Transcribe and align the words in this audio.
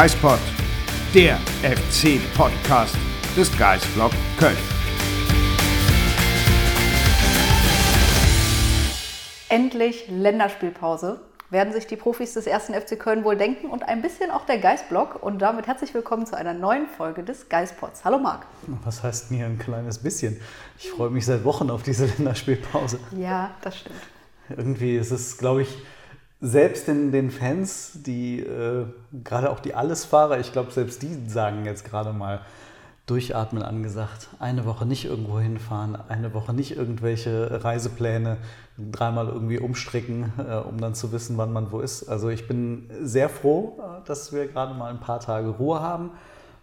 Geispod, 0.00 0.38
der 1.12 1.38
FC-Podcast 1.64 2.96
des 3.36 3.58
Geisblog 3.58 4.12
Köln. 4.38 4.56
Endlich 9.48 10.06
Länderspielpause. 10.08 11.18
Werden 11.50 11.72
sich 11.72 11.88
die 11.88 11.96
Profis 11.96 12.34
des 12.34 12.46
ersten 12.46 12.74
FC 12.74 12.96
Köln 12.96 13.24
wohl 13.24 13.36
denken 13.36 13.70
und 13.70 13.88
ein 13.88 14.00
bisschen 14.00 14.30
auch 14.30 14.46
der 14.46 14.58
Geistblog. 14.58 15.20
Und 15.20 15.40
damit 15.40 15.66
herzlich 15.66 15.92
willkommen 15.94 16.26
zu 16.26 16.36
einer 16.36 16.54
neuen 16.54 16.86
Folge 16.86 17.24
des 17.24 17.48
Geistpods. 17.48 18.04
Hallo 18.04 18.20
Marc. 18.20 18.46
Was 18.84 19.02
heißt 19.02 19.32
mir 19.32 19.46
ein 19.46 19.58
kleines 19.58 19.98
bisschen? 19.98 20.40
Ich 20.78 20.90
freue 20.90 21.10
mich 21.10 21.26
seit 21.26 21.42
Wochen 21.42 21.70
auf 21.70 21.82
diese 21.82 22.06
Länderspielpause. 22.06 23.00
Ja, 23.16 23.50
das 23.62 23.80
stimmt. 23.80 23.96
Irgendwie 24.48 24.96
ist 24.96 25.10
es, 25.10 25.38
glaube 25.38 25.62
ich, 25.62 25.76
selbst 26.40 26.88
den, 26.88 27.10
den 27.10 27.30
Fans, 27.30 27.92
die 27.94 28.40
äh, 28.40 28.86
gerade 29.24 29.50
auch 29.50 29.60
die 29.60 29.74
Allesfahrer, 29.74 30.38
ich 30.38 30.52
glaube, 30.52 30.70
selbst 30.70 31.02
die 31.02 31.28
sagen 31.28 31.64
jetzt 31.64 31.84
gerade 31.84 32.12
mal, 32.12 32.40
Durchatmen 33.08 33.62
angesagt. 33.62 34.28
Eine 34.38 34.66
Woche 34.66 34.84
nicht 34.84 35.06
irgendwo 35.06 35.40
hinfahren, 35.40 35.96
eine 36.08 36.34
Woche 36.34 36.52
nicht 36.52 36.76
irgendwelche 36.76 37.64
Reisepläne 37.64 38.36
dreimal 38.76 39.28
irgendwie 39.28 39.58
umstricken, 39.58 40.32
äh, 40.36 40.56
um 40.56 40.78
dann 40.78 40.94
zu 40.94 41.10
wissen, 41.10 41.38
wann 41.38 41.52
man 41.52 41.72
wo 41.72 41.80
ist. 41.80 42.06
Also 42.08 42.28
ich 42.28 42.46
bin 42.46 42.90
sehr 43.00 43.30
froh, 43.30 43.78
äh, 43.78 44.06
dass 44.06 44.32
wir 44.32 44.46
gerade 44.46 44.74
mal 44.74 44.90
ein 44.90 45.00
paar 45.00 45.20
Tage 45.20 45.48
Ruhe 45.48 45.80
haben. 45.80 46.10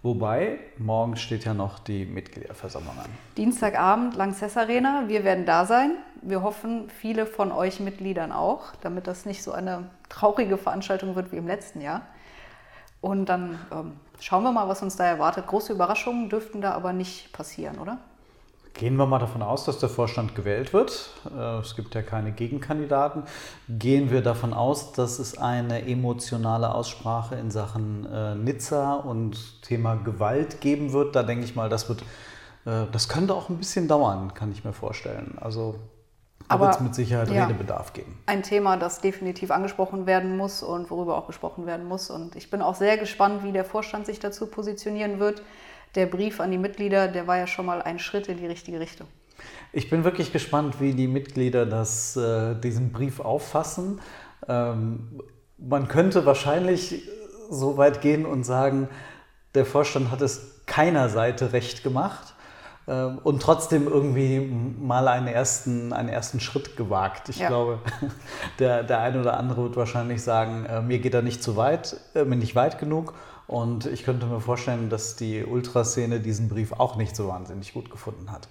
Wobei, 0.06 0.60
morgen 0.78 1.16
steht 1.16 1.46
ja 1.46 1.56
noch 1.56 1.80
die 1.80 2.06
Mitgliederversammlung 2.06 2.96
an. 2.96 3.10
Dienstagabend, 3.38 4.14
Lanxess 4.16 4.56
Arena. 4.56 5.06
Wir 5.08 5.24
werden 5.24 5.48
da 5.48 5.66
sein. 5.66 5.96
Wir 6.22 6.44
hoffen, 6.44 6.92
viele 6.92 7.26
von 7.26 7.52
euch 7.52 7.80
Mitgliedern 7.80 8.32
auch, 8.32 8.76
damit 8.82 9.08
das 9.08 9.26
nicht 9.26 9.42
so 9.42 9.52
eine 9.52 9.90
traurige 10.08 10.60
Veranstaltung 10.60 11.16
wird 11.16 11.32
wie 11.32 11.38
im 11.38 11.48
letzten 11.48 11.82
Jahr. 11.82 12.04
Und 13.02 13.26
dann 13.26 13.58
ähm, 13.72 13.94
schauen 14.20 14.44
wir 14.44 14.52
mal, 14.52 14.68
was 14.68 14.84
uns 14.84 14.96
da 14.96 15.06
erwartet. 15.06 15.48
Große 15.48 15.74
Überraschungen 15.74 16.30
dürften 16.30 16.62
da 16.62 16.74
aber 16.74 16.94
nicht 16.94 17.34
passieren, 17.34 17.80
oder? 17.80 17.98
Gehen 18.78 18.98
wir 18.98 19.06
mal 19.06 19.20
davon 19.20 19.42
aus, 19.42 19.64
dass 19.64 19.80
der 19.80 19.88
Vorstand 19.88 20.36
gewählt 20.36 20.74
wird. 20.74 21.10
Äh, 21.34 21.60
es 21.60 21.78
gibt 21.78 21.96
ja 21.96 22.02
keine 22.02 22.34
Gegenkandidaten. 22.34 23.24
Gehen 23.70 24.12
wir 24.12 24.22
davon 24.22 24.54
aus, 24.54 24.92
dass 24.92 25.18
es 25.18 25.38
eine 25.38 25.88
emotionale 25.88 26.76
Aussprache 26.76 27.36
in 27.36 27.52
Sachen 27.52 28.06
äh, 28.06 28.36
Nizza 28.36 28.96
und 28.96 29.62
Thema 29.62 29.96
Gewalt 29.96 30.60
geben 30.60 30.92
wird. 30.92 31.16
Da 31.16 31.24
denke 31.24 31.46
ich 31.46 31.56
mal, 31.56 31.70
das 31.70 31.88
wird, 31.88 32.02
äh, 32.66 32.84
das 32.92 33.08
könnte 33.08 33.34
auch 33.34 33.48
ein 33.48 33.58
bisschen 33.58 33.88
dauern, 33.88 34.34
kann 34.34 34.52
ich 34.52 34.66
mir 34.66 34.74
vorstellen. 34.74 35.38
Also 35.40 35.76
da 36.50 36.60
wird 36.60 36.76
es 36.76 36.80
mit 36.82 36.96
Sicherheit 36.96 37.32
ja, 37.32 37.46
Redebedarf 37.46 37.94
geben. 37.94 38.22
Ein 38.26 38.44
Thema, 38.44 38.76
das 38.76 39.00
definitiv 39.00 39.52
angesprochen 39.52 40.06
werden 40.06 40.36
muss 40.36 40.64
und 40.64 40.92
worüber 40.92 41.18
auch 41.18 41.28
gesprochen 41.28 41.66
werden 41.66 41.88
muss. 41.88 42.10
Und 42.10 42.36
ich 42.36 42.50
bin 42.50 42.62
auch 42.62 42.76
sehr 42.76 42.98
gespannt, 42.98 43.44
wie 43.44 43.54
der 43.54 43.64
Vorstand 43.64 44.06
sich 44.06 44.20
dazu 44.20 44.48
positionieren 44.48 45.20
wird. 45.20 45.42
Der 45.96 46.06
Brief 46.06 46.40
an 46.40 46.52
die 46.52 46.58
Mitglieder, 46.58 47.08
der 47.08 47.28
war 47.28 47.38
ja 47.38 47.48
schon 47.48 47.66
mal 47.66 47.82
ein 47.82 48.00
Schritt 48.00 48.28
in 48.28 48.38
die 48.38 48.46
richtige 48.46 48.80
Richtung. 48.80 49.08
Ich 49.72 49.90
bin 49.90 50.04
wirklich 50.04 50.32
gespannt, 50.32 50.80
wie 50.80 50.94
die 50.94 51.08
Mitglieder 51.08 51.66
das, 51.66 52.16
äh, 52.16 52.56
diesen 52.56 52.92
Brief 52.92 53.20
auffassen. 53.20 54.02
Ähm, 54.48 55.22
man 55.58 55.88
könnte 55.88 56.26
wahrscheinlich 56.26 57.08
so 57.50 57.78
weit 57.78 58.02
gehen 58.02 58.26
und 58.26 58.44
sagen, 58.44 58.90
der 59.54 59.66
Vorstand 59.66 60.12
hat 60.12 60.22
es 60.22 60.64
keiner 60.66 61.10
Seite 61.10 61.54
recht 61.54 61.84
gemacht. 61.84 62.36
Ähm, 62.88 63.20
und 63.24 63.42
trotzdem 63.42 63.88
irgendwie 63.88 64.40
mal 64.40 65.08
einen 65.08 65.28
ersten, 65.28 65.92
einen 65.92 66.10
ersten 66.10 66.40
Schritt 66.40 66.78
gewagt. 66.78 67.30
Ich 67.30 67.40
ja. 67.40 67.48
glaube, 67.48 67.80
der, 68.60 68.84
der 68.84 69.00
eine 69.00 69.22
oder 69.22 69.38
andere 69.38 69.64
wird 69.64 69.76
wahrscheinlich 69.76 70.22
sagen, 70.22 70.66
äh, 70.66 70.82
mir 70.82 71.00
geht 71.00 71.14
er 71.14 71.22
nicht 71.22 71.42
zu 71.42 71.56
weit, 71.56 71.98
äh, 72.14 72.26
mir 72.26 72.36
nicht 72.36 72.56
weit 72.56 72.80
genug. 72.80 73.14
Und 73.48 73.86
ich 73.86 74.04
könnte 74.04 74.26
mir 74.26 74.40
vorstellen, 74.40 74.90
dass 74.90 75.16
die 75.16 75.44
Ultraszene 75.44 76.20
diesen 76.20 76.50
Brief 76.50 76.74
auch 76.74 76.96
nicht 76.96 77.16
so 77.16 77.28
wahnsinnig 77.28 77.74
gut 77.74 77.92
gefunden 77.92 78.32
hat. 78.32 78.48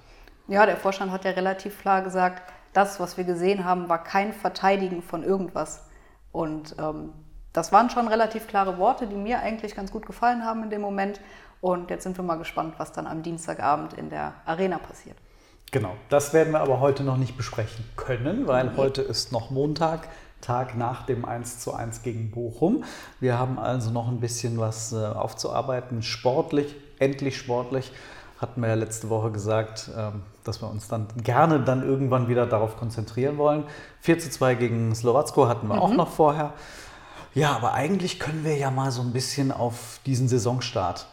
Ja, 0.47 0.67
der 0.67 0.77
Vorstand 0.77 1.11
hat 1.11 1.25
ja 1.25 1.33
relativ 1.33 1.81
klar 1.81 2.03
gesagt, 2.03 2.43
das, 2.73 3.01
was 3.01 3.17
wir 3.17 3.25
gesehen 3.25 3.65
haben, 3.65 3.89
war 3.89 4.03
kein 4.03 4.33
Verteidigen 4.33 5.03
von 5.03 5.23
irgendwas. 5.23 5.85
Und 6.33 6.77
ähm, 6.79 7.13
das 7.53 7.73
waren 7.73 7.89
schon 7.89 8.09
relativ 8.09 8.47
klare 8.47 8.79
Worte, 8.79 9.07
die 9.07 9.15
mir 9.15 9.41
eigentlich 9.41 9.75
ganz 9.75 9.91
gut 9.91 10.07
gefallen 10.07 10.45
haben 10.45 10.65
in 10.65 10.71
dem 10.71 10.81
Moment. 10.81 11.21
Und 11.61 11.91
jetzt 11.91 12.03
sind 12.03 12.17
wir 12.17 12.25
mal 12.25 12.37
gespannt, 12.37 12.75
was 12.79 12.93
dann 12.93 13.07
am 13.07 13.23
Dienstagabend 13.23 13.95
in 13.95 14.11
der 14.11 14.35
Arena 14.45 14.79
passiert. 14.79 15.17
Genau, 15.71 15.95
das 16.09 16.33
werden 16.35 16.53
wir 16.53 16.61
aber 16.61 16.79
heute 16.81 17.03
noch 17.03 17.17
nicht 17.17 17.37
besprechen 17.37 17.85
können, 17.97 18.47
weil 18.47 18.67
nee. 18.67 18.77
heute 18.77 19.03
ist 19.03 19.33
noch 19.33 19.51
Montag, 19.51 20.09
Tag 20.45 20.77
nach 20.77 21.07
dem 21.07 21.25
1 21.25 21.59
zu 21.61 21.73
1 21.73 22.03
gegen 22.03 22.31
Bochum. 22.31 22.85
Wir 23.21 23.39
haben 23.39 23.59
also 23.59 23.91
noch 23.91 24.09
ein 24.09 24.21
bisschen 24.21 24.59
was 24.59 24.93
äh, 24.93 24.97
aufzuarbeiten. 24.97 26.03
Sportlich, 26.03 26.75
endlich 26.99 27.37
sportlich, 27.39 27.93
hatten 28.39 28.61
wir 28.61 28.69
ja 28.69 28.75
letzte 28.75 29.09
Woche 29.09 29.31
gesagt, 29.31 29.91
ähm, 29.97 30.23
dass 30.45 30.61
wir 30.61 30.71
uns 30.71 30.89
dann 30.89 31.09
gerne 31.17 31.61
dann 31.61 31.83
irgendwann 31.83 32.29
wieder 32.29 32.47
darauf 32.47 32.77
konzentrieren 32.77 33.39
wollen. 33.39 33.65
4 34.01 34.19
zu 34.19 34.31
2 34.31 34.55
gegen 34.57 34.95
Slowacko 34.95 35.49
hatten 35.49 35.69
wir 35.69 35.77
mhm. 35.77 35.81
auch 35.81 35.95
noch 35.95 36.11
vorher. 36.11 36.53
Ja, 37.35 37.57
aber 37.57 37.73
eigentlich 37.73 38.21
können 38.21 38.45
wir 38.45 38.57
ja 38.57 38.71
mal 38.71 38.93
so 38.93 39.03
ein 39.03 39.13
bisschen 39.13 39.51
auf 39.51 39.99
diesen 40.07 40.29
Saisonstart 40.29 41.07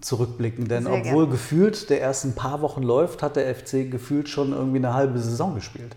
zurückblicken. 0.00 0.68
Denn 0.68 0.84
Sehr 0.84 0.92
obwohl 0.92 1.24
gerne. 1.24 1.28
gefühlt 1.28 1.90
der 1.90 2.00
erst 2.00 2.24
ein 2.24 2.34
paar 2.34 2.62
Wochen 2.62 2.82
läuft, 2.82 3.22
hat 3.22 3.36
der 3.36 3.54
FC 3.54 3.90
gefühlt 3.90 4.28
schon 4.28 4.52
irgendwie 4.52 4.78
eine 4.78 4.94
halbe 4.94 5.18
Saison 5.18 5.54
gespielt. 5.54 5.96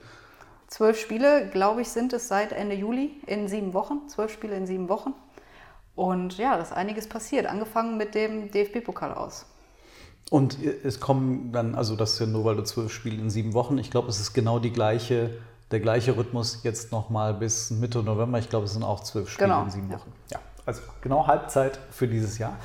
Zwölf 0.71 0.97
Spiele, 0.97 1.49
glaube 1.49 1.81
ich, 1.81 1.89
sind 1.89 2.13
es 2.13 2.29
seit 2.29 2.53
Ende 2.53 2.75
Juli 2.75 3.11
in 3.27 3.49
sieben 3.49 3.73
Wochen. 3.73 4.07
Zwölf 4.07 4.31
Spiele 4.31 4.55
in 4.55 4.65
sieben 4.65 4.87
Wochen. 4.87 5.13
Und 5.95 6.37
ja, 6.37 6.55
da 6.55 6.63
ist 6.63 6.71
einiges 6.71 7.09
passiert. 7.09 7.45
Angefangen 7.45 7.97
mit 7.97 8.15
dem 8.15 8.49
DFB-Pokal 8.51 9.13
aus. 9.13 9.45
Und 10.29 10.57
es 10.63 11.01
kommen 11.01 11.51
dann, 11.51 11.75
also 11.75 11.97
das 11.97 12.13
ist 12.13 12.19
ja 12.19 12.25
nur, 12.25 12.45
weil 12.45 12.55
du 12.55 12.63
zwölf 12.63 12.93
Spiele 12.93 13.17
in 13.17 13.29
sieben 13.29 13.53
Wochen. 13.53 13.77
Ich 13.79 13.91
glaube, 13.91 14.07
es 14.07 14.21
ist 14.21 14.31
genau 14.31 14.59
die 14.59 14.71
gleiche, 14.71 15.31
der 15.71 15.81
gleiche 15.81 16.15
Rhythmus 16.15 16.63
jetzt 16.63 16.93
nochmal 16.93 17.33
bis 17.33 17.69
Mitte 17.71 18.01
November. 18.01 18.39
Ich 18.39 18.47
glaube, 18.47 18.65
es 18.65 18.71
sind 18.71 18.83
auch 18.83 19.01
zwölf 19.01 19.29
Spiele 19.29 19.49
genau. 19.49 19.63
in 19.63 19.71
sieben 19.71 19.91
Wochen. 19.91 20.13
Ja. 20.29 20.37
ja, 20.37 20.43
also 20.65 20.83
genau 21.01 21.27
Halbzeit 21.27 21.81
für 21.91 22.07
dieses 22.07 22.37
Jahr. 22.37 22.55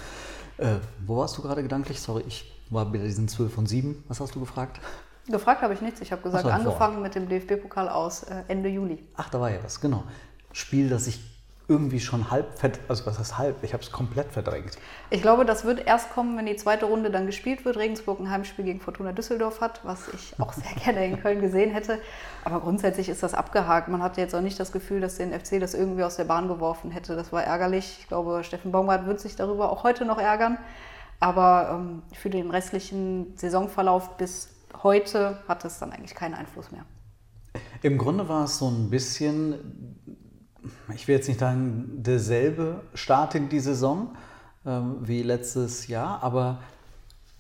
Äh, 0.59 0.77
wo 1.05 1.17
warst 1.17 1.37
du 1.39 1.43
gerade 1.43 1.65
gedanklich? 1.65 2.01
Sorry, 2.01 2.23
ich 2.29 2.56
war 2.71 2.87
bei 2.87 2.99
diesen 2.99 3.29
12 3.29 3.59
und 3.59 3.67
7. 3.67 4.05
Was 4.09 4.21
hast 4.21 4.35
du 4.35 4.41
gefragt? 4.41 4.81
Gefragt 5.29 5.63
habe 5.63 5.75
ich 5.75 5.81
nichts. 5.81 6.01
Ich 6.01 6.13
habe 6.13 6.23
gesagt, 6.23 6.45
so, 6.45 6.51
angefangen 6.51 6.95
vor. 6.95 7.03
mit 7.03 7.15
dem 7.15 7.29
DFB-Pokal 7.29 7.89
aus 7.89 8.25
äh, 8.25 8.43
Ende 8.49 8.69
Juli. 8.69 9.05
Ach, 9.17 9.29
da 9.29 9.41
war 9.41 9.51
ja 9.51 9.59
was, 9.63 9.81
genau. 9.81 10.05
Spiel, 10.53 10.89
das 10.89 11.07
ich 11.07 11.21
irgendwie 11.69 11.99
schon 11.99 12.31
halb, 12.31 12.47
also 12.89 13.07
was 13.07 13.19
heißt 13.19 13.39
halb? 13.39 13.65
Ich 13.65 13.73
habe 13.73 13.83
es 13.83 13.91
komplett 13.91 14.31
verdrängt. 14.31 14.79
Ich 15.11 15.21
glaube, 15.21 15.45
das 15.45 15.65
wird 15.65 15.85
erst 15.85 16.11
kommen, 16.11 16.37
wenn 16.39 16.47
die 16.47 16.55
zweite 16.55 16.87
Runde 16.87 17.11
dann 17.11 17.27
gespielt 17.27 17.65
wird. 17.65 17.77
Regensburg 17.77 18.21
ein 18.21 18.31
Heimspiel 18.31 18.65
gegen 18.65 18.81
Fortuna 18.81 19.11
Düsseldorf 19.11 19.61
hat, 19.61 19.81
was 19.83 20.07
ich 20.15 20.39
auch 20.39 20.53
sehr 20.53 20.73
gerne 20.85 21.05
in 21.05 21.21
Köln 21.21 21.41
gesehen 21.41 21.73
hätte. 21.73 21.99
Aber 22.45 22.61
grundsätzlich 22.61 23.09
ist 23.09 23.25
das 23.25 23.35
abgehakt. 23.35 23.89
Man 23.89 24.01
hatte 24.01 24.21
jetzt 24.21 24.35
auch 24.35 24.41
nicht 24.41 24.61
das 24.61 24.71
Gefühl, 24.71 25.01
dass 25.01 25.17
den 25.17 25.33
FC 25.33 25.59
das 25.59 25.75
irgendwie 25.75 26.05
aus 26.05 26.17
der 26.17 26.25
Bahn 26.25 26.47
geworfen 26.47 26.93
hätte. 26.93 27.17
Das 27.17 27.33
war 27.33 27.43
ärgerlich. 27.43 27.97
Ich 28.01 28.07
glaube, 28.07 28.45
Steffen 28.45 28.71
Baumgart 28.71 29.07
wird 29.07 29.21
sich 29.21 29.35
darüber 29.35 29.73
auch 29.73 29.83
heute 29.83 30.05
noch 30.05 30.19
ärgern. 30.19 30.59
Aber 31.21 31.81
ähm, 31.81 32.03
für 32.13 32.31
den 32.31 32.51
restlichen 32.51 33.37
Saisonverlauf 33.37 34.17
bis 34.17 34.51
heute 34.83 35.39
hat 35.49 35.65
es 35.65 35.79
dann 35.79 35.93
eigentlich 35.93 36.15
keinen 36.15 36.35
Einfluss 36.35 36.71
mehr. 36.71 36.85
Im 37.83 37.97
Grunde 37.99 38.29
war 38.29 38.45
es 38.45 38.59
so 38.59 38.69
ein 38.69 38.91
bisschen 38.91 39.97
ich 40.95 41.09
will 41.09 41.17
jetzt 41.17 41.29
nicht 41.29 41.41
sagen, 41.41 41.91
derselbe 41.97 42.83
Start 42.95 43.35
in 43.35 43.49
die 43.49 43.61
Saison 43.61 44.15
ähm, 44.65 44.97
wie 45.01 45.23
letztes 45.23 45.89
Jahr, 45.89 46.23
aber 46.23 46.61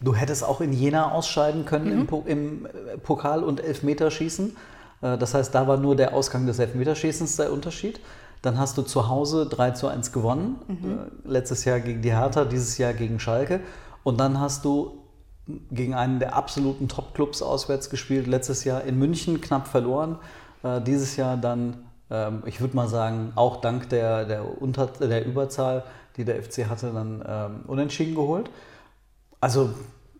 du 0.00 0.14
hättest 0.14 0.44
auch 0.44 0.60
in 0.60 0.72
Jena 0.72 1.12
ausscheiden 1.12 1.64
können 1.64 1.86
mhm. 1.86 2.00
im, 2.00 2.06
po 2.06 2.24
im, 2.26 2.66
äh, 2.66 2.98
Pokal 2.98 3.42
und 3.42 3.60
Elfmeterschießen. 3.60 4.56
Äh, 5.02 5.18
das 5.18 5.34
heißt, 5.34 5.54
da 5.54 5.66
war 5.66 5.76
nur 5.76 5.96
der 5.96 6.14
Ausgang 6.14 6.46
des 6.46 6.58
Elfmeterschießens 6.58 7.36
der 7.36 7.52
Unterschied. 7.52 8.00
Dann 8.46 8.58
hast 8.58 8.78
du 8.78 8.82
zu 8.82 9.08
Hause 9.08 9.46
3 9.46 9.72
zu 9.72 9.88
1 9.88 10.12
gewonnen. 10.12 10.56
Mhm. 10.68 10.98
Äh, 11.26 11.28
letztes 11.28 11.64
Jahr 11.64 11.80
gegen 11.80 12.00
die 12.00 12.12
Hertha, 12.12 12.44
dieses 12.44 12.78
Jahr 12.78 12.92
gegen 12.92 13.18
Schalke. 13.20 13.60
Und 14.04 14.18
dann 14.20 14.40
hast 14.40 14.64
du 14.64 15.02
gegen 15.70 15.94
einen 15.94 16.18
der 16.18 16.36
absoluten 16.36 16.88
Top-Clubs 16.88 17.42
auswärts 17.42 17.90
gespielt. 17.90 18.26
Letztes 18.26 18.64
Jahr 18.64 18.84
in 18.84 18.98
München 18.98 19.40
knapp 19.40 19.68
verloren. 19.68 20.18
Äh, 20.62 20.80
dieses 20.80 21.16
Jahr 21.16 21.36
dann 21.36 21.86
ähm, 22.10 22.42
ich 22.46 22.60
würde 22.60 22.76
mal 22.76 22.88
sagen, 22.88 23.32
auch 23.34 23.60
dank 23.60 23.88
der, 23.88 24.24
der, 24.24 24.62
Unter 24.62 24.86
der 24.86 25.26
Überzahl, 25.26 25.84
die 26.16 26.24
der 26.24 26.42
FC 26.42 26.68
hatte, 26.68 26.92
dann 26.92 27.24
ähm, 27.26 27.60
unentschieden 27.66 28.14
geholt. 28.14 28.50
Also 29.40 29.70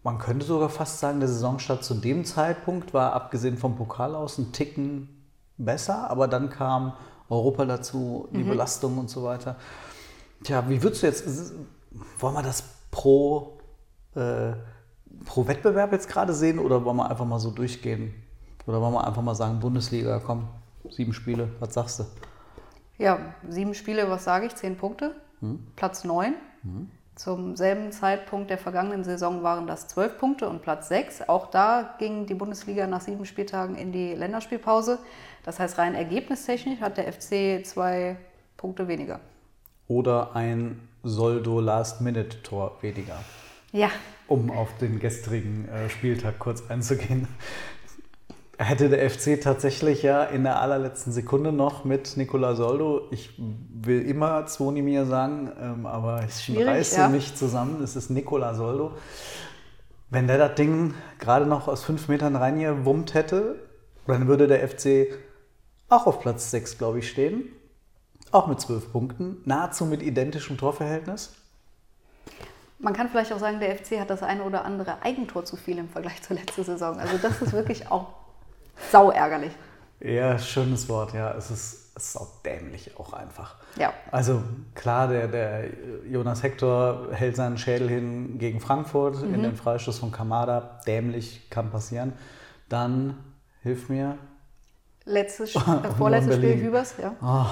man 0.02 0.19
könnte 0.19 0.46
sogar 0.46 0.69
fast 0.69 1.00
sagen, 1.00 1.20
der 1.20 1.29
Saisonstart 1.29 1.84
zu 1.84 1.94
dem 1.94 2.25
Zeitpunkt 2.25 2.94
war, 2.94 3.12
abgesehen 3.12 3.56
vom 3.56 3.76
Pokal 3.76 4.14
aus, 4.14 4.38
ein 4.38 4.52
Ticken 4.52 5.08
besser, 5.58 6.11
aber 6.11 6.29
dann 6.29 6.50
kam 6.50 6.93
Europa 7.28 7.64
dazu, 7.64 8.28
die 8.32 8.44
mhm. 8.44 8.50
Belastung 8.50 8.99
und 8.99 9.11
so 9.11 9.23
weiter. 9.25 9.56
Tja, 10.44 10.64
wie 10.69 10.82
würdest 10.82 11.02
du 11.02 11.06
jetzt, 11.06 11.55
wollen 12.19 12.34
wir 12.34 12.43
das 12.43 12.64
pro, 12.90 13.58
äh, 14.14 14.52
pro 15.25 15.46
Wettbewerb 15.46 15.93
jetzt 15.93 16.08
gerade 16.08 16.32
sehen 16.32 16.58
oder 16.58 16.84
wollen 16.84 16.96
wir 16.96 17.11
einfach 17.11 17.25
mal 17.25 17.40
so 17.40 17.50
durchgehen? 17.50 18.14
Oder 18.67 18.81
wollen 18.81 18.94
wir 18.94 19.06
einfach 19.06 19.23
mal 19.23 19.34
sagen, 19.34 19.61
Bundesliga, 19.61 20.20
komm, 20.25 20.49
Sieben 20.90 21.12
Spiele, 21.12 21.50
was 21.61 21.75
sagst 21.75 22.00
du? 22.00 22.05
Ja, 22.99 23.19
sieben 23.49 23.75
Spiele, 23.75 24.08
was 24.11 24.25
sage 24.25 24.46
ich? 24.46 24.55
Zehn 24.55 24.76
Punkte. 24.76 25.14
Hm? 25.40 25.67
Platz 25.76 26.05
neun. 26.05 26.34
Zum 27.17 27.57
selben 27.57 27.93
Zeitpunkt 27.93 28.51
der 28.51 28.59
vergangenen 28.59 29.03
Saison 29.03 29.43
waren 29.43 29.67
das 29.67 29.89
12 29.89 30.19
Punkte 30.19 30.49
und 30.51 30.61
Platz 30.61 30.89
6. 30.89 31.31
Auch 31.31 31.47
da 31.51 31.95
ging 31.99 32.27
die 32.27 32.35
Bundesliga 32.35 32.87
nach 32.87 33.01
sieben 33.01 33.25
Spieltagen 33.25 33.75
in 33.75 33.91
die 33.91 34.13
Länderspielpause. 34.13 34.99
Das 35.43 35.59
heißt, 35.59 35.79
rein 35.79 35.95
ergebnistechnisch 35.95 36.79
hat 36.81 36.99
der 36.99 37.11
FC 37.11 37.65
zwei 37.65 38.17
Punkte 38.59 38.87
weniger. 38.87 39.21
Oder 39.89 40.37
ein 40.37 40.87
Soldo-Last-Minute-Tor 41.05 42.77
weniger. 42.83 43.19
Ja, 43.73 43.91
Um 44.29 44.51
auf 44.51 44.77
den 44.77 45.01
gestrigen 45.01 45.69
äh, 45.69 45.89
Spieltag 45.89 46.39
kurz 46.39 46.69
einzugehen. 46.69 47.29
Hätte 48.58 48.88
der 48.88 49.11
FC 49.11 49.38
tatsächlich 49.38 50.03
ja 50.03 50.25
in 50.25 50.44
der 50.44 50.61
allerletzten 50.61 51.12
Sekunde 51.12 51.53
noch 51.53 51.85
mit 51.85 52.17
Nicola 52.17 52.55
Soldo, 52.55 53.03
ich 53.11 53.35
will 53.38 54.00
immer 54.08 54.47
Zvonimir 54.47 55.05
sagen, 55.05 55.53
ähm, 55.61 55.85
aber 55.85 56.25
ich 56.26 56.56
reiße 56.56 57.00
ja. 57.00 57.08
mich 57.08 57.35
zusammen, 57.35 57.82
es 57.82 57.97
ist 57.97 58.08
Nicola 58.08 58.55
Soldo. 58.55 58.93
Wenn 60.08 60.26
der 60.26 60.38
das 60.38 60.55
Ding 60.55 60.94
gerade 61.19 61.44
noch 61.44 61.69
aus 61.69 61.85
fünf 61.85 62.08
Metern 62.08 62.35
reingewummt 62.35 63.12
hätte, 63.12 63.56
dann 64.06 64.26
würde 64.26 64.47
der 64.47 64.67
FC 64.67 65.08
auch 65.91 66.06
auf 66.06 66.20
Platz 66.20 66.50
6, 66.50 66.79
glaube 66.79 67.00
ich, 67.00 67.11
stehen. 67.11 67.53
Auch 68.32 68.47
mit 68.47 68.61
zwölf 68.61 68.91
Punkten, 68.91 69.37
nahezu 69.44 69.85
mit 69.85 70.03
identischem 70.03 70.56
Torverhältnis. 70.56 71.35
man 72.79 72.94
kann 72.94 73.08
vielleicht 73.11 73.32
auch 73.32 73.38
sagen, 73.38 73.61
der 73.61 73.76
FC 73.76 74.00
hat 74.00 74.08
das 74.08 74.23
eine 74.23 74.44
oder 74.44 74.64
andere 74.64 75.03
Eigentor 75.03 75.44
zu 75.44 75.56
viel 75.56 75.76
im 75.76 75.91
Vergleich 75.91 76.23
zur 76.23 76.37
letzten 76.37 76.64
Saison. 76.64 76.99
Also 76.99 77.19
das 77.19 77.43
ist 77.43 77.53
wirklich 77.53 77.91
auch 77.91 78.16
sau 78.90 79.11
ärgerlich. 79.11 79.52
Ja, 80.00 80.38
schönes 80.38 80.88
Wort, 80.88 81.14
ja. 81.14 81.32
Es 81.34 81.50
ist, 81.50 81.96
es 81.96 82.08
ist 82.08 82.17
auch 82.17 82.43
dämlich 82.43 82.99
auch 82.99 83.12
einfach. 83.12 83.56
Ja. 83.76 83.93
Also 84.11 84.43
klar, 84.75 85.08
der, 85.08 85.28
der 85.28 85.64
Jonas 86.08 86.43
Hector 86.43 87.08
hält 87.12 87.37
seinen 87.37 87.58
Schädel 87.58 87.88
hin 87.88 88.38
gegen 88.38 88.61
Frankfurt 88.61 89.23
in 89.23 89.43
den 89.43 89.56
Freistoß 89.56 89.99
von 89.99 90.12
Kamada. 90.12 90.81
Dämlich, 90.87 91.49
kann 91.50 91.70
passieren. 91.70 92.12
Dann, 92.69 93.17
hilf 93.62 93.88
mir, 93.88 94.19
Letztes, 95.06 95.55
äh, 95.56 95.61
vorletztes 95.96 96.37
Spiel. 96.37 96.56
Hübers, 96.56 96.94
ja. 97.00 97.14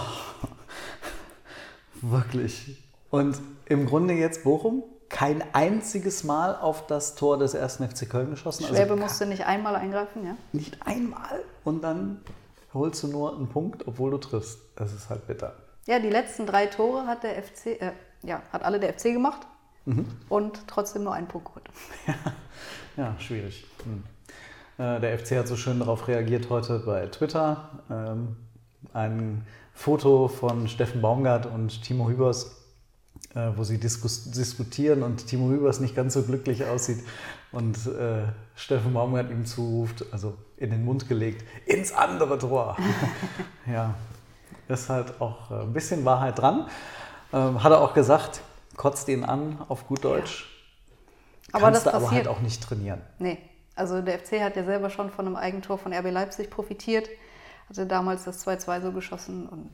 wirklich. 2.03 2.82
Und 3.11 3.41
im 3.67 3.87
Grunde 3.87 4.15
jetzt 4.15 4.43
Bochum, 4.43 4.82
kein 5.09 5.43
einziges 5.55 6.25
Mal 6.25 6.56
auf 6.56 6.87
das 6.87 7.15
Tor 7.15 7.39
des 7.39 7.55
ersten 7.55 7.89
FC 7.89 8.09
Köln 8.09 8.31
geschossen. 8.31 8.65
Schwäbe 8.65 8.93
also 8.93 8.97
musste 8.97 9.27
nicht 9.27 9.47
einmal 9.47 9.77
eingreifen, 9.77 10.27
ja. 10.27 10.37
nicht 10.53 10.79
einmal. 10.87 11.43
Und 11.65 11.83
dann 11.83 12.21
holst 12.73 13.03
du 13.03 13.09
nur 13.09 13.37
einen 13.37 13.49
Punkt, 13.49 13.87
obwohl 13.87 14.11
du 14.11 14.19
triffst. 14.19 14.59
Das 14.77 14.93
ist 14.93 15.11
halt 15.11 15.27
bitter. 15.27 15.55
Ja, 15.87 15.99
die 15.99 16.11
letzten 16.11 16.47
drei 16.47 16.67
Tore 16.67 17.06
hat 17.06 17.23
der 17.23 17.43
FC, 17.43 17.67
äh, 17.67 17.93
ja, 18.23 18.43
hat 18.53 18.65
alle 18.65 18.81
der 18.81 18.93
FC 18.95 19.12
gemacht 19.12 19.47
und 20.31 20.67
trotzdem 20.67 21.05
nur 21.05 21.12
einen 21.12 21.29
Punkt 21.29 21.49
geholt. 21.49 21.69
Ja, 22.97 23.17
schwierig. 23.19 23.67
Hm. 23.83 24.05
Äh, 24.79 25.01
Der 25.01 25.19
FC 25.19 25.37
hat 25.37 25.49
so 25.49 25.56
schön 25.56 25.81
darauf 25.81 26.06
reagiert 26.06 26.49
heute 26.49 26.79
bei 26.79 27.06
Twitter. 27.06 27.71
Ähm, 27.91 28.37
ein 28.93 29.47
Foto 29.73 30.29
von 30.29 30.69
Steffen 30.69 31.01
Baumgart 31.03 31.47
und 31.47 31.83
Timo 31.83 32.09
Hübers, 32.09 32.64
äh, 33.35 33.50
wo 33.56 33.65
sie 33.65 33.79
diskutieren 33.79 35.03
und 35.03 35.26
Timo 35.26 35.50
Hübers 35.50 35.81
nicht 35.81 35.97
ganz 35.97 36.15
so 36.15 36.23
glücklich 36.23 36.65
aussieht 36.65 37.05
und 37.53 37.76
äh, 37.87 38.25
Steffen 38.55 38.93
Baumgart 38.93 39.31
ihm 39.31 39.47
zuruft, 39.47 40.05
also 40.12 40.37
in 40.56 40.71
den 40.71 40.85
Mund 40.85 41.09
gelegt, 41.09 41.44
ins 41.67 41.93
andere 41.93 42.38
Tor. 42.38 42.76
ja, 43.67 43.94
ist 44.69 44.88
halt 44.88 45.21
auch 45.21 45.50
äh, 45.50 45.62
ein 45.62 45.73
bisschen 45.73 46.05
Wahrheit 46.05 46.38
dran. 46.38 46.69
Ähm, 47.32 47.62
Hat 47.62 47.73
er 47.73 47.81
auch 47.81 47.94
gesagt, 47.94 48.41
kotzt 48.76 49.09
ihn 49.09 49.25
an 49.25 49.59
auf 49.69 49.87
gut 49.87 50.05
Deutsch. 50.05 50.50
Aber 51.53 51.67
Kannst 51.67 51.87
das 51.87 51.93
du 51.93 51.97
aber 51.97 52.11
halt 52.11 52.25
passiert. 52.25 52.29
auch 52.29 52.41
nicht 52.41 52.62
trainieren. 52.62 53.00
Nee, 53.19 53.38
also 53.77 54.00
der 54.03 54.19
FC 54.19 54.41
hat 54.41 54.56
ja 54.56 54.65
selber 54.65 54.91
schon 54.91 55.11
von 55.11 55.27
einem 55.27 55.37
Eigentor 55.37 55.79
von 55.79 55.93
RB 55.93 56.11
Leipzig 56.11 56.50
profitiert, 56.50 57.09
hatte 57.69 57.87
damals 57.87 58.25
das 58.25 58.47
2-2 58.47 58.82
so 58.82 58.93
geschossen 58.93 59.49
und 59.49 59.70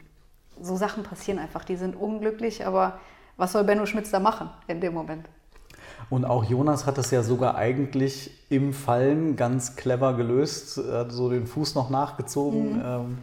so 0.61 0.77
Sachen 0.77 1.03
passieren 1.03 1.39
einfach, 1.39 1.65
die 1.65 1.77
sind 1.77 1.97
unglücklich, 1.97 2.67
aber 2.67 3.01
was 3.41 3.53
soll 3.53 3.65
Benno 3.65 3.87
Schmitz 3.87 4.11
da 4.11 4.21
machen 4.21 4.51
in 4.69 4.81
dem 4.81 4.95
Moment? 4.95 5.27
Und 6.09 6.25
auch 6.25 6.45
Jonas 6.45 6.87
hat 6.87 6.99
es 6.99 7.11
ja 7.11 7.23
sogar 7.23 7.57
eigentlich 7.57 8.31
im 8.49 8.73
Fallen 8.73 9.37
ganz 9.37 9.77
clever 9.77 10.15
gelöst. 10.15 10.79
Er 10.79 11.01
hat 11.01 11.13
so 11.13 11.31
den 11.31 11.47
Fuß 11.47 11.75
noch 11.75 11.91
nachgezogen. 11.91 12.83
Ähm, 12.85 13.19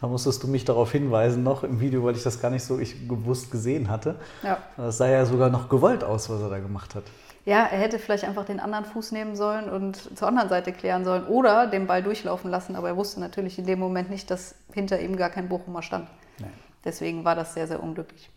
da 0.00 0.08
musstest 0.08 0.42
du 0.42 0.48
mich 0.48 0.64
darauf 0.64 0.92
hinweisen 0.92 1.42
noch 1.42 1.64
im 1.64 1.80
Video, 1.80 2.04
weil 2.04 2.16
ich 2.16 2.22
das 2.22 2.40
gar 2.40 2.50
nicht 2.50 2.64
so 2.64 2.78
ich 2.78 3.08
gewusst 3.08 3.50
gesehen 3.50 3.88
hatte. 3.88 4.16
Ja. 4.42 4.58
Das 4.76 4.98
sah 4.98 5.08
ja 5.08 5.24
sogar 5.24 5.50
noch 5.50 5.68
gewollt 5.68 6.04
aus, 6.04 6.28
was 6.28 6.40
er 6.40 6.50
da 6.50 6.58
gemacht 6.58 6.94
hat. 6.94 7.04
Ja, 7.46 7.60
er 7.60 7.78
hätte 7.78 8.00
vielleicht 8.00 8.24
einfach 8.24 8.44
den 8.44 8.58
anderen 8.58 8.84
Fuß 8.84 9.12
nehmen 9.12 9.36
sollen 9.36 9.70
und 9.70 10.18
zur 10.18 10.26
anderen 10.26 10.48
Seite 10.48 10.72
klären 10.72 11.04
sollen 11.04 11.26
oder 11.26 11.68
den 11.68 11.86
Ball 11.86 12.02
durchlaufen 12.02 12.50
lassen, 12.50 12.74
aber 12.74 12.88
er 12.88 12.96
wusste 12.96 13.20
natürlich 13.20 13.58
in 13.58 13.66
dem 13.66 13.78
Moment 13.78 14.10
nicht, 14.10 14.30
dass 14.30 14.56
hinter 14.72 15.00
ihm 15.00 15.16
gar 15.16 15.30
kein 15.30 15.48
Bochumer 15.48 15.82
stand. 15.82 16.08
Nee. 16.40 16.46
Deswegen 16.84 17.24
war 17.24 17.36
das 17.36 17.54
sehr, 17.54 17.68
sehr 17.68 17.80
unglücklich. 17.82 18.30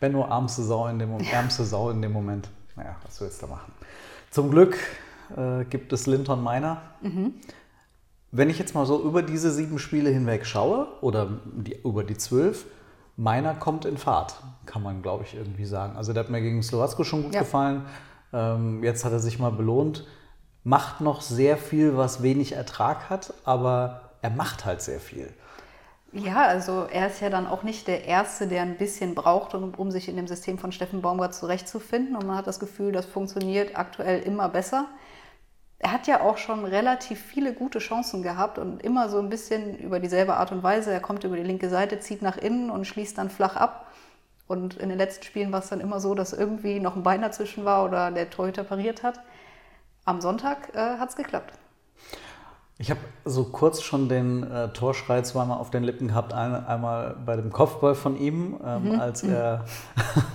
Benno, 0.00 0.22
ärmste 0.26 0.62
Sau 0.62 0.86
in 0.88 0.98
dem, 0.98 1.10
Moment- 1.10 1.32
ärmste 1.32 1.64
Sau 1.64 1.90
in 1.90 2.02
dem 2.02 2.12
Moment. 2.12 2.48
Naja, 2.76 2.96
was 3.04 3.20
willst 3.20 3.42
du 3.42 3.46
machen? 3.46 3.72
Zum 4.30 4.50
Glück 4.50 4.76
äh, 5.36 5.64
gibt 5.64 5.92
es 5.92 6.06
Linton 6.06 6.42
Miner. 6.44 6.82
Wenn 8.32 8.50
ich 8.50 8.58
jetzt 8.58 8.74
mal 8.74 8.84
so 8.84 9.02
über 9.02 9.22
diese 9.22 9.50
sieben 9.50 9.78
Spiele 9.78 10.10
hinweg 10.10 10.44
schaue 10.46 10.88
oder 11.00 11.28
die, 11.56 11.76
über 11.82 12.04
die 12.04 12.16
zwölf, 12.16 12.66
Meiner 13.18 13.54
kommt 13.54 13.86
in 13.86 13.96
Fahrt, 13.96 14.36
kann 14.66 14.82
man 14.82 15.00
glaube 15.00 15.24
ich 15.24 15.34
irgendwie 15.34 15.64
sagen. 15.64 15.96
Also 15.96 16.12
der 16.12 16.24
hat 16.24 16.30
mir 16.30 16.42
gegen 16.42 16.62
Slowacko 16.62 17.02
schon 17.02 17.22
gut 17.22 17.34
Ja. 17.34 17.40
gefallen. 17.40 17.86
Ähm, 18.34 18.84
jetzt 18.84 19.06
hat 19.06 19.12
er 19.12 19.20
sich 19.20 19.38
mal 19.38 19.52
belohnt. 19.52 20.06
Macht 20.64 21.00
noch 21.00 21.22
sehr 21.22 21.56
viel, 21.56 21.96
was 21.96 22.22
wenig 22.22 22.52
Ertrag 22.52 23.08
hat, 23.08 23.32
aber 23.44 24.10
er 24.20 24.28
macht 24.28 24.66
halt 24.66 24.82
sehr 24.82 25.00
viel. 25.00 25.32
Ja, 26.12 26.46
also 26.46 26.86
er 26.90 27.08
ist 27.08 27.20
ja 27.20 27.28
dann 27.28 27.46
auch 27.46 27.62
nicht 27.62 27.88
der 27.88 28.04
Erste, 28.04 28.46
der 28.46 28.62
ein 28.62 28.78
bisschen 28.78 29.14
braucht, 29.14 29.54
um, 29.54 29.74
um 29.74 29.90
sich 29.90 30.08
in 30.08 30.16
dem 30.16 30.26
System 30.26 30.56
von 30.58 30.72
Steffen 30.72 31.02
Baumgart 31.02 31.34
zurechtzufinden. 31.34 32.16
Und 32.16 32.26
man 32.26 32.36
hat 32.36 32.46
das 32.46 32.60
Gefühl, 32.60 32.92
das 32.92 33.06
funktioniert 33.06 33.76
aktuell 33.76 34.22
immer 34.22 34.48
besser. 34.48 34.86
Er 35.78 35.92
hat 35.92 36.06
ja 36.06 36.22
auch 36.22 36.38
schon 36.38 36.64
relativ 36.64 37.20
viele 37.20 37.52
gute 37.52 37.80
Chancen 37.80 38.22
gehabt 38.22 38.58
und 38.58 38.82
immer 38.82 39.10
so 39.10 39.18
ein 39.18 39.28
bisschen 39.28 39.76
über 39.78 40.00
dieselbe 40.00 40.36
Art 40.36 40.52
und 40.52 40.62
Weise. 40.62 40.90
Er 40.90 41.00
kommt 41.00 41.24
über 41.24 41.36
die 41.36 41.42
linke 41.42 41.68
Seite, 41.68 42.00
zieht 42.00 42.22
nach 42.22 42.38
innen 42.38 42.70
und 42.70 42.86
schließt 42.86 43.18
dann 43.18 43.28
flach 43.28 43.56
ab. 43.56 43.92
Und 44.46 44.76
in 44.76 44.88
den 44.88 44.98
letzten 44.98 45.24
Spielen 45.24 45.52
war 45.52 45.60
es 45.60 45.68
dann 45.68 45.80
immer 45.80 46.00
so, 46.00 46.14
dass 46.14 46.32
irgendwie 46.32 46.80
noch 46.80 46.96
ein 46.96 47.02
Bein 47.02 47.20
dazwischen 47.20 47.64
war 47.64 47.84
oder 47.84 48.10
der 48.10 48.30
Torhüter 48.30 48.64
pariert 48.64 49.02
hat. 49.02 49.20
Am 50.04 50.20
Sonntag 50.20 50.74
äh, 50.74 50.98
hat 50.98 51.10
es 51.10 51.16
geklappt. 51.16 51.52
Ich 52.78 52.90
habe 52.90 53.00
so 53.24 53.44
kurz 53.44 53.80
schon 53.80 54.10
den 54.10 54.42
äh, 54.42 54.68
Torschrei 54.68 55.22
zweimal 55.22 55.58
auf 55.58 55.70
den 55.70 55.82
Lippen 55.82 56.08
gehabt. 56.08 56.34
Ein, 56.34 56.54
einmal 56.66 57.16
bei 57.24 57.36
dem 57.36 57.50
Kopfball 57.50 57.94
von 57.94 58.18
ihm, 58.18 58.60
ähm, 58.62 59.00
als 59.00 59.22
er 59.22 59.64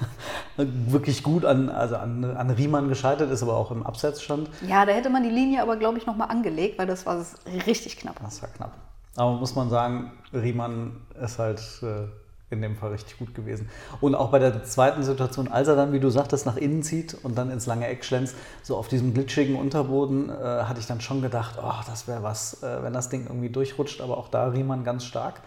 wirklich 0.58 1.22
gut 1.22 1.46
an, 1.46 1.70
also 1.70 1.98
an, 1.98 2.24
an 2.24 2.50
Riemann 2.50 2.88
gescheitert 2.88 3.30
ist, 3.30 3.44
aber 3.44 3.56
auch 3.56 3.70
im 3.70 3.86
Abseits 3.86 4.24
stand. 4.24 4.50
Ja, 4.68 4.88
da 4.88 4.92
hätte 4.92 5.12
man 5.12 5.22
die 5.22 5.30
Linie 5.30 5.62
aber, 5.62 5.78
glaube 5.78 6.00
ich, 6.00 6.08
nochmal 6.08 6.30
angelegt, 6.30 6.80
weil 6.80 6.88
das 6.88 7.06
war 7.06 7.24
richtig 7.68 7.98
knapp. 7.98 8.20
Das 8.24 8.42
war 8.42 8.50
knapp. 8.50 8.72
Aber 9.18 9.34
muss 9.34 9.56
man 9.56 9.70
sagen, 9.70 10.12
Riemann 10.34 10.98
ist 11.22 11.38
halt 11.38 11.60
äh, 11.84 12.08
in 12.52 12.62
dem 12.62 12.76
Fall 12.76 12.92
richtig 12.92 13.18
gut 13.18 13.34
gewesen. 13.34 13.70
Und 14.02 14.14
auch 14.14 14.30
bei 14.30 14.40
der 14.40 14.64
zweiten 14.64 15.04
Situation, 15.04 15.48
als 15.48 15.68
er 15.68 15.76
dann, 15.76 15.94
wie 15.94 16.00
du 16.00 16.10
sagtest, 16.10 16.46
nach 16.46 16.58
innen 16.58 16.84
zieht 16.84 17.18
und 17.24 17.38
dann 17.38 17.50
ins 17.50 17.66
lange 17.66 17.88
Eck 17.88 18.04
schlänzt, 18.06 18.36
so 18.62 18.76
auf 18.78 18.88
diesem 18.88 19.14
glitschigen 19.14 19.56
Unterboden, 19.56 20.30
äh, 20.30 20.34
hatte 20.34 20.80
ich 20.80 20.86
dann 20.88 21.02
schon 21.02 21.22
gedacht, 21.22 21.56
oh, 21.62 21.82
das 21.88 22.08
wäre 22.08 22.24
was, 22.24 22.62
äh, 22.62 22.84
wenn 22.84 22.94
das 22.94 23.10
Ding 23.10 23.26
irgendwie 23.28 23.50
durchrutscht. 23.50 24.02
Aber 24.02 24.18
auch 24.18 24.28
da 24.28 24.48
Riemann 24.48 24.84
ganz 24.84 25.06
stark. 25.06 25.42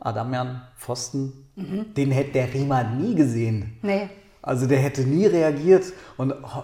Adamian, 0.00 0.60
Pfosten, 0.76 1.32
den 1.56 2.10
hätte 2.10 2.32
der 2.32 2.52
Riemann 2.52 3.00
nie 3.00 3.14
gesehen. 3.14 3.78
Nee, 3.80 4.10
Also 4.42 4.66
der 4.66 4.78
hätte 4.80 5.02
nie 5.02 5.24
reagiert. 5.24 5.84
Und, 6.18 6.32
oh, 6.42 6.62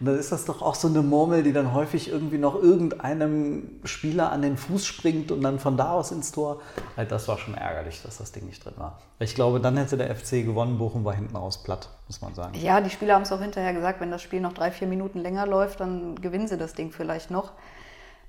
und 0.00 0.06
dann 0.06 0.16
ist 0.16 0.30
das 0.30 0.44
doch 0.44 0.62
auch 0.62 0.76
so 0.76 0.86
eine 0.86 1.02
Murmel, 1.02 1.42
die 1.42 1.52
dann 1.52 1.72
häufig 1.72 2.08
irgendwie 2.08 2.38
noch 2.38 2.54
irgendeinem 2.54 3.80
Spieler 3.82 4.30
an 4.30 4.42
den 4.42 4.56
Fuß 4.56 4.86
springt 4.86 5.32
und 5.32 5.42
dann 5.42 5.58
von 5.58 5.76
da 5.76 5.90
aus 5.90 6.12
ins 6.12 6.30
Tor. 6.30 6.60
Also 6.94 7.10
das 7.10 7.26
war 7.26 7.36
schon 7.38 7.54
ärgerlich, 7.54 8.00
dass 8.02 8.18
das 8.18 8.30
Ding 8.30 8.46
nicht 8.46 8.64
drin 8.64 8.74
war. 8.76 9.00
Ich 9.18 9.34
glaube, 9.34 9.58
dann 9.58 9.76
hätte 9.76 9.96
der 9.96 10.14
FC 10.14 10.44
gewonnen. 10.44 10.78
Bochum 10.78 11.04
war 11.04 11.14
hinten 11.14 11.34
raus 11.34 11.64
platt, 11.64 11.88
muss 12.06 12.20
man 12.20 12.32
sagen. 12.34 12.54
Ja, 12.60 12.80
die 12.80 12.90
Spieler 12.90 13.14
haben 13.14 13.22
es 13.22 13.32
auch 13.32 13.40
hinterher 13.40 13.74
gesagt, 13.74 14.00
wenn 14.00 14.12
das 14.12 14.22
Spiel 14.22 14.40
noch 14.40 14.52
drei, 14.52 14.70
vier 14.70 14.86
Minuten 14.86 15.18
länger 15.18 15.46
läuft, 15.46 15.80
dann 15.80 16.14
gewinnen 16.20 16.46
sie 16.46 16.56
das 16.56 16.74
Ding 16.74 16.92
vielleicht 16.92 17.32
noch. 17.32 17.50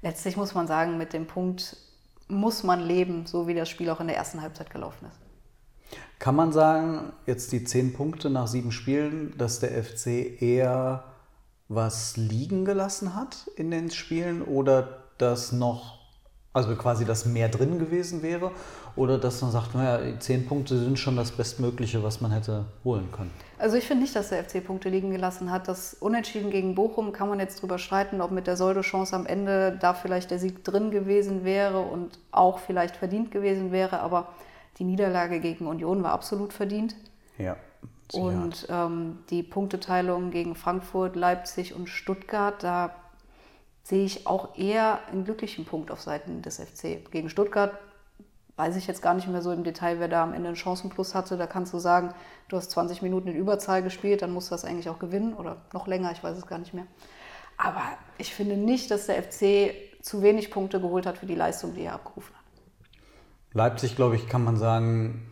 Letztlich 0.02 0.38
muss 0.38 0.56
man 0.56 0.66
sagen, 0.66 0.98
mit 0.98 1.14
dem 1.14 1.28
Punkt 1.28 1.78
muss 2.28 2.64
man 2.64 2.80
leben, 2.80 3.28
so 3.28 3.48
wie 3.48 3.54
das 3.54 3.70
Spiel 3.70 3.92
auch 3.92 4.00
in 4.00 4.08
der 4.08 4.18
ersten 4.18 4.42
Halbzeit 4.42 4.72
gelaufen 4.72 5.06
ist. 5.06 6.00
Kann 6.18 6.36
man 6.36 6.52
sagen, 6.52 7.14
jetzt 7.28 7.52
die 7.52 7.64
zehn 7.64 7.94
Punkte 7.94 8.30
nach 8.30 8.48
sieben 8.48 8.72
Spielen, 8.72 9.36
dass 9.38 9.60
der 9.60 9.84
FC 9.84 10.42
eher 10.42 11.04
was 11.70 12.18
liegen 12.18 12.66
gelassen 12.66 13.16
hat 13.16 13.50
in 13.56 13.72
den 13.72 13.90
Spielen 13.90 14.42
oder 14.42 15.06
dass 15.18 15.52
noch 15.52 16.00
Also 16.52 16.76
quasi, 16.76 17.06
dass 17.06 17.26
mehr 17.26 17.48
drin 17.48 17.78
gewesen 17.78 18.24
wäre 18.24 18.52
oder 18.96 19.20
dass 19.20 19.42
man 19.42 19.52
sagt, 19.52 19.76
naja, 19.76 20.20
zehn 20.20 20.48
Punkte 20.48 20.80
sind 20.80 20.98
schon 20.98 21.16
das 21.16 21.32
Bestmögliche, 21.32 22.02
was 22.04 22.22
man 22.22 22.32
hätte 22.32 22.66
holen 22.84 23.12
können. 23.12 23.32
Also 23.60 23.78
ich 23.78 23.86
finde 23.86 24.02
nicht, 24.02 24.16
dass 24.16 24.30
der 24.30 24.44
FC 24.44 24.66
Punkte 24.66 24.90
liegen 24.90 25.12
gelassen 25.12 25.52
hat. 25.52 25.68
Das 25.68 25.94
Unentschieden 25.94 26.50
gegen 26.50 26.74
Bochum 26.74 27.12
kann 27.12 27.30
man 27.30 27.40
jetzt 27.40 27.62
drüber 27.62 27.78
streiten, 27.78 28.20
ob 28.20 28.32
mit 28.32 28.48
der 28.48 28.58
Soldo-Chance 28.58 29.16
am 29.16 29.28
Ende 29.28 29.78
da 29.80 29.94
vielleicht 29.94 30.32
der 30.32 30.40
Sieg 30.40 30.64
drin 30.64 30.90
gewesen 30.90 31.44
wäre 31.44 31.82
und 31.82 32.18
auch 32.32 32.58
vielleicht 32.58 32.96
verdient 32.96 33.30
gewesen 33.30 33.72
wäre. 33.72 34.00
Aber 34.00 34.30
die 34.80 34.86
Niederlage 34.86 35.40
gegen 35.40 35.68
Union 35.68 36.02
war 36.02 36.14
absolut 36.14 36.52
verdient. 36.52 36.96
Ja. 37.38 37.58
Und 38.14 38.68
ähm, 38.70 39.20
die 39.30 39.44
Punkteteilung 39.44 40.32
gegen 40.32 40.56
Frankfurt, 40.56 41.16
Leipzig 41.16 41.76
und 41.76 41.88
Stuttgart, 41.88 42.64
da 42.64 42.96
sehe 43.84 44.06
ich 44.06 44.28
auch 44.28 44.58
eher 44.58 45.00
einen 45.12 45.26
glücklichen 45.26 45.66
Punkt 45.66 45.92
auf 45.92 46.02
Seiten 46.02 46.42
des 46.42 46.60
FC. 46.60 47.12
Gegen 47.12 47.30
Stuttgart 47.30 47.74
weiß 48.56 48.76
ich 48.76 48.88
jetzt 48.88 49.02
gar 49.02 49.14
nicht 49.14 49.28
mehr 49.28 49.42
so 49.42 49.52
im 49.52 49.64
Detail, 49.64 50.00
wer 50.00 50.10
da 50.10 50.22
am 50.24 50.34
Ende 50.34 50.50
einen 50.50 50.58
Chancenplus 50.58 51.16
hatte. 51.16 51.38
Da 51.38 51.48
kannst 51.48 51.74
du 51.74 51.80
sagen, 51.80 52.14
du 52.50 52.58
hast 52.58 52.72
20 52.72 53.02
Minuten 53.02 53.30
in 53.30 53.36
Überzahl 53.36 53.82
gespielt, 53.82 54.22
dann 54.22 54.32
musst 54.32 54.50
du 54.50 54.54
das 54.54 54.66
eigentlich 54.66 54.90
auch 54.90 55.00
gewinnen 55.00 55.34
oder 55.34 55.58
noch 55.72 55.88
länger, 55.88 56.12
ich 56.12 56.24
weiß 56.24 56.38
es 56.38 56.46
gar 56.46 56.60
nicht 56.60 56.74
mehr. 56.74 56.86
Aber 57.58 57.84
ich 58.18 58.34
finde 58.34 58.58
nicht, 58.58 58.92
dass 58.92 59.06
der 59.06 59.24
FC 59.24 59.74
zu 60.02 60.22
wenig 60.22 60.52
Punkte 60.52 60.80
geholt 60.80 61.06
hat 61.06 61.18
für 61.18 61.26
die 61.26 61.36
Leistung, 61.36 61.74
die 61.74 61.82
er 61.84 61.94
abgerufen 61.94 62.36
hat. 62.36 62.44
Leipzig, 63.54 63.96
glaube 63.96 64.16
ich, 64.16 64.28
kann 64.28 64.44
man 64.44 64.58
sagen, 64.58 65.30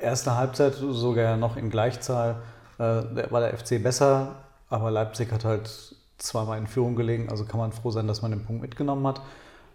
erste 0.00 0.36
Halbzeit 0.36 0.74
sogar 0.74 1.36
noch 1.36 1.56
in 1.56 1.70
Gleichzahl 1.70 2.36
äh, 2.78 2.82
war 2.82 3.40
der 3.40 3.56
FC 3.56 3.82
besser, 3.82 4.36
aber 4.68 4.90
Leipzig 4.90 5.32
hat 5.32 5.44
halt 5.44 5.70
zweimal 6.18 6.58
in 6.58 6.66
Führung 6.66 6.96
gelegen, 6.96 7.28
also 7.28 7.44
kann 7.44 7.58
man 7.58 7.72
froh 7.72 7.90
sein, 7.90 8.06
dass 8.06 8.22
man 8.22 8.30
den 8.30 8.44
Punkt 8.44 8.62
mitgenommen 8.62 9.06
hat. 9.06 9.20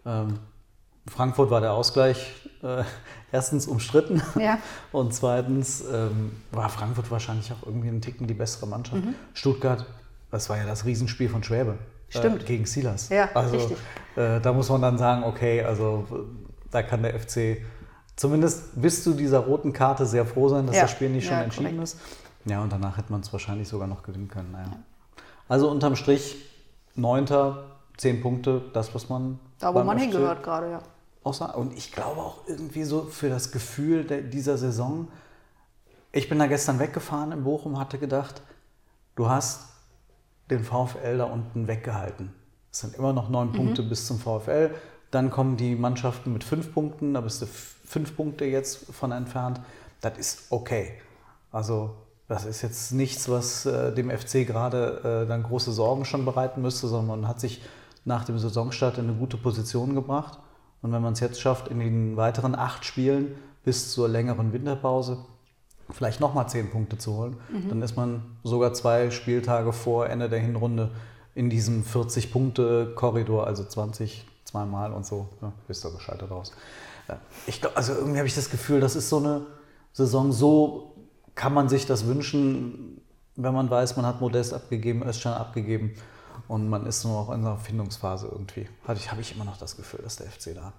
Ähm, 0.05 0.39
Frankfurt 1.07 1.49
war 1.49 1.61
der 1.61 1.73
Ausgleich 1.73 2.47
äh, 2.63 2.83
erstens 3.31 3.67
umstritten 3.67 4.21
ja. 4.39 4.59
und 4.91 5.13
zweitens 5.13 5.81
ähm, 5.81 6.31
war 6.51 6.69
Frankfurt 6.69 7.09
wahrscheinlich 7.09 7.51
auch 7.51 7.65
irgendwie 7.65 7.87
einen 7.87 8.01
Ticken 8.01 8.27
die 8.27 8.33
bessere 8.33 8.67
Mannschaft. 8.67 9.03
Mhm. 9.03 9.15
Stuttgart, 9.33 9.85
das 10.29 10.49
war 10.49 10.57
ja 10.57 10.65
das 10.65 10.85
Riesenspiel 10.85 11.29
von 11.29 11.43
Schwäbe. 11.43 11.77
Stimmt. 12.09 12.43
Äh, 12.43 12.45
gegen 12.45 12.65
Silas. 12.65 13.09
Ja, 13.09 13.29
also. 13.33 13.75
Äh, 14.15 14.41
da 14.41 14.51
muss 14.51 14.69
man 14.69 14.81
dann 14.81 14.97
sagen, 14.97 15.23
okay, 15.23 15.63
also 15.63 16.05
da 16.69 16.83
kann 16.83 17.03
der 17.03 17.17
FC 17.17 17.61
zumindest 18.21 18.79
bis 18.79 19.03
zu 19.03 19.13
dieser 19.13 19.39
roten 19.39 19.73
Karte 19.73 20.05
sehr 20.05 20.25
froh 20.25 20.47
sein, 20.47 20.67
dass 20.67 20.75
Ja. 20.75 20.83
das 20.83 20.91
Spiel 20.91 21.09
nicht 21.09 21.25
schon 21.25 21.37
Ja, 21.37 21.41
entschieden 21.43 21.71
korrekt. 21.75 21.83
ist. 21.83 21.97
Ja, 22.45 22.61
und 22.61 22.71
danach 22.71 22.97
hätte 22.97 23.11
man 23.11 23.21
es 23.21 23.33
wahrscheinlich 23.33 23.67
sogar 23.67 23.87
noch 23.87 24.03
gewinnen 24.03 24.27
können. 24.27 24.51
Naja. 24.51 24.71
Also 25.49 25.69
unterm 25.69 25.95
Strich, 25.95 26.37
neunter, 26.95 27.65
zehn 27.97 28.21
Punkte, 28.21 28.61
das, 28.73 28.93
was 28.95 29.09
man. 29.09 29.39
Da, 29.59 29.73
wo 29.73 29.83
man 29.83 29.97
FC 29.97 30.03
hingehört 30.03 30.43
gerade, 30.43 30.69
ja. 30.71 31.33
sagen. 31.33 31.53
Und 31.59 31.73
ich 31.77 31.91
glaube 31.91 32.21
auch 32.21 32.47
irgendwie 32.47 32.83
so 32.83 33.03
für 33.03 33.29
das 33.29 33.51
Gefühl 33.51 34.03
der, 34.03 34.21
dieser 34.21 34.57
Saison. 34.57 35.07
Ich 36.11 36.29
bin 36.29 36.39
da 36.39 36.47
gestern 36.47 36.77
weggefahren 36.79 37.31
in 37.31 37.43
Bochum, 37.43 37.79
hatte 37.79 37.97
gedacht, 37.97 38.41
du 39.15 39.29
hast 39.29 39.61
den 40.49 40.63
VfL 40.63 41.17
da 41.17 41.23
unten 41.25 41.67
weggehalten. 41.67 42.33
Es 42.71 42.79
sind 42.79 42.95
immer 42.95 43.13
noch 43.13 43.29
neun 43.29 43.51
Punkte 43.51 43.81
bis 43.83 44.05
zum 44.07 44.19
VfL. 44.19 44.71
Dann 45.11 45.29
kommen 45.29 45.57
die 45.57 45.75
Mannschaften 45.75 46.33
mit 46.33 46.43
fünf 46.43 46.73
Punkten, 46.73 47.13
da 47.13 47.21
bist 47.21 47.41
du 47.41 47.45
fünf 47.45 48.15
Punkte 48.15 48.45
jetzt 48.45 48.91
von 48.93 49.11
entfernt. 49.11 49.59
Das 49.99 50.17
ist 50.17 50.45
okay. 50.49 50.93
Also 51.51 51.95
das 52.27 52.45
ist 52.45 52.61
jetzt 52.61 52.93
nichts, 52.93 53.27
was 53.27 53.65
äh, 53.65 53.93
dem 53.93 54.09
FC 54.09 54.47
gerade 54.47 55.23
äh, 55.25 55.27
dann 55.27 55.43
große 55.43 55.73
Sorgen 55.73 56.05
schon 56.05 56.23
bereiten 56.23 56.61
müsste, 56.61 56.87
sondern 56.87 57.19
man 57.21 57.27
hat 57.27 57.41
sich 57.41 57.61
nach 58.05 58.23
dem 58.23 58.39
Saisonstart 58.39 58.97
in 58.97 59.09
eine 59.09 59.17
gute 59.17 59.35
Position 59.35 59.95
gebracht. 59.95 60.39
Und 60.81 60.93
wenn 60.93 61.01
man 61.01 61.13
es 61.13 61.19
jetzt 61.19 61.41
schafft, 61.41 61.67
in 61.67 61.79
den 61.79 62.15
weiteren 62.15 62.55
acht 62.55 62.85
Spielen 62.85 63.35
bis 63.63 63.91
zur 63.91 64.07
längeren 64.07 64.53
Winterpause 64.53 65.17
vielleicht 65.91 66.21
nochmal 66.21 66.47
zehn 66.47 66.71
Punkte 66.71 66.97
zu 66.97 67.17
holen, 67.17 67.37
dann 67.69 67.81
ist 67.81 67.97
man 67.97 68.23
sogar 68.43 68.73
zwei 68.73 69.11
Spieltage 69.11 69.73
vor 69.73 70.07
Ende 70.09 70.29
der 70.29 70.39
Hinrunde 70.39 70.91
in 71.35 71.49
diesem 71.49 71.83
40-Punkte-Korridor, 71.83 73.45
also 73.45 73.65
20 73.65 74.25
zweimal 74.51 74.93
und 74.93 75.05
so, 75.05 75.29
ja, 75.41 75.51
bist 75.67 75.83
du 75.83 75.91
gescheitert 75.91 76.29
raus. 76.29 76.51
Ja, 77.07 77.19
Ich 77.47 77.61
glaub, 77.61 77.75
also 77.75 77.93
irgendwie 77.93 78.17
habe 78.17 78.27
ich 78.27 78.35
das 78.35 78.49
Gefühl, 78.49 78.79
das 78.79 78.95
ist 78.95 79.09
so 79.09 79.17
eine 79.17 79.45
Saison, 79.93 80.31
so 80.31 80.95
kann 81.35 81.53
man 81.53 81.69
sich 81.69 81.85
das 81.85 82.05
wünschen, 82.05 83.01
wenn 83.35 83.53
man 83.53 83.69
weiß, 83.69 83.95
man 83.95 84.05
hat 84.05 84.21
Modest 84.21 84.53
abgegeben, 84.53 85.03
Özcan 85.03 85.33
abgegeben 85.33 85.95
und 86.47 86.69
man 86.69 86.85
ist 86.85 87.03
nur 87.03 87.13
noch 87.13 87.33
in 87.33 87.41
einer 87.41 87.57
Findungsphase 87.57 88.27
irgendwie. 88.27 88.67
Habe 88.87 88.99
ich, 88.99 89.11
habe 89.11 89.21
ich 89.21 89.35
immer 89.35 89.45
noch 89.45 89.57
das 89.57 89.77
Gefühl, 89.77 90.01
dass 90.03 90.17
der 90.17 90.27
FC 90.27 90.53
da. 90.53 90.73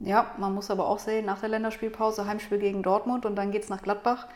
Ja, 0.00 0.34
man 0.38 0.54
muss 0.54 0.70
aber 0.70 0.86
auch 0.88 0.98
sehen, 0.98 1.24
nach 1.24 1.40
der 1.40 1.48
Länderspielpause 1.48 2.26
Heimspiel 2.26 2.58
gegen 2.58 2.82
Dortmund 2.82 3.24
und 3.24 3.36
dann 3.36 3.52
geht 3.52 3.62
es 3.62 3.68
nach 3.70 3.82
Gladbach. 3.82 4.26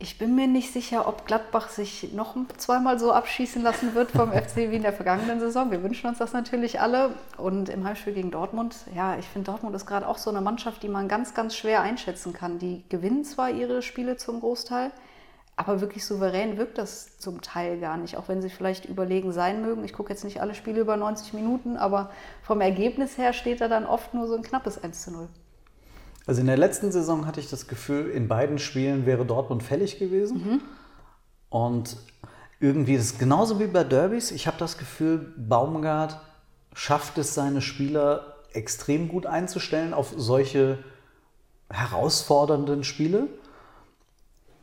Ich 0.00 0.18
bin 0.18 0.34
mir 0.34 0.48
nicht 0.48 0.72
sicher, 0.72 1.06
ob 1.06 1.24
Gladbach 1.24 1.68
sich 1.68 2.12
noch 2.12 2.34
zweimal 2.56 2.98
so 2.98 3.12
abschießen 3.12 3.62
lassen 3.62 3.94
wird 3.94 4.10
vom 4.10 4.32
FC 4.32 4.56
wie 4.56 4.76
in 4.76 4.82
der 4.82 4.92
vergangenen 4.92 5.38
Saison. 5.38 5.70
Wir 5.70 5.82
wünschen 5.82 6.08
uns 6.08 6.18
das 6.18 6.32
natürlich 6.32 6.80
alle. 6.80 7.14
Und 7.38 7.68
im 7.68 7.84
Heimspiel 7.84 8.12
gegen 8.12 8.32
Dortmund, 8.32 8.76
ja, 8.94 9.16
ich 9.16 9.26
finde, 9.26 9.50
Dortmund 9.52 9.74
ist 9.76 9.86
gerade 9.86 10.08
auch 10.08 10.18
so 10.18 10.30
eine 10.30 10.40
Mannschaft, 10.40 10.82
die 10.82 10.88
man 10.88 11.06
ganz, 11.06 11.32
ganz 11.32 11.56
schwer 11.56 11.80
einschätzen 11.80 12.32
kann. 12.32 12.58
Die 12.58 12.82
gewinnen 12.88 13.24
zwar 13.24 13.50
ihre 13.50 13.82
Spiele 13.82 14.16
zum 14.16 14.40
Großteil, 14.40 14.90
aber 15.56 15.80
wirklich 15.80 16.04
souverän 16.04 16.58
wirkt 16.58 16.78
das 16.78 17.18
zum 17.18 17.40
Teil 17.40 17.78
gar 17.78 17.96
nicht, 17.96 18.16
auch 18.16 18.26
wenn 18.26 18.42
sie 18.42 18.50
vielleicht 18.50 18.86
überlegen 18.86 19.32
sein 19.32 19.62
mögen. 19.62 19.84
Ich 19.84 19.92
gucke 19.92 20.12
jetzt 20.12 20.24
nicht 20.24 20.40
alle 20.40 20.54
Spiele 20.56 20.80
über 20.80 20.96
90 20.96 21.34
Minuten, 21.34 21.76
aber 21.76 22.10
vom 22.42 22.60
Ergebnis 22.60 23.16
her 23.16 23.32
steht 23.32 23.60
da 23.60 23.68
dann 23.68 23.86
oft 23.86 24.12
nur 24.12 24.26
so 24.26 24.34
ein 24.34 24.42
knappes 24.42 24.82
1 24.82 25.02
zu 25.02 25.12
0. 25.12 25.28
Also 26.26 26.40
in 26.40 26.46
der 26.46 26.56
letzten 26.56 26.90
Saison 26.90 27.26
hatte 27.26 27.40
ich 27.40 27.50
das 27.50 27.66
Gefühl, 27.66 28.10
in 28.10 28.28
beiden 28.28 28.58
Spielen 28.58 29.04
wäre 29.06 29.26
Dortmund 29.26 29.62
fällig 29.62 29.98
gewesen. 29.98 30.40
Und 31.50 31.96
irgendwie 32.60 32.96
das 32.96 33.06
ist 33.06 33.18
genauso 33.18 33.60
wie 33.60 33.66
bei 33.66 33.84
Derbys. 33.84 34.30
Ich 34.30 34.46
habe 34.46 34.56
das 34.58 34.78
Gefühl, 34.78 35.32
Baumgart 35.36 36.18
schafft 36.72 37.18
es, 37.18 37.34
seine 37.34 37.60
Spieler 37.60 38.36
extrem 38.52 39.08
gut 39.08 39.26
einzustellen 39.26 39.92
auf 39.92 40.14
solche 40.16 40.78
herausfordernden 41.70 42.84
Spiele. 42.84 43.28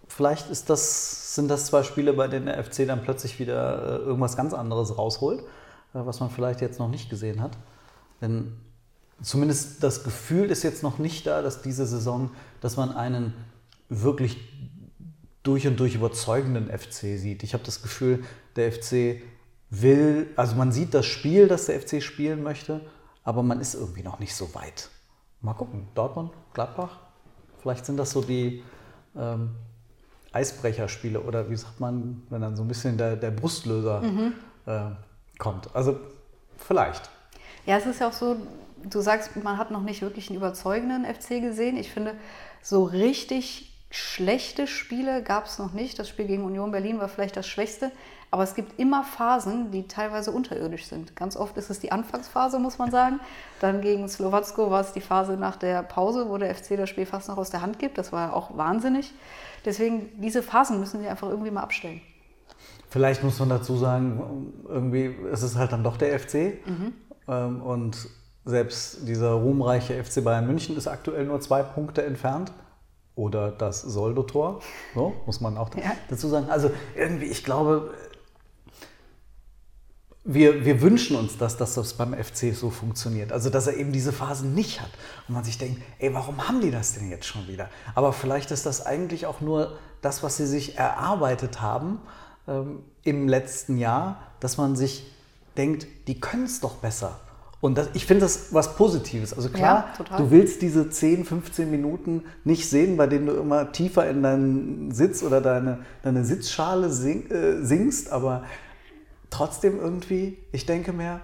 Vielleicht 0.07 0.49
ist 0.49 0.69
das, 0.69 1.35
sind 1.35 1.47
das 1.47 1.67
zwei 1.67 1.83
Spiele, 1.83 2.13
bei 2.13 2.27
denen 2.27 2.47
der 2.47 2.61
FC 2.63 2.87
dann 2.87 3.01
plötzlich 3.01 3.39
wieder 3.39 4.01
äh, 4.01 4.03
irgendwas 4.03 4.35
ganz 4.35 4.53
anderes 4.53 4.97
rausholt, 4.97 5.41
äh, 5.41 5.43
was 5.93 6.19
man 6.19 6.29
vielleicht 6.29 6.61
jetzt 6.61 6.79
noch 6.79 6.89
nicht 6.89 7.09
gesehen 7.09 7.41
hat. 7.41 7.51
Denn 8.21 8.57
zumindest 9.21 9.83
das 9.83 10.03
Gefühl 10.03 10.51
ist 10.51 10.63
jetzt 10.63 10.83
noch 10.83 10.97
nicht 10.97 11.27
da, 11.27 11.41
dass 11.41 11.61
diese 11.61 11.85
Saison, 11.85 12.31
dass 12.59 12.77
man 12.77 12.91
einen 12.91 13.33
wirklich 13.89 14.37
durch 15.43 15.67
und 15.67 15.79
durch 15.79 15.95
überzeugenden 15.95 16.67
FC 16.67 17.17
sieht. 17.17 17.43
Ich 17.43 17.53
habe 17.53 17.63
das 17.63 17.81
Gefühl, 17.81 18.23
der 18.55 18.71
FC 18.71 19.21
will, 19.69 20.29
also 20.35 20.55
man 20.55 20.71
sieht 20.71 20.93
das 20.93 21.05
Spiel, 21.05 21.47
das 21.47 21.65
der 21.65 21.79
FC 21.79 22.01
spielen 22.01 22.43
möchte, 22.43 22.81
aber 23.23 23.41
man 23.43 23.59
ist 23.59 23.73
irgendwie 23.73 24.03
noch 24.03 24.19
nicht 24.19 24.35
so 24.35 24.53
weit. 24.53 24.89
Mal 25.41 25.53
gucken, 25.53 25.87
Dortmund, 25.95 26.31
Gladbach, 26.53 26.99
vielleicht 27.61 27.85
sind 27.85 27.97
das 27.97 28.11
so 28.11 28.21
die 28.21 28.63
ähm, 29.15 29.51
Eisbrecherspiele 30.31 31.19
oder 31.19 31.49
wie 31.49 31.55
sagt 31.55 31.79
man, 31.79 32.23
wenn 32.29 32.41
dann 32.41 32.55
so 32.55 32.63
ein 32.63 32.67
bisschen 32.67 32.97
der, 32.97 33.15
der 33.15 33.31
Brustlöser 33.31 34.03
äh, 34.65 34.81
kommt. 35.37 35.73
Also 35.75 35.99
vielleicht. 36.57 37.09
Ja, 37.65 37.77
es 37.77 37.85
ist 37.85 37.99
ja 37.99 38.07
auch 38.07 38.13
so, 38.13 38.37
du 38.89 39.01
sagst, 39.01 39.35
man 39.43 39.57
hat 39.57 39.71
noch 39.71 39.81
nicht 39.81 40.01
wirklich 40.01 40.29
einen 40.29 40.37
überzeugenden 40.37 41.05
FC 41.05 41.41
gesehen. 41.41 41.77
Ich 41.77 41.91
finde, 41.91 42.15
so 42.61 42.83
richtig 42.83 43.71
schlechte 43.89 44.67
Spiele 44.67 45.21
gab 45.21 45.45
es 45.45 45.59
noch 45.59 45.73
nicht. 45.73 45.99
Das 45.99 46.07
Spiel 46.07 46.25
gegen 46.25 46.43
Union 46.43 46.71
Berlin 46.71 46.99
war 46.99 47.09
vielleicht 47.09 47.35
das 47.35 47.47
schwächste. 47.47 47.91
Aber 48.33 48.43
es 48.43 48.55
gibt 48.55 48.79
immer 48.79 49.03
Phasen, 49.03 49.71
die 49.71 49.87
teilweise 49.87 50.31
unterirdisch 50.31 50.85
sind. 50.85 51.17
Ganz 51.17 51.35
oft 51.35 51.57
ist 51.57 51.69
es 51.69 51.79
die 51.79 51.91
Anfangsphase, 51.91 52.59
muss 52.59 52.77
man 52.77 52.89
sagen. 52.89 53.19
Dann 53.59 53.81
gegen 53.81 54.07
Slowacko 54.07 54.71
war 54.71 54.79
es 54.79 54.93
die 54.93 55.01
Phase 55.01 55.33
nach 55.33 55.57
der 55.57 55.83
Pause, 55.83 56.29
wo 56.29 56.37
der 56.37 56.55
FC 56.55 56.77
das 56.77 56.89
Spiel 56.89 57.05
fast 57.05 57.27
noch 57.27 57.37
aus 57.37 57.49
der 57.49 57.61
Hand 57.61 57.77
gibt. 57.77 57.97
Das 57.97 58.13
war 58.13 58.33
auch 58.33 58.55
wahnsinnig. 58.55 59.11
Deswegen, 59.65 60.09
diese 60.21 60.41
Phasen 60.41 60.79
müssen 60.79 61.01
wir 61.01 61.11
einfach 61.11 61.27
irgendwie 61.27 61.51
mal 61.51 61.61
abstellen. 61.61 62.01
Vielleicht 62.89 63.23
muss 63.23 63.37
man 63.39 63.49
dazu 63.49 63.75
sagen, 63.75 64.53
irgendwie 64.67 65.13
ist 65.31 65.41
es 65.41 65.55
halt 65.57 65.73
dann 65.73 65.83
doch 65.83 65.97
der 65.97 66.17
FC. 66.17 66.59
Ähm, 67.27 67.61
und 67.61 68.07
selbst 68.45 69.07
dieser 69.07 69.31
ruhmreiche 69.33 70.03
FC 70.03 70.23
Bayern 70.23 70.47
München 70.47 70.75
ist 70.77 70.87
aktuell 70.87 71.25
nur 71.25 71.39
zwei 71.41 71.63
Punkte 71.63 72.03
entfernt. 72.03 72.51
Oder 73.13 73.51
das 73.51 73.81
Soldo-Tor. 73.81 74.61
So, 74.95 75.13
muss 75.25 75.41
man 75.41 75.57
auch 75.57 75.69
Ja. 75.75 75.91
dazu 76.09 76.29
sagen. 76.29 76.49
Also 76.49 76.71
irgendwie, 76.95 77.25
ich 77.25 77.43
glaube, 77.43 77.93
wir, 80.23 80.65
wir 80.65 80.81
wünschen 80.81 81.15
uns, 81.17 81.37
dass, 81.37 81.57
dass 81.57 81.73
das 81.73 81.95
beim 81.95 82.13
FC 82.13 82.53
so 82.55 82.69
funktioniert. 82.69 83.31
Also, 83.31 83.49
dass 83.49 83.67
er 83.67 83.75
eben 83.75 83.91
diese 83.91 84.11
Phasen 84.13 84.53
nicht 84.53 84.79
hat. 84.81 84.89
Und 85.27 85.33
man 85.33 85.43
sich 85.43 85.57
denkt, 85.57 85.81
ey, 85.99 86.13
warum 86.13 86.47
haben 86.47 86.61
die 86.61 86.71
das 86.71 86.93
denn 86.93 87.09
jetzt 87.09 87.25
schon 87.25 87.47
wieder? 87.47 87.69
Aber 87.95 88.13
vielleicht 88.13 88.51
ist 88.51 88.65
das 88.65 88.85
eigentlich 88.85 89.25
auch 89.25 89.41
nur 89.41 89.77
das, 90.01 90.23
was 90.23 90.37
sie 90.37 90.45
sich 90.47 90.77
erarbeitet 90.77 91.61
haben 91.61 91.99
ähm, 92.47 92.83
im 93.03 93.27
letzten 93.27 93.77
Jahr, 93.77 94.21
dass 94.39 94.57
man 94.57 94.75
sich 94.75 95.11
denkt, 95.57 95.85
die 96.07 96.19
können 96.19 96.45
es 96.45 96.59
doch 96.59 96.75
besser. 96.75 97.19
Und 97.61 97.77
das, 97.77 97.89
ich 97.93 98.07
finde 98.07 98.21
das 98.21 98.53
was 98.53 98.75
Positives. 98.75 99.33
Also 99.33 99.49
klar, 99.49 99.93
Ja, 100.09 100.17
du 100.17 100.31
willst 100.31 100.63
diese 100.63 100.89
10, 100.89 101.25
15 101.25 101.69
Minuten 101.69 102.23
nicht 102.43 102.67
sehen, 102.67 102.97
bei 102.97 103.05
denen 103.05 103.27
du 103.27 103.33
immer 103.33 103.71
tiefer 103.71 104.09
in 104.09 104.23
deinen 104.23 104.91
Sitz 104.91 105.21
oder 105.21 105.41
deine, 105.41 105.79
deine 106.01 106.25
Sitzschale 106.25 106.89
sing, 106.89 107.29
äh, 107.29 107.63
sinkst, 107.63 108.11
aber 108.11 108.43
trotzdem 109.29 109.79
irgendwie, 109.79 110.39
ich 110.51 110.65
denke 110.65 110.91
mir, 110.91 111.21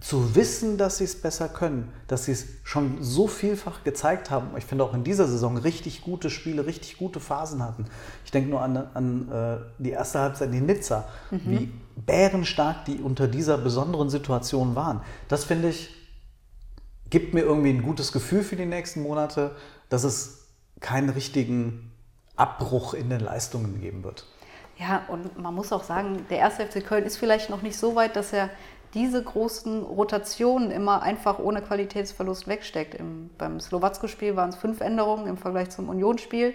zu 0.00 0.34
wissen, 0.34 0.78
dass 0.78 0.98
sie 0.98 1.04
es 1.04 1.20
besser 1.20 1.48
können, 1.48 1.92
dass 2.08 2.24
sie 2.24 2.32
es 2.32 2.46
schon 2.64 3.02
so 3.02 3.28
vielfach 3.28 3.84
gezeigt 3.84 4.30
haben. 4.30 4.48
Ich 4.56 4.64
finde 4.64 4.84
auch 4.84 4.94
in 4.94 5.04
dieser 5.04 5.28
Saison 5.28 5.56
richtig 5.56 6.02
gute 6.02 6.28
Spiele, 6.28 6.66
richtig 6.66 6.98
gute 6.98 7.20
Phasen 7.20 7.62
hatten. 7.62 7.84
Ich 8.24 8.32
denke 8.32 8.50
nur 8.50 8.62
an, 8.62 8.76
an 8.76 9.30
äh, 9.30 9.58
die 9.78 9.90
erste 9.90 10.18
Halbzeit 10.18 10.52
in 10.52 10.66
Nizza, 10.66 11.08
wie 11.30 11.72
bärenstark 11.94 12.84
die 12.86 12.98
unter 12.98 13.28
dieser 13.28 13.58
besonderen 13.58 14.10
Situation 14.10 14.74
waren. 14.74 15.02
Das 15.28 15.44
finde 15.44 15.68
ich, 15.68 15.94
gibt 17.10 17.34
mir 17.34 17.42
irgendwie 17.42 17.70
ein 17.70 17.82
gutes 17.82 18.10
Gefühl 18.12 18.42
für 18.42 18.56
die 18.56 18.66
nächsten 18.66 19.02
Monate, 19.02 19.54
dass 19.88 20.02
es 20.02 20.48
keinen 20.80 21.10
richtigen 21.10 21.92
Abbruch 22.36 22.94
in 22.94 23.10
den 23.10 23.20
Leistungen 23.20 23.80
geben 23.80 24.02
wird. 24.02 24.26
Ja, 24.78 25.02
und 25.08 25.38
man 25.38 25.54
muss 25.54 25.72
auch 25.72 25.84
sagen, 25.84 26.24
der 26.30 26.38
erste 26.38 26.66
FC 26.66 26.84
Köln 26.84 27.04
ist 27.04 27.18
vielleicht 27.18 27.50
noch 27.50 27.62
nicht 27.62 27.78
so 27.78 27.94
weit, 27.94 28.16
dass 28.16 28.32
er 28.32 28.50
diese 28.94 29.22
großen 29.22 29.82
Rotationen 29.82 30.70
immer 30.70 31.02
einfach 31.02 31.38
ohne 31.38 31.62
Qualitätsverlust 31.62 32.46
wegsteckt. 32.46 32.94
Im, 32.94 33.30
beim 33.38 33.58
Slowacko-Spiel 33.58 34.36
waren 34.36 34.50
es 34.50 34.56
fünf 34.56 34.80
Änderungen 34.80 35.26
im 35.26 35.36
Vergleich 35.36 35.70
zum 35.70 35.88
Unionsspiel 35.88 36.54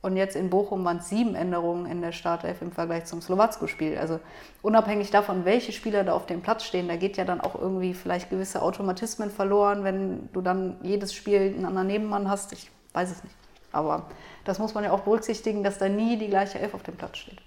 und 0.00 0.16
jetzt 0.16 0.36
in 0.36 0.50
Bochum 0.50 0.84
waren 0.84 0.98
es 0.98 1.08
sieben 1.08 1.34
Änderungen 1.34 1.86
in 1.86 2.02
der 2.02 2.12
Startelf 2.12 2.62
im 2.62 2.70
Vergleich 2.70 3.06
zum 3.06 3.20
Slowacko-Spiel. 3.20 3.98
Also 3.98 4.20
unabhängig 4.62 5.10
davon, 5.10 5.44
welche 5.44 5.72
Spieler 5.72 6.04
da 6.04 6.12
auf 6.12 6.26
dem 6.26 6.42
Platz 6.42 6.64
stehen, 6.64 6.88
da 6.88 6.96
geht 6.96 7.16
ja 7.16 7.24
dann 7.24 7.40
auch 7.40 7.54
irgendwie 7.54 7.94
vielleicht 7.94 8.30
gewisse 8.30 8.62
Automatismen 8.62 9.30
verloren, 9.30 9.82
wenn 9.82 10.28
du 10.32 10.40
dann 10.40 10.76
jedes 10.82 11.14
Spiel 11.14 11.40
einen 11.40 11.64
anderen 11.64 11.88
Nebenmann 11.88 12.28
hast. 12.28 12.52
Ich 12.52 12.70
weiß 12.92 13.10
es 13.10 13.24
nicht. 13.24 13.34
Aber 13.72 14.06
das 14.44 14.58
muss 14.58 14.74
man 14.74 14.84
ja 14.84 14.92
auch 14.92 15.00
berücksichtigen, 15.00 15.62
dass 15.62 15.78
da 15.78 15.88
nie 15.88 16.16
die 16.16 16.28
gleiche 16.28 16.58
Elf 16.58 16.74
auf 16.74 16.82
dem 16.82 16.96
Platz 16.96 17.18
steht. 17.18 17.38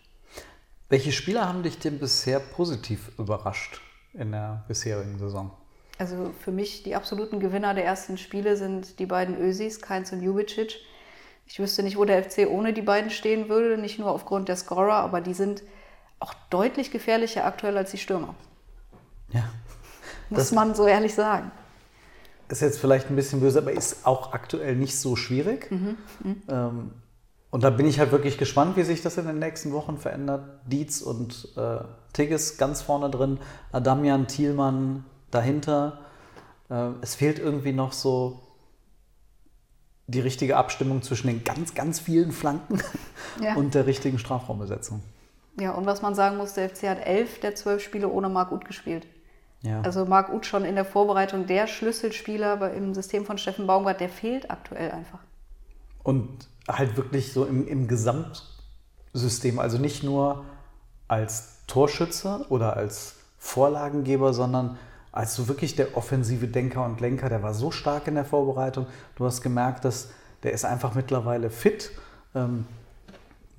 Welche 0.89 1.11
Spieler 1.11 1.47
haben 1.47 1.63
dich 1.63 1.79
denn 1.79 1.99
bisher 1.99 2.39
positiv 2.39 3.11
überrascht 3.17 3.81
in 4.13 4.31
der 4.31 4.63
bisherigen 4.67 5.17
Saison? 5.17 5.51
Also 5.97 6.33
für 6.39 6.51
mich 6.51 6.83
die 6.83 6.95
absoluten 6.95 7.39
Gewinner 7.39 7.73
der 7.73 7.85
ersten 7.85 8.17
Spiele 8.17 8.57
sind 8.57 8.99
die 8.99 9.05
beiden 9.05 9.39
Ösis, 9.39 9.81
Keins 9.81 10.11
und 10.11 10.21
Jubicic. 10.21 10.77
Ich 11.45 11.59
wüsste 11.59 11.83
nicht, 11.83 11.97
wo 11.97 12.05
der 12.05 12.23
FC 12.23 12.47
ohne 12.49 12.73
die 12.73 12.81
beiden 12.81 13.11
stehen 13.11 13.49
würde, 13.49 13.77
nicht 13.77 13.99
nur 13.99 14.09
aufgrund 14.09 14.47
der 14.47 14.55
Scorer, 14.55 14.95
aber 14.95 15.21
die 15.21 15.33
sind 15.33 15.63
auch 16.19 16.33
deutlich 16.49 16.91
gefährlicher 16.91 17.45
aktuell 17.45 17.77
als 17.77 17.91
die 17.91 17.97
Stürmer. 17.97 18.35
Ja. 19.31 19.49
Muss 20.29 20.51
man 20.51 20.75
so 20.75 20.87
ehrlich 20.87 21.13
sagen. 21.13 21.51
Ist 22.47 22.61
jetzt 22.61 22.79
vielleicht 22.79 23.09
ein 23.09 23.15
bisschen 23.15 23.39
böse, 23.39 23.59
aber 23.59 23.71
ist 23.71 24.05
auch 24.05 24.33
aktuell 24.33 24.75
nicht 24.75 24.97
so 24.97 25.15
schwierig. 25.15 25.69
Ähm, 26.49 26.91
und 27.51 27.63
da 27.63 27.69
bin 27.69 27.85
ich 27.85 27.99
halt 27.99 28.13
wirklich 28.13 28.37
gespannt, 28.37 28.77
wie 28.77 28.83
sich 28.83 29.01
das 29.01 29.17
in 29.17 29.27
den 29.27 29.37
nächsten 29.37 29.73
Wochen 29.73 29.97
verändert. 29.97 30.45
Dietz 30.65 31.01
und 31.01 31.49
äh, 31.57 31.79
Tigges 32.13 32.57
ganz 32.57 32.81
vorne 32.81 33.09
drin, 33.09 33.39
Adamian, 33.73 34.27
Thielmann 34.27 35.03
dahinter. 35.31 35.99
Äh, 36.69 36.91
es 37.01 37.15
fehlt 37.15 37.39
irgendwie 37.39 37.73
noch 37.73 37.91
so 37.91 38.39
die 40.07 40.21
richtige 40.21 40.55
Abstimmung 40.55 41.01
zwischen 41.01 41.27
den 41.27 41.43
ganz, 41.43 41.75
ganz 41.75 41.99
vielen 41.99 42.31
Flanken 42.31 42.81
Ja. 43.41 43.55
und 43.57 43.75
der 43.75 43.85
richtigen 43.85 44.17
Strafraumbesetzung. 44.17 45.01
Ja, 45.59 45.71
und 45.71 45.85
was 45.85 46.01
man 46.01 46.15
sagen 46.15 46.37
muss, 46.37 46.53
der 46.53 46.69
FC 46.69 46.83
hat 46.83 47.05
elf 47.05 47.41
der 47.41 47.55
zwölf 47.55 47.83
Spiele 47.83 48.07
ohne 48.07 48.29
Marc 48.29 48.53
Uth 48.53 48.63
gespielt. 48.63 49.05
Ja. 49.61 49.81
Also 49.81 50.05
Marc 50.05 50.33
Uth 50.33 50.45
schon 50.45 50.63
in 50.63 50.75
der 50.75 50.85
Vorbereitung 50.85 51.47
der 51.47 51.67
Schlüsselspieler 51.67 52.73
im 52.73 52.93
System 52.93 53.25
von 53.25 53.37
Steffen 53.37 53.67
Baumgart, 53.67 53.99
der 53.99 54.09
fehlt 54.09 54.49
aktuell 54.49 54.91
einfach. 54.91 55.19
Und 56.03 56.47
halt 56.77 56.97
wirklich 56.97 57.33
so 57.33 57.45
im, 57.45 57.67
im 57.67 57.87
Gesamtsystem, 57.87 59.59
also 59.59 59.77
nicht 59.77 60.03
nur 60.03 60.45
als 61.07 61.65
Torschütze 61.67 62.45
oder 62.49 62.77
als 62.77 63.15
Vorlagengeber, 63.37 64.33
sondern 64.33 64.77
als 65.11 65.35
so 65.35 65.47
wirklich 65.47 65.75
der 65.75 65.97
offensive 65.97 66.47
Denker 66.47 66.85
und 66.85 67.01
Lenker, 67.01 67.27
der 67.27 67.43
war 67.43 67.53
so 67.53 67.71
stark 67.71 68.07
in 68.07 68.15
der 68.15 68.25
Vorbereitung. 68.25 68.85
Du 69.15 69.25
hast 69.25 69.41
gemerkt, 69.41 69.83
dass 69.83 70.09
der 70.43 70.53
ist 70.53 70.65
einfach 70.65 70.95
mittlerweile 70.95 71.49
fit. 71.49 71.91
Ähm, 72.33 72.65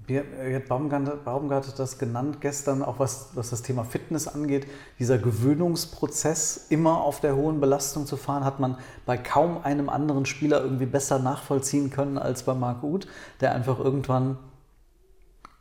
wie 0.06 0.18
hat 0.18 0.68
Baumgart, 0.68 1.24
Baumgart 1.24 1.68
hat 1.68 1.78
das 1.78 1.98
genannt 1.98 2.40
gestern, 2.40 2.82
auch 2.82 2.98
was, 2.98 3.30
was 3.34 3.50
das 3.50 3.62
Thema 3.62 3.84
Fitness 3.84 4.26
angeht. 4.26 4.66
Dieser 4.98 5.18
Gewöhnungsprozess, 5.18 6.66
immer 6.70 7.02
auf 7.02 7.20
der 7.20 7.36
hohen 7.36 7.60
Belastung 7.60 8.06
zu 8.06 8.16
fahren, 8.16 8.44
hat 8.44 8.58
man 8.58 8.76
bei 9.06 9.16
kaum 9.16 9.62
einem 9.62 9.88
anderen 9.88 10.26
Spieler 10.26 10.60
irgendwie 10.60 10.86
besser 10.86 11.18
nachvollziehen 11.18 11.90
können 11.90 12.18
als 12.18 12.42
bei 12.42 12.54
Marc 12.54 12.82
Uth, 12.82 13.06
der 13.40 13.54
einfach 13.54 13.78
irgendwann, 13.78 14.38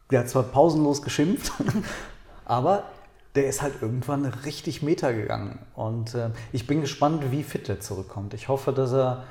der 0.09 0.21
hat 0.21 0.29
zwar 0.29 0.43
pausenlos 0.43 1.03
geschimpft, 1.03 1.53
aber 2.45 2.83
der 3.35 3.47
ist 3.47 3.61
halt 3.61 3.75
irgendwann 3.81 4.25
richtig 4.25 4.81
Meter 4.81 5.13
gegangen. 5.13 5.59
Und 5.75 6.15
äh, 6.15 6.31
ich 6.51 6.67
bin 6.67 6.81
gespannt, 6.81 7.31
wie 7.31 7.43
fit 7.43 7.69
er 7.69 7.79
zurückkommt. 7.79 8.33
Ich 8.33 8.47
hoffe, 8.47 8.73
dass 8.73 8.91
er, 8.91 9.23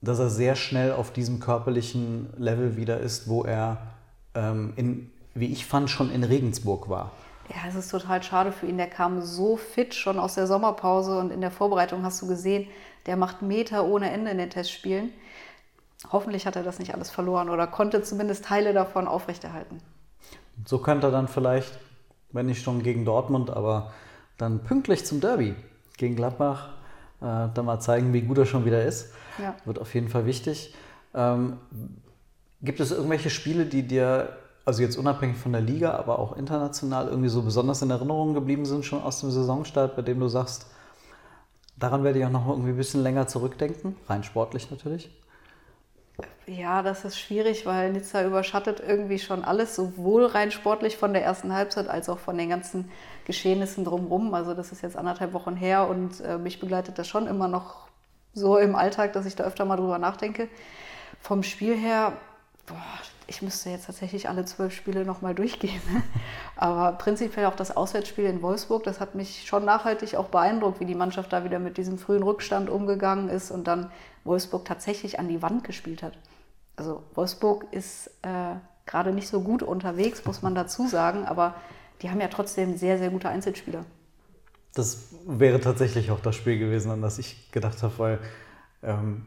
dass 0.00 0.20
er 0.20 0.30
sehr 0.30 0.54
schnell 0.54 0.92
auf 0.92 1.12
diesem 1.12 1.40
körperlichen 1.40 2.32
Level 2.38 2.76
wieder 2.76 3.00
ist, 3.00 3.28
wo 3.28 3.44
er 3.44 3.78
ähm, 4.34 4.72
in, 4.76 5.10
wie 5.34 5.52
ich 5.52 5.66
fand, 5.66 5.90
schon 5.90 6.10
in 6.10 6.24
Regensburg 6.24 6.88
war. 6.88 7.12
Ja, 7.48 7.68
es 7.68 7.74
ist 7.74 7.90
total 7.90 8.22
schade 8.22 8.52
für 8.52 8.66
ihn. 8.66 8.76
Der 8.76 8.86
kam 8.86 9.22
so 9.22 9.56
fit 9.56 9.94
schon 9.94 10.18
aus 10.18 10.34
der 10.34 10.46
Sommerpause 10.46 11.18
und 11.18 11.32
in 11.32 11.40
der 11.40 11.50
Vorbereitung 11.50 12.04
hast 12.04 12.22
du 12.22 12.28
gesehen, 12.28 12.68
der 13.06 13.16
macht 13.16 13.42
Meter 13.42 13.84
ohne 13.84 14.10
Ende 14.10 14.30
in 14.30 14.38
den 14.38 14.50
Testspielen. 14.50 15.10
Hoffentlich 16.12 16.46
hat 16.46 16.56
er 16.56 16.62
das 16.62 16.78
nicht 16.78 16.94
alles 16.94 17.10
verloren 17.10 17.50
oder 17.50 17.66
konnte 17.66 18.02
zumindest 18.02 18.44
Teile 18.44 18.72
davon 18.72 19.08
aufrechterhalten. 19.08 19.78
So 20.64 20.78
könnte 20.78 21.08
er 21.08 21.10
dann 21.10 21.28
vielleicht, 21.28 21.78
wenn 22.30 22.46
nicht 22.46 22.62
schon 22.62 22.82
gegen 22.82 23.04
Dortmund, 23.04 23.50
aber 23.50 23.92
dann 24.38 24.60
pünktlich 24.60 25.04
zum 25.04 25.20
Derby 25.20 25.54
gegen 25.96 26.16
Gladbach, 26.16 26.70
äh, 27.20 27.48
dann 27.52 27.64
mal 27.64 27.80
zeigen, 27.80 28.12
wie 28.12 28.22
gut 28.22 28.38
er 28.38 28.46
schon 28.46 28.64
wieder 28.64 28.84
ist. 28.84 29.12
Ja. 29.38 29.54
Wird 29.64 29.78
auf 29.78 29.92
jeden 29.94 30.08
Fall 30.08 30.24
wichtig. 30.24 30.74
Ähm, 31.14 31.58
gibt 32.62 32.80
es 32.80 32.90
irgendwelche 32.90 33.30
Spiele, 33.30 33.66
die 33.66 33.86
dir, 33.86 34.36
also 34.64 34.82
jetzt 34.82 34.96
unabhängig 34.96 35.36
von 35.36 35.52
der 35.52 35.60
Liga, 35.60 35.92
aber 35.92 36.18
auch 36.18 36.36
international 36.36 37.08
irgendwie 37.08 37.28
so 37.28 37.42
besonders 37.42 37.82
in 37.82 37.90
Erinnerung 37.90 38.34
geblieben 38.34 38.66
sind, 38.66 38.84
schon 38.84 39.02
aus 39.02 39.20
dem 39.20 39.30
Saisonstart, 39.30 39.96
bei 39.96 40.02
dem 40.02 40.20
du 40.20 40.28
sagst, 40.28 40.66
daran 41.78 42.04
werde 42.04 42.18
ich 42.18 42.24
auch 42.24 42.30
noch 42.30 42.48
irgendwie 42.48 42.70
ein 42.70 42.76
bisschen 42.76 43.02
länger 43.02 43.26
zurückdenken, 43.26 43.96
rein 44.08 44.22
sportlich 44.22 44.70
natürlich? 44.70 45.10
Ja, 46.46 46.82
das 46.82 47.04
ist 47.04 47.18
schwierig, 47.18 47.64
weil 47.64 47.92
Nizza 47.92 48.24
überschattet 48.24 48.82
irgendwie 48.84 49.18
schon 49.18 49.44
alles, 49.44 49.76
sowohl 49.76 50.26
rein 50.26 50.50
sportlich 50.50 50.96
von 50.96 51.12
der 51.12 51.24
ersten 51.24 51.54
Halbzeit 51.54 51.88
als 51.88 52.08
auch 52.08 52.18
von 52.18 52.36
den 52.36 52.48
ganzen 52.48 52.90
Geschehnissen 53.24 53.84
drumherum. 53.84 54.34
Also 54.34 54.52
das 54.54 54.72
ist 54.72 54.82
jetzt 54.82 54.96
anderthalb 54.96 55.32
Wochen 55.32 55.56
her 55.56 55.88
und 55.88 56.20
äh, 56.20 56.38
mich 56.38 56.60
begleitet 56.60 56.98
das 56.98 57.06
schon 57.08 57.26
immer 57.26 57.48
noch 57.48 57.88
so 58.34 58.58
im 58.58 58.74
Alltag, 58.74 59.12
dass 59.12 59.26
ich 59.26 59.36
da 59.36 59.44
öfter 59.44 59.64
mal 59.64 59.76
drüber 59.76 59.98
nachdenke. 59.98 60.48
Vom 61.20 61.42
Spiel 61.42 61.76
her, 61.76 62.14
boah, 62.70 63.00
ich 63.26 63.42
müsste 63.42 63.70
jetzt 63.70 63.86
tatsächlich 63.86 64.28
alle 64.28 64.44
zwölf 64.44 64.74
Spiele 64.74 65.04
nochmal 65.04 65.34
durchgehen. 65.34 65.80
Aber 66.56 66.96
prinzipiell 66.96 67.46
auch 67.46 67.56
das 67.56 67.76
Auswärtsspiel 67.76 68.24
in 68.24 68.42
Wolfsburg, 68.42 68.84
das 68.84 69.00
hat 69.00 69.14
mich 69.14 69.46
schon 69.46 69.64
nachhaltig 69.64 70.16
auch 70.16 70.28
beeindruckt, 70.28 70.80
wie 70.80 70.86
die 70.86 70.94
Mannschaft 70.94 71.32
da 71.32 71.44
wieder 71.44 71.58
mit 71.58 71.76
diesem 71.76 71.98
frühen 71.98 72.22
Rückstand 72.22 72.70
umgegangen 72.70 73.28
ist 73.28 73.50
und 73.50 73.66
dann 73.66 73.90
Wolfsburg 74.24 74.64
tatsächlich 74.64 75.18
an 75.18 75.28
die 75.28 75.42
Wand 75.42 75.64
gespielt 75.64 76.02
hat. 76.02 76.14
Also 76.76 77.02
Wolfsburg 77.14 77.66
ist 77.72 78.08
äh, 78.22 78.54
gerade 78.86 79.12
nicht 79.12 79.28
so 79.28 79.42
gut 79.42 79.62
unterwegs, 79.62 80.24
muss 80.24 80.42
man 80.42 80.54
dazu 80.54 80.88
sagen, 80.88 81.24
aber 81.26 81.54
die 82.02 82.10
haben 82.10 82.20
ja 82.20 82.28
trotzdem 82.28 82.76
sehr, 82.76 82.98
sehr 82.98 83.10
gute 83.10 83.28
Einzelspieler. 83.28 83.84
Das 84.74 85.08
wäre 85.26 85.60
tatsächlich 85.60 86.10
auch 86.10 86.20
das 86.20 86.36
Spiel 86.36 86.58
gewesen, 86.58 86.90
an 86.90 87.02
das 87.02 87.18
ich 87.18 87.50
gedacht 87.50 87.82
habe, 87.82 87.98
weil 87.98 88.18
ähm, 88.82 89.26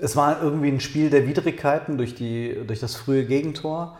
es 0.00 0.16
war 0.16 0.42
irgendwie 0.42 0.68
ein 0.68 0.80
Spiel 0.80 1.10
der 1.10 1.26
Widrigkeiten 1.26 1.96
durch, 1.98 2.14
die, 2.14 2.56
durch 2.66 2.80
das 2.80 2.96
frühe 2.96 3.24
Gegentor 3.24 3.96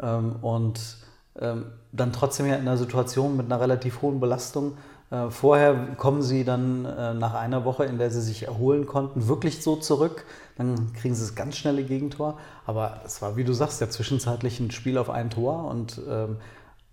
ähm, 0.00 0.36
und 0.42 0.98
ähm, 1.40 1.66
dann 1.92 2.12
trotzdem 2.12 2.46
ja 2.46 2.54
in 2.56 2.62
einer 2.62 2.76
Situation 2.76 3.36
mit 3.36 3.46
einer 3.46 3.60
relativ 3.60 4.02
hohen 4.02 4.20
Belastung. 4.20 4.76
Äh, 5.10 5.30
vorher 5.30 5.94
kommen 5.96 6.22
sie 6.22 6.44
dann 6.44 6.84
äh, 6.84 7.14
nach 7.14 7.34
einer 7.34 7.64
Woche, 7.64 7.84
in 7.84 7.98
der 7.98 8.10
sie 8.10 8.20
sich 8.20 8.46
erholen 8.46 8.86
konnten, 8.86 9.28
wirklich 9.28 9.62
so 9.62 9.76
zurück. 9.76 10.24
Dann 10.56 10.92
kriegen 10.94 11.14
sie 11.14 11.22
das 11.22 11.34
ganz 11.34 11.56
schnelle 11.56 11.82
Gegentor. 11.84 12.38
Aber 12.66 13.00
es 13.04 13.22
war, 13.22 13.36
wie 13.36 13.44
du 13.44 13.52
sagst, 13.52 13.80
ja 13.80 13.88
zwischenzeitlich 13.88 14.60
ein 14.60 14.70
Spiel 14.70 14.98
auf 14.98 15.10
ein 15.10 15.30
Tor 15.30 15.64
und 15.70 16.00
ähm, 16.08 16.36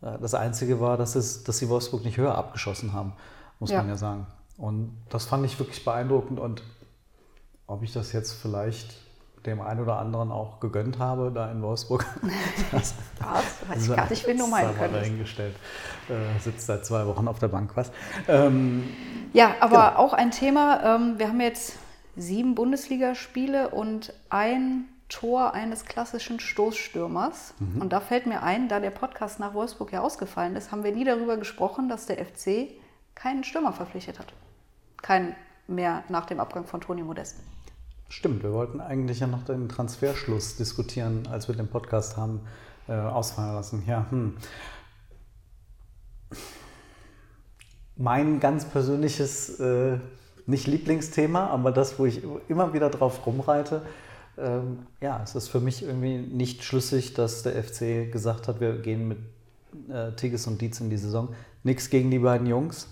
äh, 0.01 0.17
das 0.21 0.33
Einzige 0.33 0.79
war, 0.79 0.97
dass, 0.97 1.15
es, 1.15 1.43
dass 1.43 1.57
sie 1.57 1.69
Wolfsburg 1.69 2.03
nicht 2.03 2.17
höher 2.17 2.35
abgeschossen 2.35 2.93
haben, 2.93 3.13
muss 3.59 3.71
Ja. 3.71 3.79
man 3.79 3.89
ja 3.89 3.97
sagen. 3.97 4.27
Und 4.57 4.97
das 5.09 5.25
fand 5.25 5.45
ich 5.45 5.57
wirklich 5.57 5.83
beeindruckend. 5.85 6.39
Und 6.39 6.61
ob 7.69 7.83
ich 7.83 7.93
das 7.93 8.11
jetzt 8.11 8.33
vielleicht 8.33 8.95
dem 9.45 9.61
einen 9.61 9.79
oder 9.79 9.97
anderen 9.99 10.31
auch 10.31 10.59
gegönnt 10.59 10.99
habe, 10.99 11.31
da 11.33 11.49
in 11.51 11.61
Wolfsburg. 11.61 12.05
Das, 12.71 12.93
das 13.17 13.69
weiß 13.69 13.89
ich 13.89 13.95
gar 13.95 14.09
nicht, 14.09 14.27
wen 14.27 14.37
du 14.37 14.47
meinen 14.47 14.75
könntest. 14.75 15.01
dahingestellt. 15.01 15.55
Äh, 16.09 16.39
sitzt 16.39 16.67
seit 16.67 16.85
zwei 16.85 17.05
Wochen 17.05 17.27
auf 17.27 17.39
der 17.39 17.47
Bank, 17.47 17.71
was? 17.75 17.91
Ähm, 18.27 18.83
ja, 19.33 19.55
aber 19.59 19.89
genau. 19.89 19.99
auch 19.99 20.13
ein 20.13 20.31
Thema, 20.31 20.95
ähm, 20.95 21.17
wir 21.17 21.29
haben 21.29 21.39
jetzt 21.41 21.77
sieben 22.15 22.53
Bundesligaspiele 22.53 23.69
und 23.69 24.13
ein 24.29 24.85
Tor 25.07 25.53
eines 25.53 25.85
klassischen 25.85 26.39
Stoßstürmers. 26.39 27.53
Mhm. 27.59 27.81
Und 27.81 27.93
da 27.93 28.01
fällt 28.01 28.27
mir 28.27 28.43
ein, 28.43 28.67
da 28.67 28.79
der 28.79 28.91
Podcast 28.91 29.39
nach 29.39 29.53
Wolfsburg 29.53 29.91
ja 29.91 30.01
ausgefallen 30.01 30.55
ist, 30.55 30.71
haben 30.71 30.83
wir 30.83 30.91
nie 30.91 31.05
darüber 31.05 31.37
gesprochen, 31.37 31.89
dass 31.89 32.05
der 32.05 32.23
FC 32.23 32.69
keinen 33.15 33.43
Stürmer 33.43 33.73
verpflichtet 33.73 34.19
hat. 34.19 34.33
Keinen 35.01 35.35
mehr 35.67 36.03
nach 36.09 36.25
dem 36.25 36.39
Abgang 36.39 36.65
von 36.65 36.81
Toni 36.81 37.03
Modest. 37.03 37.37
Stimmt, 38.09 38.41
wir 38.41 38.51
wollten 38.53 38.81
eigentlich 38.81 39.19
ja 39.19 39.27
noch 39.27 39.43
den 39.43 39.69
Transferschluss 39.69 40.55
diskutieren, 40.55 41.27
als 41.31 41.47
wir 41.47 41.55
den 41.55 41.67
Podcast 41.67 42.17
haben 42.17 42.41
äh, 42.87 42.93
ausfallen 42.93 43.53
lassen. 43.53 43.83
Ja, 43.85 44.07
hm. 44.09 44.35
Mein 47.95 48.39
ganz 48.39 48.65
persönliches, 48.65 49.59
äh, 49.59 49.99
nicht 50.47 50.65
Lieblingsthema, 50.65 51.47
aber 51.47 51.71
das, 51.71 51.99
wo 51.99 52.05
ich 52.07 52.21
immer 52.47 52.73
wieder 52.73 52.89
drauf 52.89 53.25
rumreite, 53.27 53.83
ähm, 54.39 54.87
ja, 55.01 55.21
es 55.23 55.35
ist 55.35 55.49
für 55.49 55.59
mich 55.59 55.83
irgendwie 55.83 56.17
nicht 56.17 56.63
schlüssig, 56.63 57.13
dass 57.13 57.43
der 57.43 57.63
FC 57.63 58.11
gesagt 58.11 58.47
hat, 58.47 58.59
wir 58.59 58.79
gehen 58.79 59.07
mit 59.07 59.19
äh, 59.89 60.13
Tigges 60.13 60.47
und 60.47 60.59
Dietz 60.61 60.79
in 60.79 60.89
die 60.89 60.97
Saison. 60.97 61.29
Nichts 61.63 61.91
gegen 61.91 62.09
die 62.09 62.19
beiden 62.19 62.47
Jungs. 62.47 62.87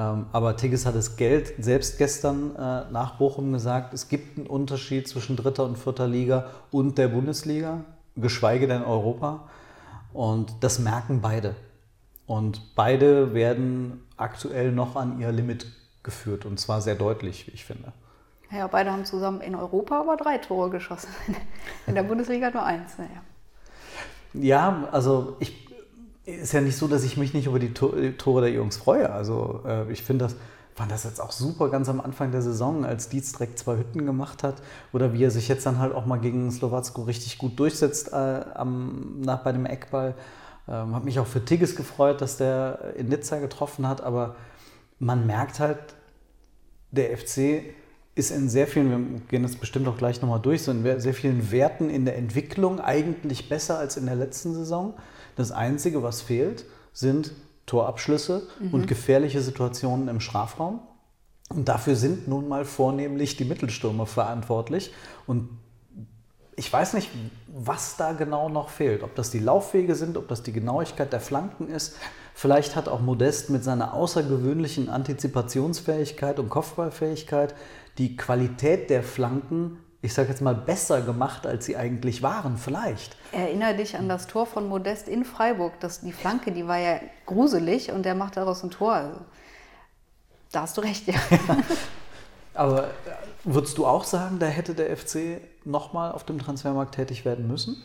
Ähm, 0.00 0.26
aber 0.32 0.56
Tigges 0.56 0.86
hat 0.86 0.94
das 0.94 1.16
Geld 1.16 1.52
selbst 1.58 1.98
gestern 1.98 2.56
äh, 2.56 2.90
nach 2.90 3.16
Bochum 3.18 3.52
gesagt, 3.52 3.92
es 3.92 4.08
gibt 4.08 4.38
einen 4.38 4.46
Unterschied 4.46 5.06
zwischen 5.06 5.36
dritter 5.36 5.64
und 5.64 5.76
vierter 5.76 6.06
Liga 6.06 6.46
und 6.70 6.96
der 6.96 7.08
Bundesliga, 7.08 7.84
geschweige 8.16 8.66
denn 8.66 8.82
Europa. 8.82 9.48
Und 10.14 10.54
das 10.60 10.78
merken 10.78 11.20
beide. 11.20 11.54
Und 12.26 12.74
beide 12.74 13.34
werden 13.34 14.06
aktuell 14.16 14.72
noch 14.72 14.96
an 14.96 15.20
ihr 15.20 15.32
Limit 15.32 15.66
geführt 16.02 16.46
und 16.46 16.58
zwar 16.58 16.80
sehr 16.80 16.94
deutlich, 16.94 17.46
wie 17.46 17.50
ich 17.50 17.64
finde. 17.64 17.92
Ja, 18.50 18.66
beide 18.68 18.90
haben 18.90 19.04
zusammen 19.04 19.42
in 19.42 19.54
Europa 19.54 20.00
aber 20.00 20.16
drei 20.16 20.38
Tore 20.38 20.70
geschossen. 20.70 21.10
In 21.86 21.94
der 21.94 22.02
Bundesliga 22.02 22.50
nur 22.50 22.64
eins. 22.64 22.98
Naja. 22.98 23.22
Ja, 24.32 24.88
also 24.90 25.36
ich 25.38 25.69
ist 26.30 26.52
ja 26.52 26.60
nicht 26.60 26.76
so, 26.76 26.88
dass 26.88 27.04
ich 27.04 27.16
mich 27.16 27.34
nicht 27.34 27.46
über 27.46 27.58
die 27.58 27.72
Tore 27.72 28.40
der 28.40 28.50
Jungs 28.50 28.76
freue. 28.76 29.10
Also 29.10 29.60
äh, 29.66 29.90
ich 29.90 30.02
finde 30.02 30.26
das, 30.26 30.36
fand 30.74 30.90
das 30.90 31.04
jetzt 31.04 31.20
auch 31.20 31.32
super 31.32 31.68
ganz 31.68 31.88
am 31.88 32.00
Anfang 32.00 32.32
der 32.32 32.42
Saison, 32.42 32.84
als 32.84 33.08
Dietz 33.08 33.32
direkt 33.32 33.58
zwei 33.58 33.76
Hütten 33.76 34.06
gemacht 34.06 34.42
hat. 34.42 34.62
Oder 34.92 35.12
wie 35.12 35.24
er 35.24 35.30
sich 35.30 35.48
jetzt 35.48 35.66
dann 35.66 35.78
halt 35.78 35.94
auch 35.94 36.06
mal 36.06 36.18
gegen 36.18 36.50
Slowacko 36.50 37.02
richtig 37.02 37.38
gut 37.38 37.58
durchsetzt 37.58 38.12
äh, 38.12 38.16
am, 38.54 39.20
nach, 39.20 39.42
bei 39.42 39.52
dem 39.52 39.66
Eckball. 39.66 40.14
Ähm, 40.68 40.94
habe 40.94 41.04
mich 41.04 41.18
auch 41.18 41.26
für 41.26 41.44
Tigges 41.44 41.76
gefreut, 41.76 42.20
dass 42.20 42.36
der 42.36 42.94
in 42.96 43.08
Nizza 43.08 43.38
getroffen 43.38 43.86
hat. 43.86 44.02
Aber 44.02 44.36
man 44.98 45.26
merkt 45.26 45.60
halt, 45.60 45.78
der 46.90 47.16
FC 47.16 47.62
ist 48.14 48.30
in 48.30 48.48
sehr 48.48 48.66
vielen, 48.66 48.90
wir 48.90 49.20
gehen 49.28 49.42
das 49.42 49.56
bestimmt 49.56 49.88
auch 49.88 49.96
gleich 49.96 50.20
nochmal 50.20 50.40
durch, 50.40 50.62
so 50.62 50.72
in 50.72 51.00
sehr 51.00 51.14
vielen 51.14 51.50
Werten 51.50 51.88
in 51.90 52.04
der 52.04 52.16
Entwicklung 52.16 52.80
eigentlich 52.80 53.48
besser 53.48 53.78
als 53.78 53.96
in 53.96 54.06
der 54.06 54.16
letzten 54.16 54.54
Saison. 54.54 54.94
Das 55.36 55.52
Einzige, 55.52 56.02
was 56.02 56.20
fehlt, 56.20 56.64
sind 56.92 57.32
Torabschlüsse 57.66 58.48
mhm. 58.58 58.74
und 58.74 58.86
gefährliche 58.86 59.40
Situationen 59.40 60.08
im 60.08 60.20
Strafraum. 60.20 60.80
Und 61.48 61.68
dafür 61.68 61.96
sind 61.96 62.28
nun 62.28 62.48
mal 62.48 62.64
vornehmlich 62.64 63.36
die 63.36 63.44
Mittelstürmer 63.44 64.06
verantwortlich. 64.06 64.92
Und 65.26 65.48
ich 66.56 66.72
weiß 66.72 66.94
nicht, 66.94 67.10
was 67.46 67.96
da 67.96 68.12
genau 68.12 68.48
noch 68.48 68.68
fehlt. 68.68 69.02
Ob 69.02 69.14
das 69.14 69.30
die 69.30 69.38
Laufwege 69.38 69.94
sind, 69.94 70.16
ob 70.16 70.28
das 70.28 70.42
die 70.42 70.52
Genauigkeit 70.52 71.12
der 71.12 71.20
Flanken 71.20 71.68
ist. 71.68 71.96
Vielleicht 72.34 72.76
hat 72.76 72.88
auch 72.88 73.00
Modest 73.00 73.50
mit 73.50 73.64
seiner 73.64 73.94
außergewöhnlichen 73.94 74.88
Antizipationsfähigkeit 74.88 76.38
und 76.38 76.48
Kopfballfähigkeit 76.48 77.54
die 77.98 78.16
Qualität 78.16 78.90
der 78.90 79.02
Flanken 79.02 79.78
ich 80.02 80.14
sage 80.14 80.30
jetzt 80.30 80.40
mal, 80.40 80.54
besser 80.54 81.02
gemacht, 81.02 81.46
als 81.46 81.66
sie 81.66 81.76
eigentlich 81.76 82.22
waren, 82.22 82.56
vielleicht. 82.56 83.16
Erinnere 83.32 83.74
dich 83.74 83.96
an 83.96 84.08
das 84.08 84.26
Tor 84.26 84.46
von 84.46 84.68
Modest 84.68 85.08
in 85.08 85.24
Freiburg. 85.24 85.78
Das, 85.80 86.00
die 86.00 86.12
Flanke, 86.12 86.52
die 86.52 86.66
war 86.66 86.78
ja 86.78 87.00
gruselig 87.26 87.92
und 87.92 88.04
der 88.04 88.14
macht 88.14 88.36
daraus 88.36 88.62
ein 88.62 88.70
Tor. 88.70 88.92
Also, 88.92 89.20
da 90.52 90.62
hast 90.62 90.76
du 90.76 90.80
recht, 90.80 91.06
ja. 91.06 91.14
Aber 92.54 92.84
äh, 92.84 92.90
würdest 93.44 93.76
du 93.78 93.86
auch 93.86 94.04
sagen, 94.04 94.38
da 94.38 94.46
hätte 94.46 94.74
der 94.74 94.96
FC 94.96 95.40
nochmal 95.64 96.12
auf 96.12 96.24
dem 96.24 96.38
Transfermarkt 96.38 96.94
tätig 96.94 97.24
werden 97.24 97.46
müssen? 97.46 97.82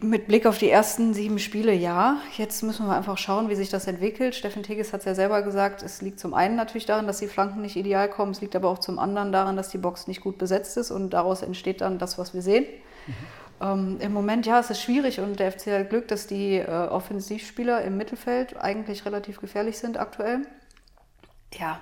Mit 0.00 0.28
Blick 0.28 0.46
auf 0.46 0.58
die 0.58 0.70
ersten 0.70 1.12
sieben 1.12 1.40
Spiele 1.40 1.72
ja. 1.72 2.18
Jetzt 2.36 2.62
müssen 2.62 2.86
wir 2.86 2.94
einfach 2.94 3.18
schauen, 3.18 3.48
wie 3.48 3.56
sich 3.56 3.68
das 3.68 3.88
entwickelt. 3.88 4.36
Steffen 4.36 4.62
Tigges 4.62 4.92
hat 4.92 5.00
es 5.00 5.06
ja 5.06 5.14
selber 5.14 5.42
gesagt, 5.42 5.82
es 5.82 6.00
liegt 6.02 6.20
zum 6.20 6.34
einen 6.34 6.54
natürlich 6.54 6.86
daran, 6.86 7.08
dass 7.08 7.18
die 7.18 7.26
Flanken 7.26 7.62
nicht 7.62 7.74
ideal 7.74 8.08
kommen, 8.08 8.30
es 8.30 8.40
liegt 8.40 8.54
aber 8.54 8.68
auch 8.68 8.78
zum 8.78 9.00
anderen 9.00 9.32
daran, 9.32 9.56
dass 9.56 9.68
die 9.68 9.78
Box 9.78 10.06
nicht 10.06 10.20
gut 10.20 10.38
besetzt 10.38 10.76
ist 10.76 10.92
und 10.92 11.10
daraus 11.10 11.42
entsteht 11.42 11.80
dann 11.80 11.98
das, 11.98 12.16
was 12.16 12.32
wir 12.32 12.42
sehen. 12.42 12.64
Mhm. 13.06 13.14
Ähm, 13.60 13.96
Im 14.00 14.12
Moment, 14.12 14.46
ja, 14.46 14.60
es 14.60 14.70
ist 14.70 14.82
schwierig 14.82 15.18
und 15.18 15.40
der 15.40 15.50
FC 15.50 15.66
hat 15.66 15.90
Glück, 15.90 16.06
dass 16.08 16.28
die 16.28 16.58
äh, 16.58 16.68
Offensivspieler 16.68 17.82
im 17.82 17.96
Mittelfeld 17.96 18.56
eigentlich 18.56 19.04
relativ 19.04 19.40
gefährlich 19.40 19.78
sind 19.78 19.98
aktuell. 19.98 20.42
Ja, 21.54 21.80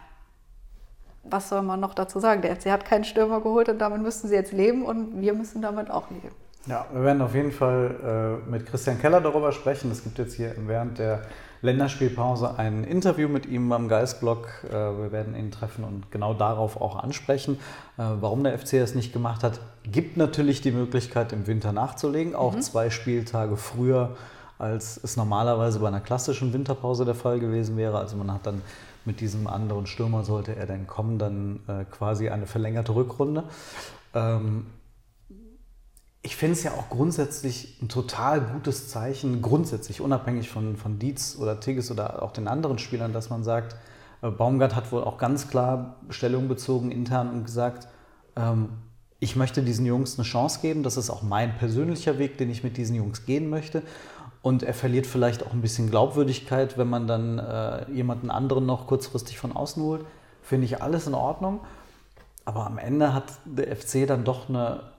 was 1.24 1.48
soll 1.48 1.62
man 1.62 1.80
noch 1.80 1.94
dazu 1.94 2.20
sagen? 2.20 2.42
Der 2.42 2.54
FC 2.56 2.66
hat 2.66 2.84
keinen 2.84 3.04
Stürmer 3.04 3.40
geholt 3.40 3.68
und 3.68 3.78
damit 3.78 4.02
müssten 4.02 4.28
sie 4.28 4.34
jetzt 4.34 4.52
leben 4.52 4.84
und 4.84 5.20
wir 5.20 5.34
müssen 5.34 5.62
damit 5.62 5.90
auch 5.90 6.10
leben. 6.10 6.30
Ja, 6.66 6.86
wir 6.92 7.02
werden 7.02 7.20
auf 7.20 7.34
jeden 7.34 7.52
Fall 7.52 8.40
äh, 8.46 8.50
mit 8.50 8.64
Christian 8.64 8.98
Keller 8.98 9.20
darüber 9.20 9.52
sprechen. 9.52 9.90
Es 9.90 10.02
gibt 10.02 10.18
jetzt 10.18 10.34
hier 10.34 10.54
während 10.66 10.98
der 10.98 11.22
Länderspielpause 11.60 12.58
ein 12.58 12.84
Interview 12.84 13.28
mit 13.28 13.44
ihm 13.44 13.68
beim 13.68 13.86
Geistblog. 13.86 14.48
Äh, 14.68 14.72
wir 14.72 15.12
werden 15.12 15.36
ihn 15.36 15.50
treffen 15.50 15.84
und 15.84 16.10
genau 16.10 16.32
darauf 16.32 16.80
auch 16.80 16.96
ansprechen. 16.96 17.56
Äh, 17.98 18.04
warum 18.20 18.44
der 18.44 18.58
FC 18.58 18.74
es 18.74 18.94
nicht 18.94 19.12
gemacht 19.12 19.42
hat, 19.42 19.60
gibt 19.82 20.16
natürlich 20.16 20.62
die 20.62 20.72
Möglichkeit, 20.72 21.34
im 21.34 21.46
Winter 21.46 21.72
nachzulegen, 21.72 22.34
auch 22.34 22.54
mhm. 22.54 22.62
zwei 22.62 22.88
Spieltage 22.88 23.58
früher, 23.58 24.16
als 24.58 24.98
es 25.02 25.18
normalerweise 25.18 25.80
bei 25.80 25.88
einer 25.88 26.00
klassischen 26.00 26.54
Winterpause 26.54 27.04
der 27.04 27.14
Fall 27.14 27.40
gewesen 27.40 27.76
wäre. 27.76 27.98
Also 27.98 28.16
man 28.16 28.32
hat 28.32 28.46
dann 28.46 28.62
mit 29.04 29.20
diesem 29.20 29.46
anderen 29.48 29.86
Stürmer, 29.86 30.24
sollte 30.24 30.56
er 30.56 30.64
denn 30.64 30.86
kommen, 30.86 31.18
dann 31.18 31.60
äh, 31.66 31.84
quasi 31.84 32.30
eine 32.30 32.46
verlängerte 32.46 32.94
Rückrunde. 32.94 33.44
Ähm, 34.14 34.64
ich 36.24 36.36
finde 36.36 36.54
es 36.54 36.62
ja 36.62 36.72
auch 36.72 36.88
grundsätzlich 36.88 37.76
ein 37.82 37.88
total 37.88 38.40
gutes 38.40 38.88
Zeichen, 38.88 39.42
grundsätzlich 39.42 40.00
unabhängig 40.00 40.48
von, 40.48 40.78
von 40.78 40.98
Dietz 40.98 41.36
oder 41.38 41.60
Tigges 41.60 41.90
oder 41.90 42.22
auch 42.22 42.32
den 42.32 42.48
anderen 42.48 42.78
Spielern, 42.78 43.12
dass 43.12 43.28
man 43.28 43.44
sagt, 43.44 43.76
äh, 44.22 44.30
Baumgart 44.30 44.74
hat 44.74 44.90
wohl 44.90 45.04
auch 45.04 45.18
ganz 45.18 45.48
klar 45.48 45.96
Stellung 46.08 46.48
bezogen 46.48 46.90
intern 46.90 47.28
und 47.28 47.44
gesagt, 47.44 47.88
ähm, 48.36 48.70
ich 49.20 49.36
möchte 49.36 49.62
diesen 49.62 49.84
Jungs 49.84 50.18
eine 50.18 50.24
Chance 50.24 50.60
geben. 50.62 50.82
Das 50.82 50.96
ist 50.96 51.10
auch 51.10 51.22
mein 51.22 51.58
persönlicher 51.58 52.18
Weg, 52.18 52.38
den 52.38 52.48
ich 52.48 52.64
mit 52.64 52.78
diesen 52.78 52.96
Jungs 52.96 53.26
gehen 53.26 53.50
möchte. 53.50 53.82
Und 54.40 54.62
er 54.62 54.74
verliert 54.74 55.06
vielleicht 55.06 55.44
auch 55.46 55.52
ein 55.52 55.60
bisschen 55.60 55.90
Glaubwürdigkeit, 55.90 56.78
wenn 56.78 56.88
man 56.88 57.06
dann 57.06 57.38
äh, 57.38 57.90
jemanden 57.90 58.30
anderen 58.30 58.64
noch 58.64 58.86
kurzfristig 58.86 59.38
von 59.38 59.52
außen 59.52 59.82
holt. 59.82 60.06
Finde 60.42 60.64
ich 60.64 60.82
alles 60.82 61.06
in 61.06 61.14
Ordnung. 61.14 61.60
Aber 62.46 62.66
am 62.66 62.78
Ende 62.78 63.12
hat 63.12 63.24
der 63.44 63.74
FC 63.76 64.06
dann 64.06 64.24
doch 64.24 64.48
eine 64.48 64.93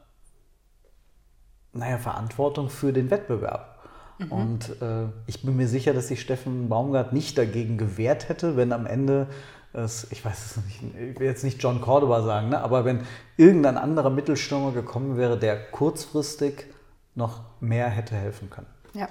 naja, 1.75 1.97
Verantwortung 1.97 2.69
für 2.69 2.93
den 2.93 3.11
Wettbewerb. 3.11 3.79
Mhm. 4.17 4.31
Und 4.31 4.81
äh, 4.81 5.07
ich 5.27 5.43
bin 5.43 5.55
mir 5.57 5.67
sicher, 5.67 5.93
dass 5.93 6.07
sich 6.07 6.21
Steffen 6.21 6.69
Baumgart 6.69 7.13
nicht 7.13 7.37
dagegen 7.37 7.77
gewehrt 7.77 8.29
hätte, 8.29 8.55
wenn 8.55 8.71
am 8.71 8.85
Ende 8.85 9.27
es, 9.73 10.09
ich 10.11 10.23
weiß 10.23 10.45
es 10.45 10.63
nicht, 10.63 10.81
ich 11.11 11.19
will 11.19 11.27
jetzt 11.27 11.43
nicht 11.43 11.61
John 11.61 11.81
Cordoba 11.81 12.21
sagen, 12.21 12.49
ne, 12.49 12.61
aber 12.61 12.85
wenn 12.85 13.01
irgendein 13.35 13.77
anderer 13.77 14.09
Mittelstürmer 14.09 14.71
gekommen 14.71 15.17
wäre, 15.17 15.37
der 15.37 15.57
kurzfristig 15.71 16.65
noch 17.13 17.41
mehr 17.59 17.89
hätte 17.89 18.15
helfen 18.15 18.49
können. 18.49 18.67
Ja. 18.93 19.09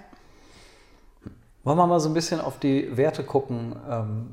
Wollen 1.64 1.78
wir 1.78 1.86
mal 1.86 2.00
so 2.00 2.08
ein 2.08 2.14
bisschen 2.14 2.40
auf 2.40 2.58
die 2.58 2.96
Werte 2.96 3.24
gucken? 3.24 3.76
Ähm, 3.90 4.28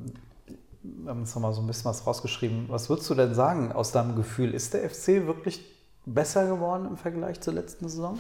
wir 0.84 1.12
haben 1.12 1.22
uns 1.22 1.36
noch 1.36 1.42
mal 1.42 1.54
so 1.54 1.62
ein 1.62 1.68
bisschen 1.68 1.86
was 1.86 2.08
rausgeschrieben. 2.08 2.66
Was 2.70 2.90
würdest 2.90 3.10
du 3.10 3.16
denn 3.16 3.34
sagen 3.34 3.72
aus 3.72 3.92
deinem 3.92 4.16
Gefühl? 4.16 4.54
Ist 4.54 4.74
der 4.74 4.90
FC 4.90 5.28
wirklich 5.28 5.64
besser 6.06 6.48
geworden 6.48 6.86
im 6.86 6.98
Vergleich 6.98 7.42
zur 7.42 7.54
letzten 7.54 7.88
Saison? 7.90 8.20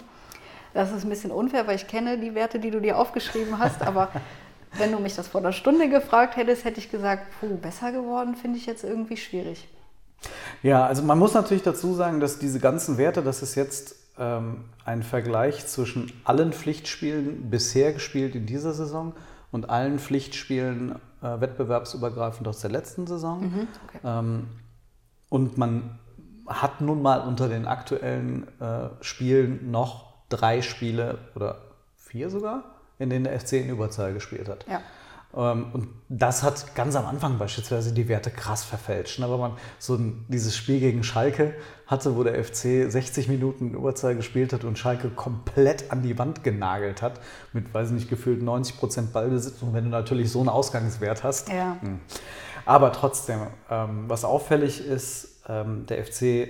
Das 0.73 0.91
ist 0.91 1.03
ein 1.03 1.09
bisschen 1.09 1.31
unfair, 1.31 1.67
weil 1.67 1.75
ich 1.75 1.87
kenne 1.87 2.17
die 2.17 2.33
Werte, 2.33 2.59
die 2.59 2.71
du 2.71 2.79
dir 2.79 2.97
aufgeschrieben 2.97 3.59
hast, 3.59 3.81
aber 3.85 4.09
wenn 4.77 4.91
du 4.91 4.99
mich 4.99 5.15
das 5.15 5.27
vor 5.27 5.41
einer 5.41 5.51
Stunde 5.51 5.89
gefragt 5.89 6.37
hättest, 6.37 6.63
hätte 6.63 6.79
ich 6.79 6.89
gesagt, 6.89 7.25
puh, 7.39 7.57
besser 7.57 7.91
geworden 7.91 8.35
finde 8.35 8.57
ich 8.57 8.65
jetzt 8.65 8.83
irgendwie 8.83 9.17
schwierig. 9.17 9.67
Ja, 10.63 10.85
also 10.85 11.01
man 11.03 11.17
muss 11.17 11.33
natürlich 11.33 11.63
dazu 11.63 11.93
sagen, 11.93 12.19
dass 12.19 12.39
diese 12.39 12.59
ganzen 12.59 12.97
Werte, 12.97 13.21
das 13.23 13.41
ist 13.41 13.55
jetzt 13.55 13.95
ähm, 14.17 14.65
ein 14.85 15.03
Vergleich 15.03 15.65
zwischen 15.67 16.11
allen 16.23 16.53
Pflichtspielen 16.53 17.49
bisher 17.49 17.93
gespielt 17.93 18.35
in 18.35 18.45
dieser 18.45 18.73
Saison 18.73 19.13
und 19.51 19.69
allen 19.69 19.99
Pflichtspielen 19.99 20.95
äh, 21.21 21.41
wettbewerbsübergreifend 21.41 22.47
aus 22.47 22.59
der 22.59 22.69
letzten 22.69 23.07
Saison. 23.07 23.41
Mhm, 23.41 23.67
okay. 23.87 23.99
ähm, 24.05 24.47
und 25.29 25.57
man 25.57 25.97
hat 26.53 26.81
nun 26.81 27.01
mal 27.01 27.21
unter 27.21 27.47
den 27.47 27.67
aktuellen 27.67 28.47
äh, 28.59 28.89
Spielen 29.01 29.71
noch 29.71 30.13
drei 30.29 30.61
Spiele 30.61 31.19
oder 31.35 31.61
vier 31.97 32.29
sogar, 32.29 32.63
in 32.99 33.09
denen 33.09 33.25
der 33.25 33.39
FC 33.39 33.53
in 33.53 33.69
Überzahl 33.69 34.13
gespielt 34.13 34.49
hat. 34.49 34.65
Ja. 34.67 34.81
Ähm, 35.35 35.67
und 35.73 35.87
das 36.09 36.43
hat 36.43 36.75
ganz 36.75 36.95
am 36.95 37.05
Anfang 37.05 37.37
beispielsweise 37.37 37.93
die 37.93 38.07
Werte 38.07 38.31
krass 38.31 38.63
verfälscht. 38.63 39.21
Aber 39.21 39.37
man 39.37 39.53
so 39.79 39.95
ein, 39.95 40.25
dieses 40.27 40.55
Spiel 40.55 40.79
gegen 40.79 41.03
Schalke 41.03 41.53
hatte, 41.87 42.15
wo 42.15 42.23
der 42.23 42.43
FC 42.43 42.91
60 42.91 43.27
Minuten 43.27 43.69
in 43.69 43.73
Überzahl 43.75 44.15
gespielt 44.15 44.53
hat 44.53 44.63
und 44.63 44.77
Schalke 44.77 45.09
komplett 45.09 45.91
an 45.91 46.01
die 46.01 46.17
Wand 46.17 46.43
genagelt 46.43 47.01
hat, 47.01 47.19
mit, 47.53 47.73
weiß 47.73 47.91
nicht, 47.91 48.09
gefühlt 48.09 48.41
90 48.41 48.77
Prozent 48.77 49.13
Ballbesitz. 49.13 49.61
Und 49.61 49.73
wenn 49.73 49.85
du 49.85 49.89
natürlich 49.89 50.31
so 50.31 50.39
einen 50.39 50.49
Ausgangswert 50.49 51.23
hast. 51.23 51.49
Ja. 51.49 51.77
Hm. 51.81 51.99
Aber 52.65 52.91
trotzdem, 52.91 53.47
ähm, 53.69 54.05
was 54.07 54.23
auffällig 54.23 54.85
ist, 54.85 55.30
ähm, 55.51 55.85
der 55.87 56.05
FC 56.05 56.49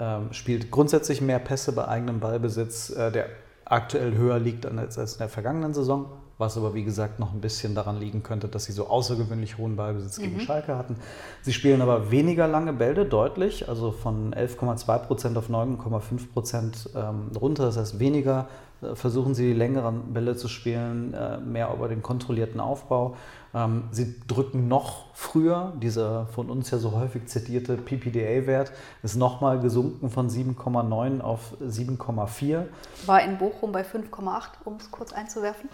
ähm, 0.00 0.32
spielt 0.32 0.70
grundsätzlich 0.70 1.20
mehr 1.20 1.38
Pässe 1.38 1.72
bei 1.72 1.86
eigenem 1.86 2.20
Ballbesitz, 2.20 2.90
äh, 2.90 3.12
der 3.12 3.26
aktuell 3.64 4.14
höher 4.16 4.38
liegt 4.38 4.66
als, 4.66 4.98
als 4.98 5.14
in 5.14 5.18
der 5.18 5.28
vergangenen 5.28 5.74
Saison 5.74 6.10
was 6.42 6.56
aber 6.56 6.74
wie 6.74 6.82
gesagt 6.82 7.20
noch 7.20 7.32
ein 7.32 7.40
bisschen 7.40 7.74
daran 7.74 7.98
liegen 8.00 8.22
könnte, 8.22 8.48
dass 8.48 8.64
sie 8.64 8.72
so 8.72 8.88
außergewöhnlich 8.88 9.58
hohen 9.58 9.76
Ballbesitz 9.76 10.18
gegen 10.18 10.34
mhm. 10.34 10.40
Schalke 10.40 10.76
hatten. 10.76 10.96
Sie 11.42 11.52
spielen 11.52 11.80
aber 11.80 12.10
weniger 12.10 12.48
lange 12.48 12.72
Bälle, 12.72 13.06
deutlich, 13.06 13.68
also 13.68 13.92
von 13.92 14.34
11,2 14.34 14.98
Prozent 14.98 15.38
auf 15.38 15.48
9,5 15.48 16.32
Prozent 16.32 16.90
ähm, 16.96 17.30
runter. 17.40 17.66
Das 17.66 17.76
heißt, 17.76 18.00
weniger 18.00 18.48
äh, 18.82 18.96
versuchen 18.96 19.34
sie 19.34 19.48
die 19.48 19.54
längeren 19.54 20.12
Bälle 20.12 20.36
zu 20.36 20.48
spielen, 20.48 21.14
äh, 21.14 21.38
mehr 21.38 21.72
über 21.72 21.88
den 21.88 22.02
kontrollierten 22.02 22.60
Aufbau. 22.60 23.16
Ähm, 23.54 23.84
sie 23.90 24.20
drücken 24.26 24.68
noch 24.68 25.14
früher, 25.14 25.72
dieser 25.80 26.26
von 26.26 26.48
uns 26.48 26.70
ja 26.70 26.78
so 26.78 26.92
häufig 26.92 27.26
zitierte 27.26 27.76
PPDA-Wert 27.76 28.72
ist 29.02 29.16
nochmal 29.16 29.60
gesunken 29.60 30.10
von 30.10 30.30
7,9 30.30 31.20
auf 31.20 31.54
7,4. 31.62 32.64
War 33.06 33.22
in 33.22 33.38
Bochum 33.38 33.72
bei 33.72 33.82
5,8, 33.82 34.48
um 34.64 34.76
es 34.76 34.90
kurz 34.90 35.12
einzuwerfen 35.12 35.68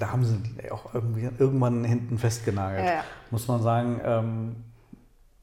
da 0.00 0.10
haben 0.10 0.24
sie 0.24 0.70
auch 0.70 0.94
irgendwie 0.94 1.28
irgendwann 1.38 1.84
hinten 1.84 2.18
festgenagelt. 2.18 2.84
Ja, 2.84 2.94
ja. 2.94 3.04
Muss 3.30 3.48
man 3.48 3.62
sagen, 3.62 4.00
ähm, 4.04 4.56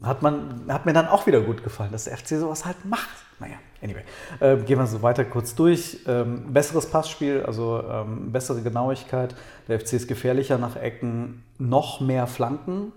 hat, 0.02 0.22
man, 0.22 0.66
hat 0.68 0.86
mir 0.86 0.94
dann 0.94 1.08
auch 1.08 1.28
wieder 1.28 1.42
gut 1.42 1.64
gefallen, 1.64 1.92
dass 1.92 2.06
der 2.06 2.18
FC 2.18 2.30
sowas 2.30 2.66
halt 2.66 2.84
macht. 2.86 3.10
Naja, 3.40 3.58
anyway. 3.82 4.04
Äh, 4.40 4.58
gehen 4.58 4.80
wir 4.80 4.88
so 4.88 5.02
weiter 5.02 5.26
kurz 5.26 5.56
durch. 5.56 6.00
Ähm, 6.08 6.54
besseres 6.54 6.88
Passspiel, 6.88 7.44
also 7.46 7.84
ähm, 7.84 8.32
bessere 8.32 8.62
Genauigkeit. 8.62 9.36
Der 9.68 9.80
FC 9.80 9.94
ist 9.94 10.08
gefährlicher 10.08 10.58
nach 10.58 10.76
Ecken, 10.76 11.44
noch 11.58 12.00
mehr 12.00 12.28
Flanken. 12.28 12.94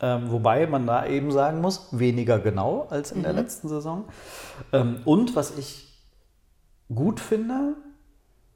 Ähm, 0.00 0.30
wobei 0.30 0.66
man 0.66 0.86
da 0.86 1.06
eben 1.06 1.30
sagen 1.30 1.60
muss, 1.60 1.88
weniger 1.92 2.38
genau 2.38 2.86
als 2.90 3.12
in 3.12 3.18
mhm. 3.18 3.22
der 3.22 3.32
letzten 3.32 3.68
Saison. 3.68 4.04
Ähm, 4.72 5.00
und 5.04 5.36
was 5.36 5.56
ich 5.56 5.84
gut 6.92 7.20
finde, 7.20 7.76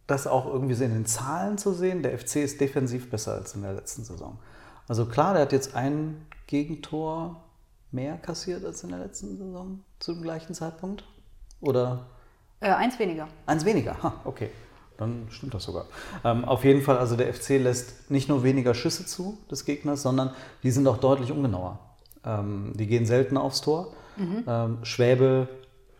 das 0.08 0.26
auch 0.26 0.46
irgendwie 0.46 0.74
so 0.74 0.84
in 0.84 0.92
den 0.92 1.06
Zahlen 1.06 1.58
zu 1.58 1.72
sehen. 1.72 2.02
Der 2.02 2.18
FC 2.18 2.37
ist 2.37 2.61
defensiv 2.61 3.11
besser 3.11 3.34
als 3.34 3.54
in 3.54 3.62
der 3.62 3.74
letzten 3.74 4.04
Saison. 4.04 4.38
Also 4.88 5.06
klar, 5.06 5.34
der 5.34 5.42
hat 5.42 5.52
jetzt 5.52 5.74
ein 5.74 6.26
Gegentor 6.46 7.44
mehr 7.92 8.16
kassiert 8.16 8.64
als 8.64 8.82
in 8.82 8.90
der 8.90 8.98
letzten 8.98 9.37
Saison 9.37 9.84
zu 9.98 10.14
dem 10.14 10.22
gleichen 10.22 10.54
Zeitpunkt. 10.54 11.04
Oder? 11.61 12.07
Äh, 12.61 12.71
eins 12.71 12.99
weniger. 12.99 13.29
Eins 13.47 13.64
weniger, 13.64 14.03
ha, 14.03 14.14
okay. 14.25 14.51
Dann 14.97 15.29
stimmt 15.31 15.55
das 15.55 15.62
sogar. 15.62 15.87
Ähm, 16.25 16.44
auf 16.44 16.64
jeden 16.64 16.83
Fall, 16.83 16.99
also 16.99 17.16
der 17.16 17.33
FC 17.33 17.51
lässt 17.51 18.11
nicht 18.11 18.29
nur 18.29 18.42
weniger 18.42 18.75
Schüsse 18.75 19.07
zu 19.07 19.38
des 19.49 19.64
Gegners, 19.64 20.03
sondern 20.03 20.33
die 20.64 20.73
sind 20.73 20.88
auch 20.88 20.99
deutlich 20.99 21.31
ungenauer. 21.31 21.79
Ähm, 22.25 22.73
die 22.75 22.88
gehen 22.88 23.07
selten 23.07 23.37
aufs 23.37 23.61
Tor. 23.61 23.92
Mhm. 24.16 24.44
Ähm, 24.49 24.79
Schwäbe 24.83 25.49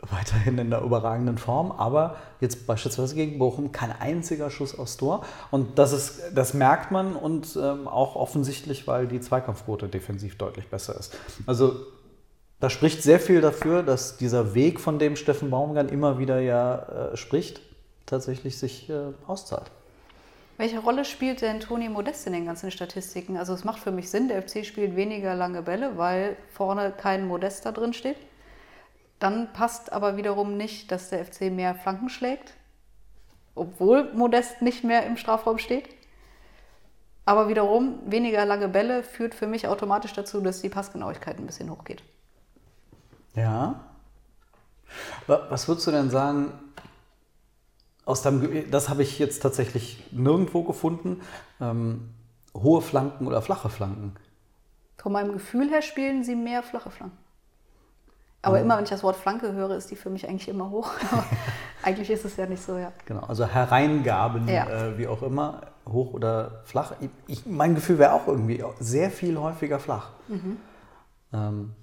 weiterhin 0.01 0.59
in 0.59 0.71
der 0.71 0.83
überragenden 0.83 1.38
Form, 1.38 1.73
aber 1.73 2.16
jetzt 2.40 2.66
beispielsweise 2.66 3.14
gegen 3.14 3.38
Bochum 3.38 3.73
kein 3.73 3.92
einziger 3.92 4.51
Schuss 4.51 4.79
aufs 4.79 4.97
Tor. 4.97 5.25
Und 5.51 5.79
das, 5.79 5.92
ist, 5.92 6.21
das 6.35 6.55
merkt 6.55 6.90
man 6.90 7.16
und 7.16 7.59
ähm, 7.61 7.88
auch 7.88 8.14
offensichtlich, 8.14 8.87
weil 8.87 9.07
die 9.07 9.21
Zweikampfquote 9.21 9.88
defensiv 9.88 10.38
deutlich 10.38 10.68
besser 10.68 10.99
ist. 10.99 11.16
Also 11.47 11.77
da 12.61 12.71
spricht 12.71 13.03
sehr 13.03 13.21
viel 13.21 13.40
dafür, 13.40 13.83
dass 13.83 14.16
dieser 14.16 14.55
Weg, 14.55 14.81
von 14.81 14.99
dem 14.99 15.16
Steffen 15.16 15.51
Baumgart 15.51 15.90
immer 15.90 16.18
wieder 16.18 16.40
ja 16.40 17.12
äh, 17.12 17.16
spricht, 17.16 17.61
tatsächlich 18.05 18.59
sich 18.59 18.90
äh, 18.90 19.12
auszahlt. 19.27 19.71
Welche 20.57 20.81
Rolle 20.81 21.05
spielt 21.05 21.40
denn 21.40 21.61
Toni 21.61 21.88
Modest 21.88 22.27
in 22.27 22.33
den 22.33 22.44
ganzen 22.44 22.73
Statistiken? 22.73 23.37
Also 23.37 23.55
es 23.55 23.62
macht 23.62 23.79
für 23.79 23.92
mich 23.92 24.11
Sinn, 24.11 24.27
der 24.27 24.42
FC 24.42 24.66
spielt 24.66 24.97
weniger 24.97 25.37
lange 25.37 25.62
Bälle, 25.62 25.97
weil 25.97 26.37
vorne 26.51 26.90
kein 26.90 27.29
Modest 27.29 27.64
da 27.64 27.71
drin 27.71 27.92
steht. 27.92 28.16
Dann 29.21 29.53
passt 29.53 29.92
aber 29.92 30.16
wiederum 30.16 30.57
nicht, 30.57 30.90
dass 30.90 31.11
der 31.11 31.25
FC 31.25 31.42
mehr 31.53 31.77
Flanken 31.77 32.09
schlägt, 32.09 32.55
obwohl 33.55 34.12
Modest 34.14 34.61
nicht 34.61 34.83
mehr 34.83 35.07
im 35.07 35.16
Strafraum 35.16 35.59
steht. 35.59 35.88
Aber 37.25 37.49
wiederum, 37.49 38.01
weniger 38.07 38.44
lange 38.44 38.68
Bälle 38.68 39.05
führt 39.05 39.35
für 39.35 39.47
mich 39.47 39.68
automatisch 39.68 40.12
dazu, 40.12 40.40
dass 40.40 40.61
die 40.61 40.71
Passgenauigkeit 40.71 41.38
ein 41.38 41.47
bisschen 41.47 41.71
hochgeht. 41.71 42.03
Ja. 43.38 43.81
Was 45.27 45.68
würdest 45.68 45.87
du 45.87 45.90
denn 45.90 46.11
sagen, 46.11 46.53
aus 48.05 48.22
deinem, 48.22 48.70
das 48.70 48.88
habe 48.88 49.03
ich 49.03 49.18
jetzt 49.18 49.40
tatsächlich 49.40 50.03
nirgendwo 50.12 50.64
gefunden, 50.64 51.20
ähm, 51.61 52.09
hohe 52.55 52.81
Flanken 52.81 53.27
oder 53.27 53.42
flache 53.42 53.68
Flanken? 53.68 54.14
Von 54.96 55.12
meinem 55.12 55.33
Gefühl 55.33 55.68
her 55.70 55.83
spielen 55.83 56.24
sie 56.24 56.35
mehr 56.35 56.62
flache 56.62 56.90
Flanken. 56.90 57.18
Aber 58.40 58.61
immer, 58.61 58.77
wenn 58.77 58.85
ich 58.85 58.90
das 58.90 59.03
Wort 59.03 59.16
Flanke 59.16 59.53
höre, 59.53 59.77
ist 59.77 59.90
die 59.90 59.96
für 59.96 60.11
mich 60.11 60.27
eigentlich 60.27 60.48
immer 60.48 60.70
hoch. 60.70 60.92
eigentlich 61.83 62.09
ist 62.09 62.24
es 62.24 62.37
ja 62.37 62.46
nicht 62.46 62.62
so, 62.62 62.79
ja. 62.79 62.92
Genau, 63.05 63.20
also 63.22 63.44
Hereingaben, 63.44 64.48
ja. 64.48 64.66
äh, 64.68 64.98
wie 64.98 65.07
auch 65.07 65.22
immer, 65.22 65.62
hoch 65.87 66.14
oder 66.14 66.62
flach. 66.64 66.92
Ich, 67.27 67.44
mein 67.46 67.74
Gefühl 67.74 67.98
wäre 67.98 68.12
auch 68.12 68.27
irgendwie 68.27 68.64
sehr 68.79 69.11
viel 69.11 69.38
häufiger 69.38 69.79
flach. 69.81 70.11
Mhm. 70.29 70.57
Ähm, 71.33 71.74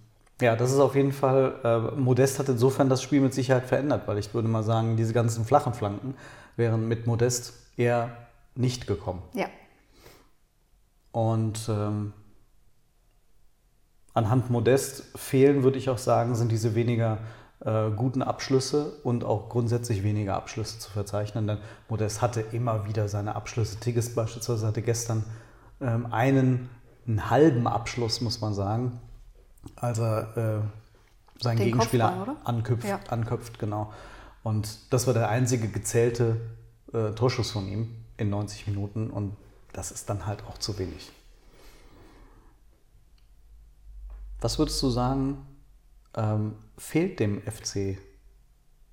ja, 0.42 0.56
das 0.56 0.72
ist 0.72 0.80
auf 0.80 0.96
jeden 0.96 1.14
Fall, 1.14 1.60
äh, 1.64 2.00
Modest 2.00 2.40
hat 2.40 2.50
insofern 2.50 2.90
das 2.90 3.02
Spiel 3.02 3.22
mit 3.22 3.34
Sicherheit 3.34 3.66
verändert, 3.66 4.08
weil 4.08 4.18
ich 4.18 4.34
würde 4.34 4.48
mal 4.48 4.64
sagen, 4.64 4.98
diese 4.98 5.14
ganzen 5.14 5.46
flachen 5.46 5.74
Flanken 5.74 6.16
wären 6.58 6.88
mit 6.88 7.08
Modest 7.08 7.54
eher 7.78 8.10
nicht 8.56 8.88
gekommen. 8.88 9.22
Ja. 9.34 9.48
Und 11.12 11.70
ähm, 11.70 12.14
anhand 14.14 14.50
Modest 14.50 15.04
fehlen, 15.18 15.64
würde 15.64 15.78
ich 15.78 15.90
auch 15.90 15.98
sagen, 15.98 16.36
sind 16.36 16.52
diese 16.52 16.76
weniger 16.76 17.20
äh, 17.64 17.90
guten 17.92 18.22
Abschlüsse 18.22 18.98
und 19.04 19.24
auch 19.24 19.50
grundsätzlich 19.50 20.04
weniger 20.04 20.36
Abschlüsse 20.36 20.80
zu 20.80 20.92
verzeichnen. 20.92 21.48
Denn 21.48 21.58
Modest 21.90 22.22
hatte 22.22 22.42
immer 22.42 22.86
wieder 22.88 23.08
seine 23.08 23.36
Abschlüsse. 23.36 23.80
Tigges 23.80 24.14
beispielsweise 24.14 24.68
hatte 24.68 24.82
gestern 24.82 25.24
ähm, 25.82 26.08
einen, 26.12 26.70
einen, 27.08 27.30
halben 27.30 27.68
Abschluss, 27.68 28.22
muss 28.22 28.42
man 28.42 28.54
sagen, 28.54 29.00
als 29.76 30.00
er 30.00 30.38
äh, 30.38 31.42
seinen 31.44 31.58
Den 31.58 31.66
Gegenspieler 31.66 32.38
anköpft, 32.44 32.88
ja. 32.88 33.00
anköpft, 33.10 33.60
genau. 33.60 33.92
Und 34.44 34.94
das 34.94 35.08
war 35.08 35.14
der 35.14 35.30
einzige 35.30 35.68
gezählte 35.68 36.40
äh, 36.94 37.12
Torschuss 37.12 37.52
von 37.52 37.68
ihm 37.68 37.96
in 38.18 38.30
90 38.30 38.68
Minuten 38.68 39.10
und 39.10 39.36
das 39.74 39.92
ist 39.92 40.10
dann 40.10 40.26
halt 40.26 40.46
auch 40.46 40.58
zu 40.58 40.78
wenig. 40.78 41.12
Was 44.40 44.60
würdest 44.60 44.82
du 44.84 44.90
sagen, 44.90 45.46
ähm, 46.16 46.56
fehlt 46.78 47.20
dem 47.20 47.42
FC 47.42 47.98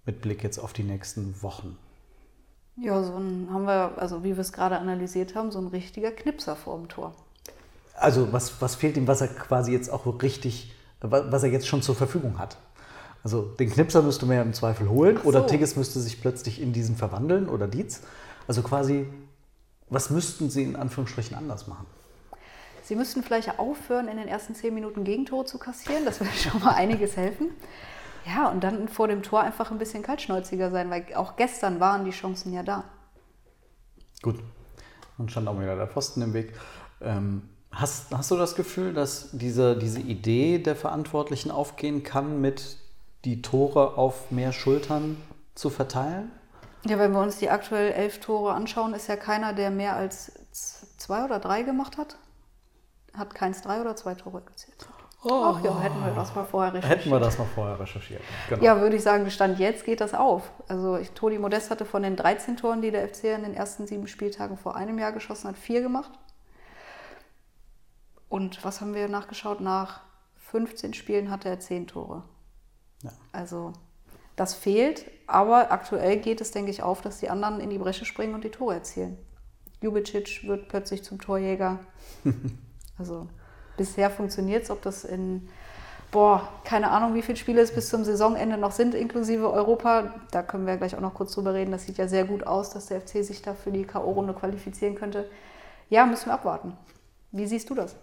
mit 0.05 0.23
Blick 0.23 0.43
jetzt 0.43 0.59
auf 0.59 0.73
die 0.73 0.83
nächsten 0.83 1.41
Wochen? 1.43 1.77
Ja, 2.77 3.03
so 3.03 3.15
ein 3.15 3.49
haben 3.53 3.67
wir, 3.67 3.99
also 3.99 4.25
wie 4.25 4.35
wir 4.35 4.39
es 4.39 4.53
gerade 4.53 4.79
analysiert 4.79 5.35
haben, 5.35 5.51
so 5.51 5.59
ein 5.59 5.67
richtiger 5.67 6.11
Knipser 6.11 6.57
vor 6.57 6.79
dem 6.79 6.89
Tor. 6.89 7.15
Also 7.95 8.33
was, 8.33 8.61
was 8.61 8.75
fehlt 8.75 8.97
ihm, 8.97 9.07
was 9.07 9.21
er 9.21 9.29
quasi 9.29 9.73
jetzt 9.73 9.91
auch 9.91 10.07
richtig, 10.23 10.73
was 11.01 11.43
er 11.43 11.51
jetzt 11.51 11.67
schon 11.67 11.83
zur 11.83 11.95
Verfügung 11.95 12.39
hat? 12.39 12.57
Also 13.25 13.43
den 13.43 13.71
Knipser 13.71 14.03
müsste 14.03 14.27
man 14.27 14.37
ja 14.37 14.43
im 14.43 14.53
Zweifel 14.53 14.89
holen 14.89 15.19
so. 15.23 15.29
oder 15.29 15.47
Tigges 15.47 15.77
müsste 15.77 16.01
sich 16.01 16.21
plötzlich 16.21 16.61
in 16.61 16.73
diesen 16.73 16.97
verwandeln 16.97 17.49
oder 17.49 17.69
Dietz. 17.69 18.03
Also 18.49 18.63
quasi, 18.63 19.07
was 19.89 20.11
müssten 20.11 20.51
sie 20.51 20.65
in 20.65 20.77
Anführungsstrichen 20.77 21.37
anders 21.37 21.69
machen? 21.69 21.87
Sie 22.83 22.97
müssten 22.97 23.23
vielleicht 23.23 23.59
aufhören, 23.61 24.09
in 24.09 24.17
den 24.17 24.27
ersten 24.27 24.57
zehn 24.57 24.75
Minuten 24.75 25.05
Gegentore 25.05 25.45
zu 25.45 25.59
kassieren. 25.59 26.05
Das 26.05 26.19
würde 26.19 26.33
schon 26.37 26.61
mal 26.61 26.75
einiges 26.75 27.17
helfen. 27.17 27.51
Ja, 28.27 28.49
und 28.51 28.63
dann 28.63 28.89
vor 28.89 29.09
dem 29.09 29.23
Tor 29.23 29.41
einfach 29.41 29.71
ein 29.71 29.79
bisschen 29.79 30.03
kaltschnäuziger 30.03 30.71
sein, 30.71 30.91
weil 30.91 31.07
auch 31.15 31.37
gestern 31.37 31.81
waren 31.81 32.05
die 32.05 32.11
Chancen 32.11 32.53
ja 32.53 32.63
da. 32.63 32.85
Gut, 34.21 34.39
dann 35.19 35.29
stand 35.29 35.49
auch 35.49 35.59
wieder 35.59 35.77
der 35.77 35.89
Pfosten 35.89 36.23
im 36.23 36.33
Weg. 36.33 36.53
Ähm, 37.01 37.49
hast, 37.73 38.13
hast 38.13 38.31
du 38.31 38.37
das 38.37 38.55
Gefühl, 38.55 38.95
dass 38.95 39.31
diese, 39.33 39.77
diese 39.77 40.01
Idee 40.01 40.59
der 40.59 40.77
Verantwortlichen 40.77 41.51
aufgehen 41.51 42.03
kann, 42.03 42.41
mit 42.41 42.77
die 43.25 43.43
Tore 43.43 43.97
auf 43.97 44.31
mehr 44.31 44.53
Schultern 44.53 45.17
zu 45.55 45.71
verteilen? 45.71 46.31
Ja, 46.85 46.99
wenn 46.99 47.13
wir 47.13 47.21
uns 47.21 47.39
die 47.39 47.51
aktuell 47.51 47.93
elf 47.93 48.19
Tore 48.21 48.53
anschauen, 48.53 48.95
ist 48.95 49.09
ja 49.09 49.17
keiner, 49.17 49.53
der 49.53 49.71
mehr 49.71 49.95
als 49.95 50.33
zwei 50.99 51.25
oder 51.25 51.39
drei 51.39 51.63
gemacht 51.63 51.97
hat 51.97 52.17
hat 53.17 53.35
keins 53.35 53.63
drei 53.63 53.81
oder 53.81 53.97
zwei 53.97 54.15
Tore 54.15 54.43
gezählt. 54.43 54.87
Ach 55.25 55.63
ja, 55.63 55.79
hätten 55.79 56.05
wir 56.05 56.13
das 56.17 56.35
mal 56.35 56.45
vorher 56.45 56.75
recherchiert. 56.75 56.99
Hätten 56.99 57.11
wir 57.11 57.21
das 57.21 57.39
mal 57.39 57.47
vorher 57.55 57.79
recherchiert. 57.79 58.23
Genau. 58.49 58.65
Ja, 58.65 58.81
würde 58.81 58.97
ich 58.97 59.03
sagen, 59.03 59.31
Stand 59.31 59.61
jetzt 59.61 59.85
geht 59.85 60.01
das 60.01 60.15
auf. 60.15 60.51
Also 60.67 60.97
ich, 60.97 61.13
Toni 61.13 61.39
Modest 61.39 61.71
hatte 61.71 61.85
von 61.85 62.03
den 62.03 62.17
13 62.17 62.57
Toren, 62.57 62.83
die 62.83 62.91
der 62.91 63.07
FC 63.07 63.25
in 63.25 63.43
den 63.43 63.55
ersten 63.55 63.87
sieben 63.87 64.09
Spieltagen 64.09 64.57
vor 64.57 64.75
einem 64.75 64.99
Jahr 64.99 65.13
geschossen 65.13 65.49
hat, 65.49 65.57
vier 65.57 65.81
gemacht. 65.81 66.11
Und 68.33 68.65
was 68.65 68.81
haben 68.81 68.95
wir 68.95 69.09
nachgeschaut? 69.09 69.61
Nach 69.61 70.01
15 70.39 70.95
Spielen 70.95 71.31
hatte 71.31 71.51
er 71.51 71.61
10 71.61 71.87
Tore. 71.87 72.23
Ja. 73.03 73.11
Also 73.31 73.75
das 74.37 74.55
fehlt, 74.55 75.05
aber 75.27 75.71
aktuell 75.71 76.17
geht 76.17 76.41
es, 76.41 76.51
denke 76.51 76.71
ich, 76.71 76.83
auf, 76.83 77.03
dass 77.03 77.19
die 77.19 77.29
anderen 77.29 77.61
in 77.61 77.69
die 77.69 77.77
Bresche 77.77 78.07
springen 78.07 78.35
und 78.35 78.43
die 78.43 78.49
Tore 78.49 78.73
erzielen. 78.73 79.19
Jubicic 79.83 80.49
wird 80.49 80.69
plötzlich 80.69 81.05
zum 81.05 81.21
Torjäger. 81.21 81.81
also 82.99 83.29
bisher 83.77 84.09
funktioniert 84.09 84.63
es, 84.63 84.71
ob 84.71 84.81
das 84.81 85.05
in, 85.05 85.51
boah, 86.11 86.49
keine 86.65 86.91
Ahnung, 86.91 87.15
wie 87.15 87.21
viele 87.21 87.37
Spiele 87.37 87.61
es 87.61 87.75
bis 87.75 87.91
zum 87.91 88.03
Saisonende 88.03 88.57
noch 88.57 88.73
sind, 88.73 88.95
inklusive 88.95 89.53
Europa. 89.53 90.15
Da 90.31 90.43
können 90.43 90.67
wir 90.67 90.79
gleich 90.79 90.97
auch 90.97 91.01
noch 91.01 91.13
kurz 91.13 91.35
drüber 91.35 91.53
reden. 91.53 91.71
Das 91.71 91.85
sieht 91.85 91.99
ja 91.99 92.09
sehr 92.09 92.25
gut 92.25 92.47
aus, 92.47 92.71
dass 92.71 92.87
der 92.87 93.03
FC 93.03 93.23
sich 93.23 93.43
da 93.43 93.53
für 93.53 93.73
die 93.73 93.85
K.O.-Runde 93.85 94.33
qualifizieren 94.33 94.95
könnte. 94.95 95.29
Ja, 95.91 96.07
müssen 96.07 96.31
wir 96.31 96.33
abwarten. 96.33 96.79
Wie 97.31 97.47
siehst 97.47 97.69
du 97.69 97.75
das? 97.75 97.95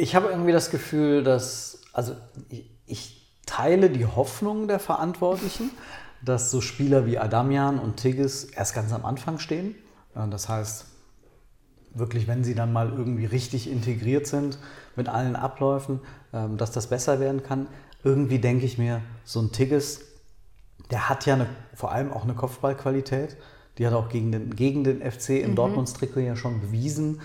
Ich 0.00 0.14
habe 0.14 0.28
irgendwie 0.28 0.52
das 0.52 0.70
Gefühl, 0.70 1.22
dass, 1.22 1.82
also 1.92 2.16
ich, 2.48 2.70
ich 2.86 3.36
teile 3.44 3.90
die 3.90 4.06
Hoffnung 4.06 4.66
der 4.66 4.78
Verantwortlichen, 4.78 5.70
dass 6.24 6.50
so 6.50 6.62
Spieler 6.62 7.04
wie 7.04 7.18
Adamian 7.18 7.78
und 7.78 7.96
Tigges 7.98 8.44
erst 8.44 8.74
ganz 8.74 8.94
am 8.94 9.04
Anfang 9.04 9.38
stehen. 9.38 9.74
Das 10.14 10.48
heißt, 10.48 10.86
wirklich, 11.92 12.26
wenn 12.26 12.44
sie 12.44 12.54
dann 12.54 12.72
mal 12.72 12.88
irgendwie 12.88 13.26
richtig 13.26 13.70
integriert 13.70 14.26
sind 14.26 14.58
mit 14.96 15.10
allen 15.10 15.36
Abläufen, 15.36 16.00
ähm, 16.32 16.56
dass 16.56 16.70
das 16.70 16.86
besser 16.86 17.20
werden 17.20 17.42
kann. 17.42 17.66
Irgendwie 18.02 18.38
denke 18.38 18.64
ich 18.64 18.78
mir, 18.78 19.02
so 19.24 19.40
ein 19.40 19.52
Tigges, 19.52 20.00
der 20.90 21.10
hat 21.10 21.26
ja 21.26 21.34
eine, 21.34 21.46
vor 21.74 21.92
allem 21.92 22.10
auch 22.10 22.24
eine 22.24 22.34
Kopfballqualität. 22.34 23.36
Die 23.76 23.86
hat 23.86 23.92
auch 23.92 24.08
gegen 24.08 24.32
den, 24.32 24.56
gegen 24.56 24.82
den 24.82 25.02
FC 25.02 25.30
im 25.30 25.50
mhm. 25.50 25.56
Dortmunds-Trikot 25.56 26.20
ja 26.20 26.36
schon 26.36 26.60
bewiesen. 26.62 27.20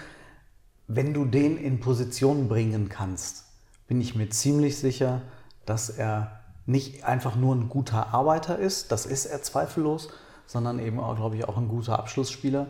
Wenn 0.87 1.13
du 1.13 1.25
den 1.25 1.57
in 1.57 1.79
Position 1.79 2.47
bringen 2.47 2.89
kannst, 2.89 3.45
bin 3.87 4.01
ich 4.01 4.15
mir 4.15 4.29
ziemlich 4.29 4.77
sicher, 4.77 5.21
dass 5.65 5.89
er 5.89 6.39
nicht 6.65 7.03
einfach 7.03 7.35
nur 7.35 7.55
ein 7.55 7.69
guter 7.69 8.13
Arbeiter 8.13 8.57
ist, 8.57 8.91
das 8.91 9.05
ist 9.05 9.25
er 9.25 9.41
zweifellos, 9.41 10.09
sondern 10.47 10.79
eben 10.79 10.99
auch, 10.99 11.15
glaube 11.15 11.35
ich, 11.35 11.47
auch 11.47 11.57
ein 11.57 11.67
guter 11.67 11.99
Abschlussspieler. 11.99 12.67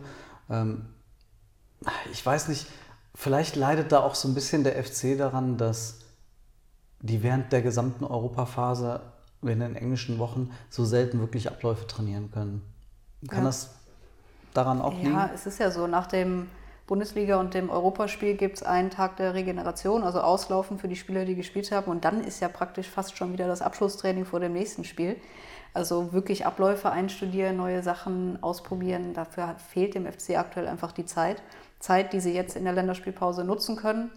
Ähm, 0.50 0.86
ich 2.12 2.24
weiß 2.24 2.48
nicht, 2.48 2.66
vielleicht 3.14 3.56
leidet 3.56 3.92
da 3.92 4.00
auch 4.00 4.14
so 4.14 4.28
ein 4.28 4.34
bisschen 4.34 4.64
der 4.64 4.82
FC 4.82 5.16
daran, 5.16 5.56
dass 5.56 6.00
die 7.00 7.22
während 7.22 7.52
der 7.52 7.62
gesamten 7.62 8.04
Europaphase 8.04 9.00
in 9.42 9.60
den 9.60 9.76
englischen 9.76 10.18
Wochen 10.18 10.50
so 10.70 10.84
selten 10.84 11.20
wirklich 11.20 11.48
Abläufe 11.48 11.86
trainieren 11.86 12.30
können. 12.30 12.62
Kann 13.28 13.40
ja. 13.40 13.44
das 13.44 13.70
daran 14.54 14.80
auch 14.80 14.94
liegen? 14.94 15.12
Ja, 15.12 15.30
es 15.32 15.46
ist 15.46 15.58
ja 15.58 15.70
so, 15.70 15.86
nach 15.86 16.06
dem 16.06 16.48
Bundesliga 16.86 17.40
und 17.40 17.52
dem 17.54 17.68
Europaspiel 17.68 18.34
gibt 18.34 18.58
es 18.58 18.62
einen 18.62 18.90
Tag 18.90 19.16
der 19.16 19.34
Regeneration, 19.34 20.04
also 20.04 20.20
Auslaufen 20.20 20.78
für 20.78 20.86
die 20.86 20.94
Spieler, 20.94 21.24
die 21.24 21.34
gespielt 21.34 21.72
haben. 21.72 21.90
Und 21.90 22.04
dann 22.04 22.22
ist 22.22 22.40
ja 22.40 22.48
praktisch 22.48 22.88
fast 22.88 23.16
schon 23.16 23.32
wieder 23.32 23.48
das 23.48 23.60
Abschlusstraining 23.60 24.24
vor 24.24 24.38
dem 24.38 24.52
nächsten 24.52 24.84
Spiel. 24.84 25.16
Also 25.74 26.12
wirklich 26.12 26.46
Abläufe 26.46 26.90
einstudieren, 26.90 27.56
neue 27.56 27.82
Sachen 27.82 28.42
ausprobieren. 28.42 29.14
Dafür 29.14 29.56
fehlt 29.58 29.94
dem 29.94 30.06
FC 30.10 30.38
aktuell 30.38 30.68
einfach 30.68 30.92
die 30.92 31.06
Zeit. 31.06 31.42
Zeit, 31.80 32.12
die 32.12 32.20
sie 32.20 32.32
jetzt 32.32 32.56
in 32.56 32.64
der 32.64 32.72
Länderspielpause 32.72 33.44
nutzen 33.44 33.76
können. 33.76 34.10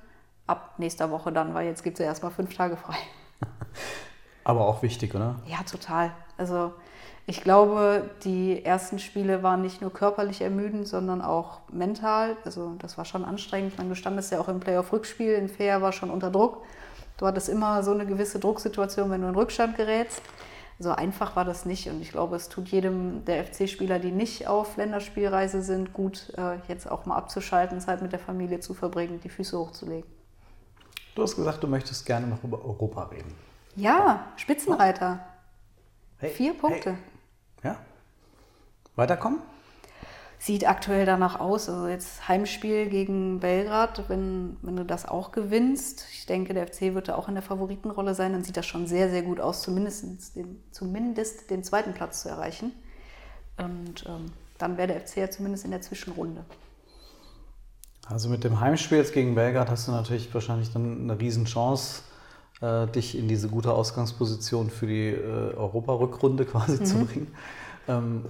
Ab 0.46 0.76
nächster 0.78 1.12
Woche 1.12 1.32
dann, 1.32 1.54
weil 1.56 1.66
jetzt 1.66 1.84
gibt 1.84 2.00
es 2.00 2.04
ja 2.04 2.06
erstmal 2.06 2.32
fünf 2.32 2.56
Tage 2.56 2.78
frei. 2.78 2.96
Aber 4.44 4.68
auch 4.68 4.82
wichtig, 4.84 5.14
oder? 5.16 5.36
Ja, 5.46 5.64
total. 5.70 6.12
Also 6.38 6.74
ich 7.30 7.42
glaube, 7.42 8.10
die 8.24 8.66
ersten 8.66 8.98
Spiele 8.98 9.44
waren 9.44 9.62
nicht 9.62 9.82
nur 9.82 9.94
körperlich 9.94 10.42
ermüdend, 10.42 10.88
sondern 10.88 11.22
auch 11.22 11.60
mental. 11.72 12.36
Also 12.44 12.74
das 12.80 12.98
war 12.98 13.06
schon 13.06 13.24
anstrengend. 13.24 13.78
Man 13.78 13.88
gestand 13.88 14.18
es 14.18 14.32
ja 14.32 14.40
auch 14.40 14.48
im 14.48 14.60
Playoff-Rückspiel. 14.60 15.34
In 15.34 15.48
Fair 15.48 15.80
war 15.84 15.92
schon 15.92 16.10
unter 16.10 16.32
Druck. 16.32 16.64
Du 17.18 17.28
hattest 17.28 17.48
immer 17.48 17.84
so 17.84 17.92
eine 17.92 18.08
gewisse 18.08 18.40
Drucksituation, 18.40 19.12
wenn 19.12 19.22
du 19.22 19.28
in 19.28 19.36
Rückstand 19.36 19.78
gerätst. 19.78 20.24
So 20.80 20.90
einfach 20.90 21.36
war 21.36 21.46
das 21.46 21.68
nicht 21.68 21.88
und 21.88 22.02
ich 22.02 22.12
glaube, 22.12 22.36
es 22.36 22.50
tut 22.50 22.70
jedem 22.70 23.24
der 23.26 23.46
FC-Spieler, 23.46 24.00
die 24.00 24.12
nicht 24.12 24.48
auf 24.48 24.78
Länderspielreise 24.78 25.62
sind, 25.62 25.94
gut, 25.94 26.34
äh, 26.36 26.56
jetzt 26.68 26.90
auch 26.90 27.06
mal 27.06 27.18
abzuschalten, 27.18 27.80
Zeit 27.80 28.02
mit 28.02 28.12
der 28.12 28.20
Familie 28.20 28.60
zu 28.60 28.74
verbringen, 28.74 29.20
die 29.24 29.30
Füße 29.30 29.60
hochzulegen. 29.60 30.10
Du 31.14 31.22
hast 31.22 31.36
gesagt, 31.36 31.62
du 31.62 31.68
möchtest 31.68 32.08
gerne 32.08 32.26
noch 32.26 32.44
über 32.44 32.66
Europa 32.66 33.04
reden. 33.04 33.36
Ja, 33.76 34.26
Spitzenreiter. 34.38 35.20
Hey, 36.18 36.32
Vier 36.32 36.54
Punkte. 36.54 36.92
Hey. 36.92 37.19
Ja. 37.64 37.78
Weiterkommen? 38.96 39.42
sieht 40.40 40.68
aktuell 40.68 41.06
danach 41.06 41.40
aus. 41.40 41.70
Also 41.70 41.88
jetzt 41.88 42.28
Heimspiel 42.28 42.88
gegen 42.88 43.42
Belgrad, 43.42 44.08
wenn, 44.08 44.58
wenn 44.62 44.78
du 44.78 44.86
das 44.86 45.06
auch 45.06 45.32
gewinnst. 45.32 46.06
Ich 46.14 46.26
denke, 46.26 46.54
der 46.54 46.68
FC 46.68 46.94
wird 46.94 47.10
da 47.10 47.16
auch 47.16 47.28
in 47.28 47.36
der 47.36 47.44
Favoritenrolle 47.44 48.16
sein. 48.16 48.32
Dann 48.32 48.44
sieht 48.44 48.58
das 48.58 48.66
schon 48.66 48.88
sehr, 48.88 49.10
sehr 49.10 49.22
gut 49.22 49.40
aus, 49.42 49.62
zumindest 49.62 50.36
den, 50.36 50.64
zumindest 50.72 51.50
den 51.50 51.64
zweiten 51.64 51.94
Platz 51.94 52.24
zu 52.24 52.30
erreichen. 52.30 52.72
Und 53.58 54.06
ähm, 54.08 54.32
dann 54.58 54.78
wäre 54.78 54.88
der 54.88 55.02
FC 55.02 55.18
ja 55.18 55.30
zumindest 55.30 55.66
in 55.66 55.72
der 55.72 55.82
Zwischenrunde. 55.82 56.46
Also 58.08 58.30
mit 58.30 58.44
dem 58.44 58.60
Heimspiel 58.60 58.98
jetzt 58.98 59.14
gegen 59.14 59.36
Belgrad 59.36 59.70
hast 59.70 59.88
du 59.88 59.92
natürlich 59.92 60.34
wahrscheinlich 60.34 60.72
dann 60.72 61.02
eine 61.02 61.20
Riesenchance, 61.20 62.04
äh, 62.62 62.88
dich 62.88 63.18
in 63.18 63.28
diese 63.28 63.48
gute 63.48 63.74
Ausgangsposition 63.74 64.70
für 64.70 64.88
die 64.88 65.08
äh, 65.08 65.54
Europa-Rückrunde 65.56 66.46
quasi 66.46 66.78
mhm. 66.80 66.86
zu 66.86 67.06
bringen. 67.06 67.28
Ähm, 67.88 68.26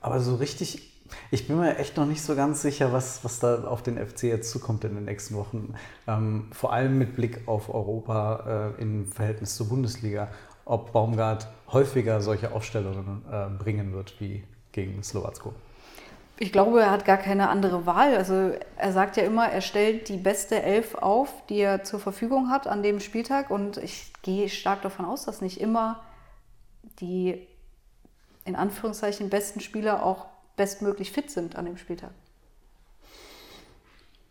aber 0.00 0.20
so 0.20 0.36
richtig, 0.36 0.92
ich 1.30 1.48
bin 1.48 1.58
mir 1.58 1.76
echt 1.78 1.96
noch 1.96 2.06
nicht 2.06 2.22
so 2.22 2.34
ganz 2.36 2.62
sicher, 2.62 2.92
was, 2.92 3.24
was 3.24 3.38
da 3.38 3.64
auf 3.64 3.82
den 3.82 3.98
FC 3.98 4.24
jetzt 4.24 4.50
zukommt 4.50 4.84
in 4.84 4.94
den 4.94 5.04
nächsten 5.04 5.34
Wochen. 5.34 5.74
Ähm, 6.06 6.48
vor 6.52 6.72
allem 6.72 6.98
mit 6.98 7.16
Blick 7.16 7.46
auf 7.46 7.72
Europa 7.72 8.74
äh, 8.78 8.82
im 8.82 9.06
Verhältnis 9.06 9.56
zur 9.56 9.68
Bundesliga. 9.68 10.28
Ob 10.64 10.92
Baumgart 10.92 11.48
häufiger 11.72 12.20
solche 12.20 12.52
Aufstellungen 12.52 13.22
äh, 13.30 13.48
bringen 13.56 13.92
wird 13.92 14.20
wie 14.20 14.44
gegen 14.72 15.02
Slowacko. 15.02 15.54
Ich 16.38 16.52
glaube, 16.52 16.80
er 16.80 16.90
hat 16.90 17.04
gar 17.06 17.16
keine 17.16 17.48
andere 17.48 17.86
Wahl. 17.86 18.14
Also 18.14 18.52
er 18.76 18.92
sagt 18.92 19.16
ja 19.16 19.22
immer, 19.22 19.48
er 19.48 19.62
stellt 19.62 20.08
die 20.08 20.18
beste 20.18 20.62
Elf 20.62 20.94
auf, 20.94 21.32
die 21.48 21.58
er 21.58 21.82
zur 21.82 21.98
Verfügung 21.98 22.50
hat 22.50 22.66
an 22.66 22.82
dem 22.82 23.00
Spieltag. 23.00 23.50
Und 23.50 23.78
ich 23.78 24.12
gehe 24.22 24.48
stark 24.48 24.82
davon 24.82 25.06
aus, 25.06 25.24
dass 25.24 25.40
nicht 25.40 25.60
immer 25.60 26.02
die 27.00 27.46
in 28.44 28.54
Anführungszeichen 28.54 29.30
besten 29.30 29.60
Spieler 29.60 30.04
auch 30.04 30.26
bestmöglich 30.56 31.10
fit 31.10 31.30
sind 31.30 31.56
an 31.56 31.64
dem 31.64 31.76
Spieltag. 31.78 32.10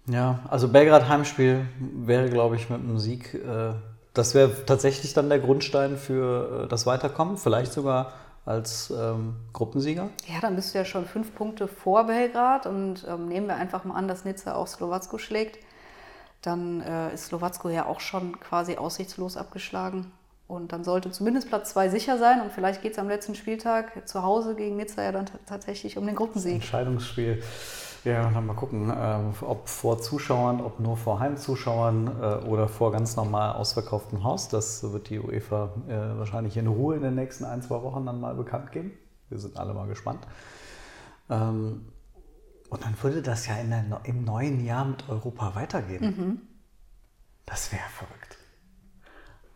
Ja, 0.08 0.40
also 0.50 0.68
Belgrad 0.68 1.10
Heimspiel 1.10 1.66
wäre, 1.80 2.30
glaube 2.30 2.56
ich, 2.56 2.70
mit 2.70 2.80
einem 2.80 3.00
Sieg, 3.00 3.34
äh, 3.34 3.74
das 4.14 4.36
wäre 4.36 4.66
tatsächlich 4.66 5.14
dann 5.14 5.30
der 5.30 5.40
Grundstein 5.40 5.98
für 5.98 6.66
äh, 6.66 6.68
das 6.68 6.86
Weiterkommen, 6.86 7.38
vielleicht 7.38 7.74
sogar 7.74 8.14
als 8.46 8.92
ähm, 8.96 9.36
Gruppensieger. 9.54 10.10
Ja, 10.28 10.40
dann 10.42 10.56
bist 10.56 10.74
du 10.74 10.78
ja 10.78 10.86
schon 10.86 11.06
fünf 11.06 11.34
Punkte 11.34 11.68
vor 11.68 12.06
Belgrad 12.06 12.68
und 12.68 13.06
ähm, 13.08 13.28
nehmen 13.28 13.48
wir 13.48 13.56
einfach 13.56 13.84
mal 13.86 13.96
an, 13.96 14.08
dass 14.08 14.24
Nizza 14.24 14.56
auch 14.56 14.68
Slowacko 14.68 15.18
schlägt. 15.18 15.60
Dann 16.42 16.82
äh, 16.82 17.14
ist 17.14 17.28
Slowacko 17.28 17.70
ja 17.70 17.88
auch 17.88 18.00
schon 18.00 18.40
quasi 18.40 18.78
aussichtslos 18.78 19.36
abgeschlagen. 19.36 20.12
Und 20.48 20.74
dann 20.74 20.84
sollte 20.84 21.10
zumindest 21.10 21.50
Platz 21.50 21.72
2 21.72 21.90
sicher 21.90 22.20
sein 22.20 22.40
und 22.40 22.52
vielleicht 22.52 22.84
geht 22.84 22.92
es 22.92 23.00
am 23.00 23.08
letzten 23.08 23.34
Spieltag 23.34 24.08
zu 24.08 24.22
Hause 24.22 24.54
gegen 24.54 24.76
Nizza 24.76 25.02
ja 25.02 25.12
dann 25.12 25.26
tatsächlich 25.48 25.98
um 25.98 26.06
den 26.06 26.16
Gruppensieg. 26.16 26.56
Entscheidungsspiel. 26.56 27.42
Ja, 28.06 28.30
dann 28.30 28.46
mal 28.46 28.54
gucken, 28.54 28.92
äh, 28.92 29.20
ob 29.42 29.68
vor 29.68 30.00
Zuschauern, 30.00 30.62
ob 30.62 30.80
nur 30.80 30.96
vor 30.96 31.20
Heimzuschauern 31.20 32.08
äh, 32.08 32.46
oder 32.46 32.68
vor 32.68 32.92
ganz 32.92 33.16
normal 33.16 33.54
ausverkauftem 33.54 34.24
Haus. 34.24 34.48
Das 34.48 34.84
wird 34.92 35.10
die 35.10 35.20
UEFA 35.20 35.72
äh, 35.88 36.18
wahrscheinlich 36.18 36.56
in 36.56 36.68
Ruhe 36.68 36.96
in 36.96 37.02
den 37.02 37.16
nächsten 37.16 37.46
ein, 37.46 37.64
zwei 37.64 37.82
Wochen 37.82 38.06
dann 38.06 38.22
mal 38.22 38.36
bekannt 38.36 38.72
geben. 38.72 38.92
Wir 39.30 39.40
sind 39.40 39.58
alle 39.58 39.74
mal 39.74 39.88
gespannt. 39.88 40.20
Ähm, 41.32 41.86
und 42.70 42.84
dann 42.86 42.96
würde 43.02 43.24
das 43.24 43.48
ja 43.48 43.56
der, 43.56 44.02
im 44.04 44.24
neuen 44.24 44.64
Jahr 44.64 44.86
mit 44.86 45.10
Europa 45.10 45.56
weitergehen. 45.56 46.06
Mhm. 46.06 46.42
Das 47.48 47.72
wäre 47.72 47.90
verrückt. 47.90 48.38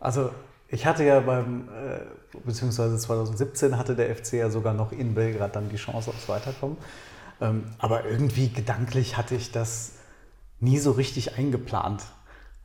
Also 0.00 0.30
ich 0.66 0.86
hatte 0.86 1.04
ja 1.04 1.20
beim, 1.20 1.68
äh, 1.68 2.00
beziehungsweise 2.44 2.98
2017 2.98 3.78
hatte 3.78 3.94
der 3.94 4.14
FC 4.16 4.34
ja 4.34 4.50
sogar 4.50 4.74
noch 4.74 4.90
in 4.90 5.14
Belgrad 5.14 5.54
dann 5.54 5.68
die 5.68 5.76
Chance 5.76 6.10
aufs 6.10 6.28
Weiterkommen. 6.28 6.76
Ähm, 7.40 7.64
aber 7.78 8.04
irgendwie 8.04 8.48
gedanklich 8.48 9.16
hatte 9.16 9.34
ich 9.34 9.50
das 9.50 9.92
nie 10.60 10.78
so 10.78 10.92
richtig 10.92 11.38
eingeplant. 11.38 12.04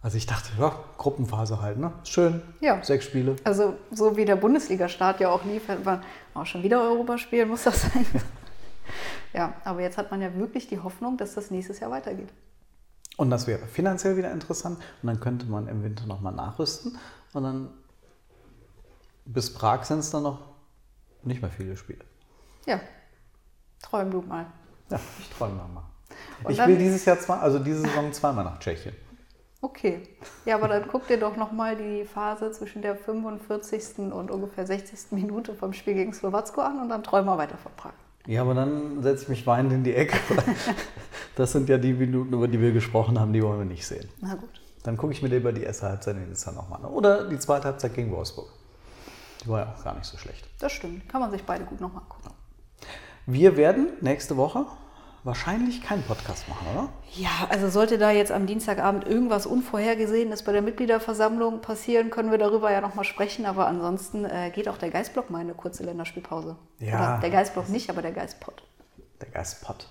Also 0.02 0.18
ich 0.18 0.28
dachte, 0.28 0.50
ja, 0.60 0.78
Gruppenphase 0.98 1.62
halt, 1.62 1.80
ne? 1.80 1.92
Schön. 2.04 2.42
Ja. 2.60 2.84
Sechs 2.84 3.06
Spiele. 3.06 3.38
Also 3.44 3.76
so 3.92 4.18
wie 4.18 4.26
der 4.26 4.36
Bundesliga-Start 4.36 5.20
ja 5.20 5.30
auch 5.30 5.44
lief, 5.46 5.64
war 5.84 6.02
auch 6.36 6.46
schon 6.46 6.62
wieder 6.62 6.82
Europaspiel, 6.82 7.46
muss 7.46 7.64
das 7.64 7.82
sein. 7.82 8.06
ja, 9.34 9.54
aber 9.64 9.82
jetzt 9.82 9.98
hat 9.98 10.12
man 10.12 10.22
ja 10.22 10.36
wirklich 10.36 10.68
die 10.68 10.80
Hoffnung, 10.80 11.18
dass 11.18 11.34
das 11.34 11.50
nächstes 11.50 11.80
Jahr 11.80 11.90
weitergeht. 11.90 12.30
Und 13.18 13.30
das 13.32 13.48
wäre 13.48 13.66
finanziell 13.66 14.18
wieder 14.18 14.32
interessant. 14.32 14.78
Und 15.02 15.08
dann 15.08 15.20
könnte 15.20 15.46
man 15.48 15.68
im 15.68 15.84
Winter 15.84 16.06
nochmal 16.06 16.34
nachrüsten. 16.34 16.98
Und 17.34 17.44
dann 17.44 17.70
bis 19.26 19.54
Prag 19.54 19.86
sind 19.86 20.00
es 20.00 20.12
dann 20.12 20.24
noch 20.24 20.40
nicht 21.24 21.42
mehr 21.42 21.50
viele 21.50 21.76
Spiele. 21.78 22.06
Ja, 22.68 22.80
träum 23.82 24.12
du 24.12 24.22
mal. 24.22 24.46
Ja, 24.90 25.00
ich 25.20 25.30
träume 25.30 25.56
nochmal. 25.56 25.84
Und 26.44 26.52
Ich 26.52 26.58
dann- 26.58 26.70
will 26.70 26.78
dieses 26.78 27.06
Jahr 27.06 27.20
zwei, 27.20 27.36
also 27.38 27.60
diese 27.60 27.82
Saison 27.82 28.12
zweimal 28.14 28.44
nach 28.46 28.60
Tschechien. 28.60 28.96
Okay. 29.62 30.04
Ja, 30.46 30.56
aber 30.56 30.68
dann 30.68 30.88
guck 30.88 31.08
dir 31.08 31.20
doch 31.20 31.36
nochmal 31.38 31.76
die 31.76 32.06
Phase 32.06 32.52
zwischen 32.52 32.82
der 32.84 32.96
45. 32.96 34.12
und 34.14 34.30
ungefähr 34.30 34.68
60. 34.68 35.12
Minute 35.12 35.56
vom 35.56 35.74
Spiel 35.74 35.96
gegen 35.96 36.14
Slowacko 36.14 36.62
an 36.62 36.80
und 36.82 36.90
dann 36.90 37.02
träum 37.04 37.26
mal 37.26 37.38
weiter 37.38 37.58
von 37.58 37.72
Prag. 37.76 37.94
Ja, 38.28 38.42
aber 38.42 38.54
dann 38.54 39.02
setze 39.02 39.24
ich 39.24 39.30
mich 39.30 39.48
weinend 39.48 39.74
in 39.74 39.84
die 39.84 39.96
Ecke. 39.96 40.18
Das 41.36 41.52
sind 41.52 41.68
ja 41.68 41.78
die 41.78 41.94
Minuten, 41.94 42.32
über 42.34 42.48
die 42.48 42.60
wir 42.62 42.72
gesprochen 42.72 43.20
haben, 43.20 43.34
die 43.34 43.42
wollen 43.44 43.60
wir 43.60 43.66
nicht 43.66 43.86
sehen. 43.86 44.08
Na 44.22 44.36
gut. 44.36 44.62
Dann 44.84 44.98
gucke 44.98 45.14
ich 45.14 45.22
mir 45.24 45.30
lieber 45.30 45.52
die 45.52 45.64
erste 45.64 45.88
Halbzeit 45.90 46.16
in 46.16 46.30
Nizza 46.30 46.52
nochmal 46.52 46.80
an. 46.80 46.86
Oder 46.92 47.28
die 47.28 47.40
zweite 47.40 47.66
Halbzeit 47.66 47.94
gegen 47.96 48.12
Wolfsburg. 48.12 48.48
Die 49.44 49.50
war 49.50 49.60
ja 49.62 49.74
auch 49.74 49.84
gar 49.84 49.96
nicht 49.96 50.06
so 50.06 50.18
schlecht. 50.18 50.48
Das 50.60 50.72
stimmt. 50.72 51.10
Kann 51.10 51.22
man 51.22 51.32
sich 51.32 51.44
beide 51.44 51.66
gut 51.66 51.82
nochmal 51.82 52.04
angucken. 52.04 52.35
Wir 53.28 53.58
werden 53.58 53.90
nächste 54.02 54.38
Woche 54.38 54.68
wahrscheinlich 55.24 55.82
keinen 55.82 56.04
Podcast 56.04 56.48
machen, 56.48 56.68
oder? 56.72 56.90
Ja, 57.16 57.48
also 57.50 57.70
sollte 57.70 57.98
da 57.98 58.12
jetzt 58.12 58.32
am 58.32 58.46
Dienstagabend 58.46 59.08
irgendwas 59.08 59.48
Unvorhergesehenes 59.48 60.44
bei 60.44 60.52
der 60.52 60.62
Mitgliederversammlung 60.62 61.62
passieren, 61.62 62.12
können 62.12 62.30
wir 62.30 62.38
darüber 62.38 62.72
ja 62.72 62.82
nochmal 62.82 63.04
sprechen. 63.04 63.48
Aber 63.48 63.66
ansonsten 63.66 64.26
äh, 64.26 64.52
geht 64.54 64.70
auch 64.70 64.78
der 64.78 64.92
Geistblock 64.92 65.32
mal 65.32 65.40
in 65.40 65.48
eine 65.48 65.56
kurze 65.56 65.84
Länderspielpause. 65.84 66.56
Ja. 66.78 66.96
Oder 66.96 67.22
der 67.22 67.32
Geistblock 67.32 67.68
nicht, 67.70 67.90
aber 67.90 68.04
der 68.04 68.12
Geistpot. 68.12 68.62
Der 69.20 69.30
Geistpot. 69.30 69.90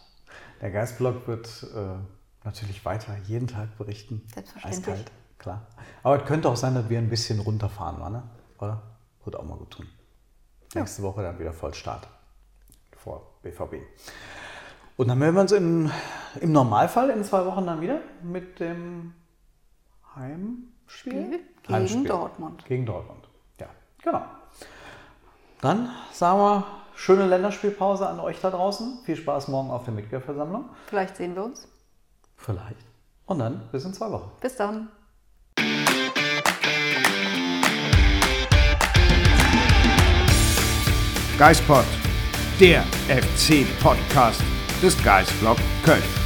Der 0.60 0.70
Geistblog 0.70 1.26
wird 1.26 1.66
äh, 1.74 2.46
natürlich 2.46 2.84
weiter 2.84 3.16
jeden 3.26 3.48
Tag 3.48 3.76
berichten. 3.76 4.22
Selbstverständlich. 4.32 4.94
Eiskalt, 4.94 5.12
klar. 5.38 5.66
Aber 6.04 6.20
es 6.20 6.24
könnte 6.28 6.48
auch 6.48 6.56
sein, 6.56 6.76
dass 6.76 6.88
wir 6.88 6.98
ein 6.98 7.10
bisschen 7.10 7.40
runterfahren, 7.40 8.00
wa, 8.00 8.10
ne? 8.10 8.22
oder? 8.60 8.82
Wird 9.24 9.34
auch 9.34 9.44
mal 9.44 9.56
gut 9.56 9.72
tun. 9.72 9.88
Nächste 10.74 11.02
Woche 11.02 11.22
dann 11.22 11.38
wieder 11.40 11.52
Vollstart 11.52 12.06
BVB. 13.44 13.76
Und 14.96 15.08
dann 15.08 15.18
melden 15.18 15.36
wir 15.36 15.40
uns 15.42 15.52
im, 15.52 15.90
im 16.40 16.52
Normalfall 16.52 17.10
in 17.10 17.24
zwei 17.24 17.44
Wochen 17.46 17.66
dann 17.66 17.80
wieder 17.80 18.00
mit 18.22 18.60
dem 18.60 19.14
Heimspiel? 20.14 20.70
Spiel 20.86 21.40
gegen 21.66 22.04
Dortmund. 22.04 22.64
Gegen 22.66 22.86
Dortmund, 22.86 23.28
ja, 23.58 23.68
genau. 24.02 24.22
Dann 25.60 25.90
sagen 26.12 26.38
wir 26.38 26.66
schöne 26.94 27.26
Länderspielpause 27.26 28.06
an 28.08 28.20
euch 28.20 28.40
da 28.40 28.50
draußen. 28.50 28.98
Viel 29.04 29.16
Spaß 29.16 29.48
morgen 29.48 29.70
auf 29.70 29.84
der 29.84 29.94
Mitgliederversammlung. 29.94 30.68
Vielleicht 30.86 31.16
sehen 31.16 31.34
wir 31.34 31.44
uns. 31.44 31.68
Vielleicht. 32.36 32.86
Und 33.26 33.38
dann 33.38 33.68
bis 33.72 33.84
in 33.84 33.94
zwei 33.94 34.10
Wochen. 34.10 34.30
Bis 34.40 34.56
dann. 34.56 34.88
Geispod, 41.38 41.84
der 42.60 42.84
FC-Podcast 43.08 44.42
des 44.82 45.02
Geistblog 45.02 45.58
Köln. 45.84 46.23